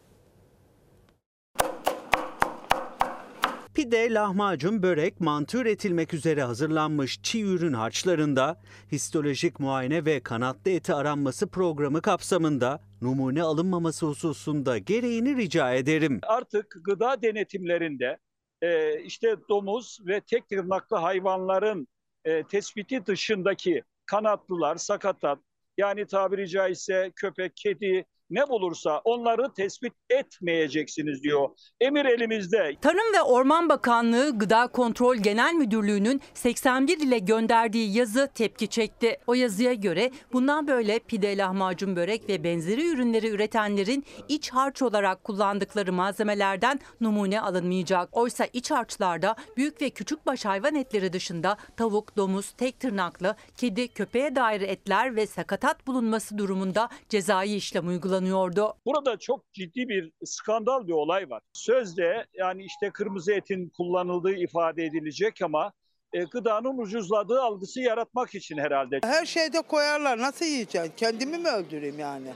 Pide, 3.84 4.14
lahmacun, 4.14 4.84
börek, 4.84 5.20
mantı 5.20 5.58
üretilmek 5.58 6.14
üzere 6.14 6.44
hazırlanmış 6.44 7.22
çiğ 7.24 7.42
ürün 7.42 7.74
harçlarında 7.74 8.62
histolojik 8.92 9.60
muayene 9.60 10.06
ve 10.06 10.20
kanatlı 10.20 10.72
eti 10.72 10.94
aranması 10.94 11.48
programı 11.48 12.02
kapsamında 12.02 12.82
numune 13.02 13.44
alınmaması 13.44 14.06
hususunda 14.06 14.78
gereğini 14.78 15.38
rica 15.38 15.74
ederim. 15.74 16.20
Artık 16.24 16.78
gıda 16.84 17.22
denetimlerinde 17.22 18.18
e, 18.62 19.00
işte 19.02 19.36
domuz 19.50 20.00
ve 20.08 20.22
tek 20.22 20.50
tırnaklı 20.50 20.98
hayvanların 20.98 21.88
e, 22.26 22.44
tespiti 22.44 23.06
dışındaki 23.06 23.84
kanatlılar, 24.06 24.76
sakatat 24.76 25.40
yani 25.78 26.06
tabiri 26.06 26.50
caizse 26.50 27.12
köpek, 27.16 27.52
kedi 27.56 28.06
ne 28.34 28.50
bulursa 28.50 29.02
onları 29.04 29.54
tespit 29.54 29.94
etmeyeceksiniz 30.10 31.24
diyor. 31.24 31.50
Emir 31.82 32.06
elimizde. 32.06 32.76
Tarım 32.82 33.14
ve 33.16 33.22
Orman 33.22 33.70
Bakanlığı 33.70 34.40
Gıda 34.40 34.68
Kontrol 34.68 35.16
Genel 35.16 35.54
Müdürlüğü'nün 35.54 36.22
81 36.34 36.98
ile 36.98 37.20
gönderdiği 37.20 37.98
yazı 37.98 38.30
tepki 38.36 38.68
çekti. 38.68 39.18
O 39.28 39.34
yazıya 39.34 39.74
göre 39.74 40.12
bundan 40.34 40.68
böyle 40.68 41.00
pide, 41.00 41.38
lahmacun, 41.38 41.96
börek 41.96 42.30
ve 42.30 42.44
benzeri 42.44 42.88
ürünleri 42.88 43.28
üretenlerin 43.28 44.06
iç 44.28 44.50
harç 44.50 44.82
olarak 44.82 45.24
kullandıkları 45.24 45.94
malzemelerden 45.94 46.80
numune 47.02 47.42
alınmayacak. 47.42 48.10
Oysa 48.12 48.48
iç 48.54 48.72
harçlarda 48.72 49.36
büyük 49.58 49.82
ve 49.82 49.90
küçük 49.90 50.26
baş 50.26 50.46
hayvan 50.46 50.76
etleri 50.76 51.14
dışında 51.14 51.58
tavuk, 51.78 52.18
domuz, 52.18 52.52
tek 52.52 52.80
tırnaklı, 52.80 53.36
kedi, 53.58 53.88
köpeğe 53.88 54.36
dair 54.36 54.62
etler 54.62 55.16
ve 55.16 55.28
sakatat 55.28 55.88
bulunması 55.88 56.38
durumunda 56.38 56.90
cezai 57.10 57.56
işlem 57.56 57.90
uygulanıyordu. 58.24 58.74
Burada 58.86 59.18
çok 59.18 59.54
ciddi 59.54 59.90
bir 59.90 60.12
skandal 60.26 60.88
bir 60.88 60.94
olay 60.94 61.30
var. 61.30 61.42
Sözde 61.54 62.26
yani 62.34 62.64
işte 62.64 62.90
kırmızı 62.90 63.34
etin 63.34 63.70
kullanıldığı 63.70 64.34
ifade 64.34 64.86
edilecek 64.86 65.42
ama 65.42 65.72
e, 66.14 66.24
gıdanın 66.24 66.78
ucuzladığı 66.78 67.42
algısı 67.42 67.82
yaratmak 67.82 68.36
için 68.36 68.58
herhalde. 68.58 69.00
Her 69.04 69.26
şeyde 69.26 69.62
koyarlar. 69.62 70.18
Nasıl 70.18 70.46
yiyeceğim? 70.46 70.92
Kendimi 70.98 71.38
mi 71.38 71.50
öldüreyim 71.50 72.00
yani? 72.00 72.28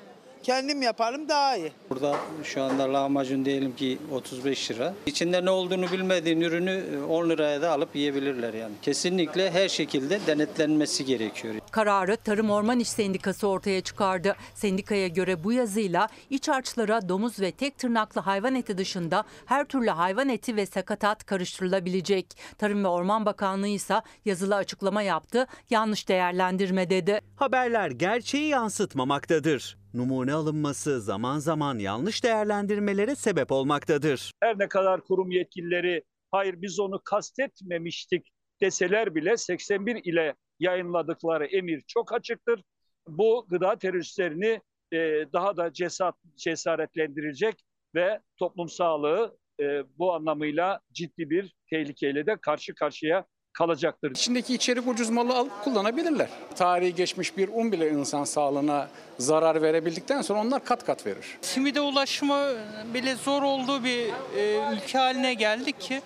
Kendim 0.48 0.82
yaparım 0.82 1.30
daha 1.30 1.58
iyi. 1.58 1.72
Burada 1.90 2.16
şu 2.44 2.64
anda 2.64 2.94
lahmacun 2.94 3.46
diyelim 3.46 3.76
ki 3.76 3.98
35 4.12 4.72
lira. 4.72 4.94
İçinde 5.06 5.46
ne 5.46 5.50
olduğunu 5.50 5.92
bilmediğin 5.92 6.42
ürünü 6.42 6.84
10 7.10 7.30
liraya 7.30 7.62
da 7.62 7.72
alıp 7.72 7.96
yiyebilirler 7.96 8.54
yani. 8.54 8.74
Kesinlikle 8.82 9.52
her 9.52 9.70
şekilde 9.70 10.20
denetlenmesi 10.28 11.06
gerekiyor. 11.06 11.56
Kararı 11.72 12.18
Tarım 12.18 12.50
Orman 12.50 12.80
İş 12.80 12.90
Sendikası 12.90 13.48
ortaya 13.48 13.82
çıkardı. 13.82 14.36
Sendikaya 14.56 15.08
göre 15.08 15.44
bu 15.44 15.54
yazıyla 15.54 16.08
iç 16.30 16.48
harçlara 16.48 17.10
domuz 17.10 17.40
ve 17.40 17.52
tek 17.52 17.78
tırnaklı 17.78 18.22
hayvan 18.22 18.56
eti 18.56 18.78
dışında 18.78 19.24
her 19.46 19.66
türlü 19.66 19.90
hayvan 19.90 20.30
eti 20.30 20.56
ve 20.56 20.66
sakatat 20.66 21.26
karıştırılabilecek. 21.26 22.38
Tarım 22.58 22.84
ve 22.84 22.88
Orman 22.88 23.26
Bakanlığı 23.26 23.68
ise 23.68 24.02
yazılı 24.26 24.56
açıklama 24.56 25.02
yaptı. 25.02 25.48
Yanlış 25.70 26.10
değerlendirme 26.10 26.90
dedi. 26.90 27.22
Haberler 27.36 27.92
gerçeği 27.92 28.48
yansıtmamaktadır. 28.48 29.77
Numune 29.98 30.34
alınması 30.34 31.02
zaman 31.02 31.40
zaman 31.40 31.80
yanlış 31.80 32.24
değerlendirmelere 32.24 33.16
sebep 33.16 33.52
olmaktadır. 33.52 34.32
Her 34.40 34.60
ne 34.60 34.68
kadar 34.68 35.04
kurum 35.04 35.32
yetkilileri 35.32 36.04
hayır 36.32 36.62
biz 36.62 36.80
onu 36.80 37.02
kastetmemiştik 37.04 38.28
deseler 38.62 39.16
bile 39.16 39.38
81 39.38 40.02
ile 40.04 40.36
yayınladıkları 40.60 41.46
emir 41.46 41.84
çok 41.88 42.14
açıktır. 42.14 42.64
Bu 43.08 43.46
gıda 43.50 43.78
teröristlerini 43.78 44.62
e, 44.92 44.98
daha 45.34 45.58
da 45.58 45.74
cesat, 45.74 46.16
cesaretlendirecek 46.36 47.56
ve 47.96 48.20
toplum 48.38 48.70
sağlığı 48.70 49.38
e, 49.60 49.84
bu 49.98 50.14
anlamıyla 50.14 50.80
ciddi 50.94 51.30
bir 51.30 51.56
tehlikeyle 51.70 52.26
de 52.26 52.38
karşı 52.42 52.76
karşıya 52.76 53.26
kalacaktır. 53.58 54.12
İçindeki 54.12 54.54
içerik 54.54 54.88
ucuz 54.88 55.10
malı 55.10 55.34
alıp 55.34 55.64
kullanabilirler. 55.64 56.30
Tarihi 56.56 56.96
geçmiş 56.96 57.38
bir 57.38 57.50
un 57.54 57.72
bile 57.72 57.90
insan 57.92 58.24
sağlığına 58.24 58.88
zarar 59.20 59.62
verebildikten 59.62 60.22
sonra 60.22 60.40
onlar 60.40 60.64
kat 60.66 60.86
kat 60.86 61.06
verir. 61.06 61.38
Simide 61.42 61.82
ulaşma 61.82 62.48
bile 62.94 63.16
zor 63.16 63.44
olduğu 63.44 63.84
bir 63.84 64.10
e, 64.38 64.74
ülke 64.74 64.98
haline 64.98 65.34
geldik 65.34 65.82
ki 65.82 66.02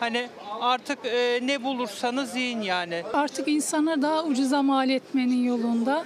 hani 0.00 0.28
artık 0.60 0.98
e, 1.04 1.40
ne 1.42 1.64
bulursanız 1.64 2.36
yiyin 2.36 2.60
yani. 2.60 3.02
Artık 3.12 3.48
insanlar 3.48 4.02
daha 4.02 4.24
ucuza 4.24 4.62
mal 4.62 4.90
etmenin 4.90 5.44
yolunda. 5.44 6.04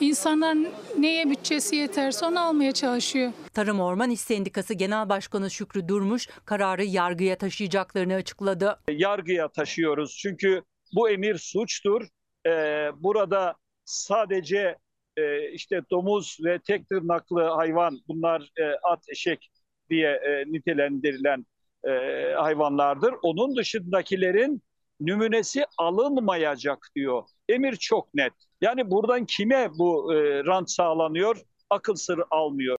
İnsanlar 0.00 0.56
neye 0.98 1.30
bütçesi 1.30 1.76
yeterse 1.76 2.26
onu 2.26 2.40
almaya 2.40 2.72
çalışıyor. 2.72 3.32
Tarım 3.54 3.80
Orman 3.80 4.10
İş 4.10 4.20
Sendikası 4.20 4.74
Genel 4.74 5.08
Başkanı 5.08 5.50
Şükrü 5.50 5.88
Durmuş 5.88 6.28
kararı 6.44 6.84
yargıya 6.84 7.38
taşıyacaklarını 7.38 8.14
açıkladı. 8.14 8.78
Yargıya 8.90 9.48
taşıyoruz 9.48 10.16
çünkü 10.22 10.62
bu 10.94 11.10
emir 11.10 11.38
suçtur. 11.38 12.06
Ee, 12.46 12.90
burada 12.96 13.54
sadece 13.84 14.76
e, 15.16 15.50
işte 15.50 15.82
domuz 15.90 16.38
ve 16.44 16.58
tek 16.58 16.88
tırnaklı 16.88 17.42
hayvan 17.42 17.98
bunlar 18.08 18.50
e, 18.56 18.64
at 18.82 19.04
eşek 19.08 19.50
diye 19.90 20.10
e, 20.10 20.44
nitelendirilen 20.52 21.46
e, 21.84 21.90
hayvanlardır. 22.36 23.14
Onun 23.22 23.56
dışındakilerin 23.56 24.62
nümunesi 25.00 25.64
alınmayacak 25.78 26.78
diyor. 26.96 27.22
Emir 27.48 27.76
çok 27.76 28.14
net. 28.14 28.32
Yani 28.60 28.90
buradan 28.90 29.24
kime 29.24 29.70
bu 29.78 30.14
e, 30.14 30.44
rant 30.44 30.70
sağlanıyor? 30.70 31.36
Akıl 31.70 31.94
sır 31.94 32.20
almıyor. 32.30 32.76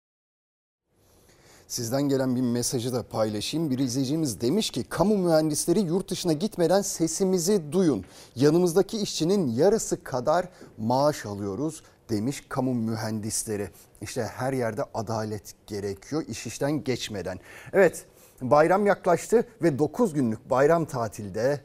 Sizden 1.68 2.02
gelen 2.02 2.36
bir 2.36 2.42
mesajı 2.42 2.94
da 2.94 3.04
paylaşayım. 3.04 3.70
Bir 3.72 3.80
izleyicimiz 3.80 4.42
demiş 4.42 4.70
ki 4.70 4.84
kamu 4.84 5.18
mühendisleri 5.18 5.80
yurt 5.80 6.10
dışına 6.10 6.34
gitmeden 6.34 6.82
sesimizi 6.82 7.72
duyun. 7.72 8.06
Yanımızdaki 8.36 8.98
işçinin 8.98 9.48
yarısı 9.48 10.04
kadar 10.04 10.50
maaş 10.78 11.26
alıyoruz 11.26 11.84
demiş 12.10 12.44
kamu 12.50 12.74
mühendisleri. 12.74 13.70
İşte 14.02 14.24
her 14.24 14.54
yerde 14.54 14.84
adalet 14.94 15.56
gerekiyor 15.68 16.24
iş 16.28 16.48
işten 16.48 16.84
geçmeden. 16.84 17.40
Evet 17.74 18.06
bayram 18.42 18.86
yaklaştı 18.86 19.48
ve 19.64 19.80
9 19.80 20.14
günlük 20.14 20.50
bayram 20.50 20.86
tatilde 20.86 21.62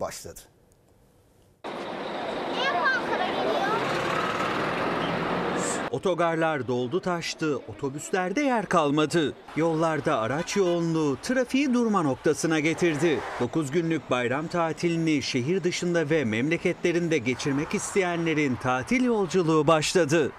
başladı. 0.00 0.40
Otogarlar 5.90 6.68
doldu 6.68 7.00
taştı, 7.00 7.56
otobüslerde 7.56 8.40
yer 8.40 8.66
kalmadı. 8.66 9.34
Yollarda 9.56 10.18
araç 10.18 10.56
yoğunluğu 10.56 11.16
trafiği 11.22 11.74
durma 11.74 12.02
noktasına 12.02 12.60
getirdi. 12.60 13.20
9 13.40 13.70
günlük 13.70 14.10
bayram 14.10 14.46
tatilini 14.46 15.22
şehir 15.22 15.64
dışında 15.64 16.10
ve 16.10 16.24
memleketlerinde 16.24 17.18
geçirmek 17.18 17.74
isteyenlerin 17.74 18.56
tatil 18.56 19.04
yolculuğu 19.04 19.66
başladı. 19.66 20.32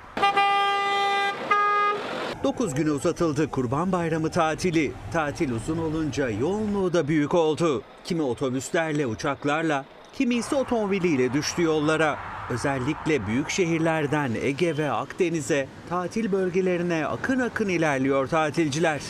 9 2.44 2.74
güne 2.74 2.92
uzatıldı 2.92 3.52
Kurban 3.52 3.92
Bayramı 3.92 4.32
tatili. 4.32 4.92
Tatil 5.14 5.52
uzun 5.52 5.78
olunca 5.78 6.30
yoğunluğu 6.30 6.94
da 6.94 7.08
büyük 7.08 7.34
oldu. 7.34 7.82
Kimi 8.04 8.22
otobüslerle, 8.22 9.08
uçaklarla, 9.08 9.86
kimi 10.18 10.36
ise 10.36 10.56
otomobiliyle 10.56 11.34
düştü 11.34 11.62
yollara. 11.62 12.18
Özellikle 12.50 13.28
büyük 13.28 13.50
şehirlerden 13.50 14.32
Ege 14.42 14.78
ve 14.78 14.92
Akdeniz'e, 14.92 15.68
tatil 15.90 16.32
bölgelerine 16.32 17.06
akın 17.06 17.40
akın 17.40 17.70
ilerliyor 17.70 18.28
tatilciler. 18.28 19.02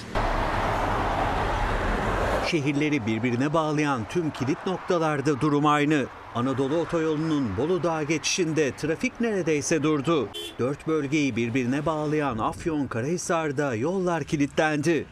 Şehirleri 2.47 3.05
birbirine 3.05 3.53
bağlayan 3.53 4.01
tüm 4.09 4.29
kilit 4.29 4.65
noktalarda 4.65 5.41
durum 5.41 5.65
aynı. 5.65 6.05
Anadolu 6.35 6.77
otoyolunun 6.77 7.57
Bolu 7.57 7.83
Dağı 7.83 8.03
geçişinde 8.03 8.71
trafik 8.71 9.21
neredeyse 9.21 9.83
durdu. 9.83 10.29
Dört 10.59 10.87
bölgeyi 10.87 11.35
birbirine 11.35 11.85
bağlayan 11.85 12.37
Afyon 12.37 12.87
Karahisar'da 12.87 13.75
yollar 13.75 14.23
kilitlendi. 14.23 15.05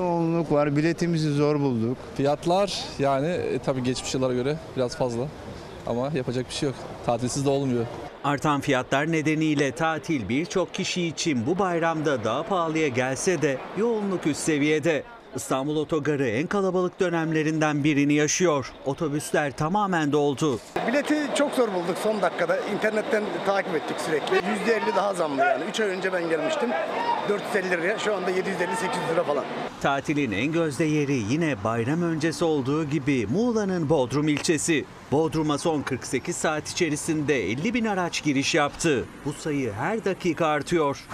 Yoğunluk 0.00 0.52
var. 0.52 0.76
Biletimizi 0.76 1.32
zor 1.32 1.60
bulduk. 1.60 1.96
Fiyatlar 2.14 2.84
yani 2.98 3.26
e, 3.26 3.58
tabii 3.58 3.82
geçmiş 3.82 4.14
yıllara 4.14 4.34
göre 4.34 4.56
biraz 4.76 4.96
fazla. 4.96 5.26
Ama 5.86 6.10
yapacak 6.14 6.48
bir 6.48 6.54
şey 6.54 6.68
yok. 6.68 6.76
Tatilsiz 7.06 7.44
de 7.44 7.50
olmuyor. 7.50 7.86
Artan 8.24 8.60
fiyatlar 8.60 9.12
nedeniyle 9.12 9.72
tatil 9.72 10.28
birçok 10.28 10.74
kişi 10.74 11.06
için 11.06 11.46
bu 11.46 11.58
bayramda 11.58 12.24
daha 12.24 12.42
pahalıya 12.42 12.88
gelse 12.88 13.42
de 13.42 13.58
yoğunluk 13.78 14.26
üst 14.26 14.40
seviyede. 14.40 15.02
İstanbul 15.36 15.76
Otogarı 15.76 16.28
en 16.28 16.46
kalabalık 16.46 17.00
dönemlerinden 17.00 17.84
birini 17.84 18.14
yaşıyor. 18.14 18.72
Otobüsler 18.86 19.52
tamamen 19.52 20.12
doldu. 20.12 20.58
Bileti 20.88 21.26
çok 21.34 21.54
zor 21.54 21.68
bulduk 21.68 21.98
son 22.02 22.22
dakikada. 22.22 22.58
İnternetten 22.74 23.24
takip 23.46 23.74
ettik 23.74 23.96
sürekli. 24.06 24.36
%50 24.36 24.96
daha 24.96 25.14
zamlı 25.14 25.40
yani. 25.40 25.64
3 25.70 25.80
ay 25.80 25.88
önce 25.88 26.12
ben 26.12 26.28
gelmiştim. 26.28 26.70
450 27.28 27.70
liraya. 27.70 27.98
Şu 27.98 28.16
anda 28.16 28.30
750-800 28.30 28.40
lira 29.12 29.24
falan. 29.24 29.44
Tatilin 29.80 30.32
en 30.32 30.52
gözde 30.52 30.84
yeri 30.84 31.22
yine 31.30 31.64
bayram 31.64 32.02
öncesi 32.02 32.44
olduğu 32.44 32.84
gibi 32.84 33.26
Muğla'nın 33.26 33.88
Bodrum 33.88 34.28
ilçesi. 34.28 34.84
Bodrum'a 35.12 35.58
son 35.58 35.82
48 35.82 36.36
saat 36.36 36.68
içerisinde 36.68 37.50
50 37.50 37.74
bin 37.74 37.84
araç 37.84 38.22
giriş 38.22 38.54
yaptı. 38.54 39.04
Bu 39.24 39.32
sayı 39.32 39.72
her 39.72 40.04
dakika 40.04 40.46
artıyor. 40.46 41.04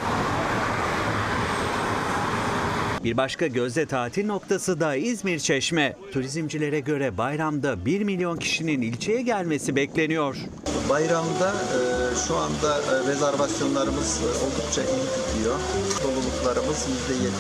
Bir 3.06 3.16
başka 3.16 3.46
gözde 3.46 3.86
tatil 3.86 4.26
noktası 4.26 4.80
da 4.80 4.96
İzmir 4.96 5.38
Çeşme. 5.38 5.96
Turizmcilere 6.12 6.80
göre 6.80 7.18
bayramda 7.18 7.86
1 7.86 8.00
milyon 8.00 8.36
kişinin 8.36 8.82
ilçeye 8.82 9.22
gelmesi 9.22 9.76
bekleniyor. 9.76 10.36
Bayramda 10.90 11.52
e, 11.52 11.80
şu 12.26 12.36
anda 12.36 12.78
e, 12.78 13.08
rezervasyonlarımız 13.08 14.20
e, 14.22 14.26
oldukça 14.26 14.82
iyi 14.82 15.06
gidiyor. 15.36 15.54
Doluluklarımız 16.04 16.86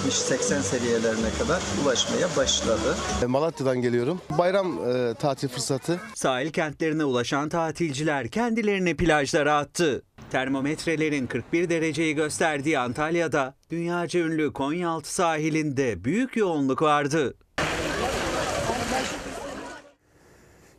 %70-80 0.08 0.62
seviyelerine 0.62 1.30
kadar 1.38 1.62
ulaşmaya 1.84 2.28
başladı. 2.36 2.96
Malatya'dan 3.26 3.82
geliyorum. 3.82 4.20
Bayram 4.38 4.78
e, 4.88 5.14
tatil 5.14 5.48
fırsatı. 5.48 6.00
Sahil 6.14 6.50
kentlerine 6.52 7.04
ulaşan 7.04 7.48
tatilciler 7.48 8.28
kendilerini 8.28 8.96
plajlara 8.96 9.56
attı. 9.56 10.02
Termometrelerin 10.30 11.26
41 11.26 11.70
dereceyi 11.70 12.14
gösterdiği 12.14 12.78
Antalya'da 12.78 13.54
dünyaca 13.70 14.20
ünlü 14.20 14.52
Konyaaltı 14.52 15.14
sahilinde 15.14 16.04
büyük 16.04 16.36
yoğunluk 16.36 16.82
vardı. 16.82 17.34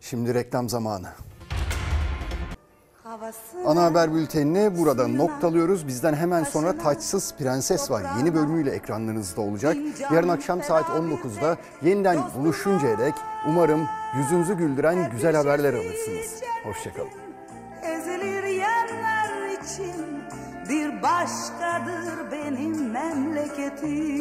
Şimdi 0.02 0.34
reklam 0.34 0.70
zamanı. 0.70 1.08
Ana 3.66 3.84
haber 3.84 4.14
bültenini 4.14 4.78
burada 4.78 5.08
noktalıyoruz. 5.08 5.88
Bizden 5.88 6.14
hemen 6.14 6.44
sonra 6.44 6.78
Taçsız 6.78 7.34
Prenses 7.38 7.92
var. 7.92 8.04
Yeni 8.18 8.36
bölümüyle 8.36 8.72
ekranlarınızda 8.72 9.42
olacak. 9.42 9.78
Yarın 10.14 10.30
akşam 10.30 10.64
saat 10.64 10.86
19'da 10.86 11.58
yeniden 11.82 12.20
buluşuncaya 12.38 13.00
dek 13.00 13.14
umarım 13.48 13.88
yüzünüzü 14.18 14.54
güldüren 14.54 15.12
güzel 15.12 15.36
haberler 15.36 15.74
alırsınız. 15.74 16.42
Hoşçakalın. 16.64 17.10
İçin 19.68 20.24
bir 20.70 21.02
başkadır 21.02 22.32
benim 22.32 22.92
memleketim. 22.92 24.18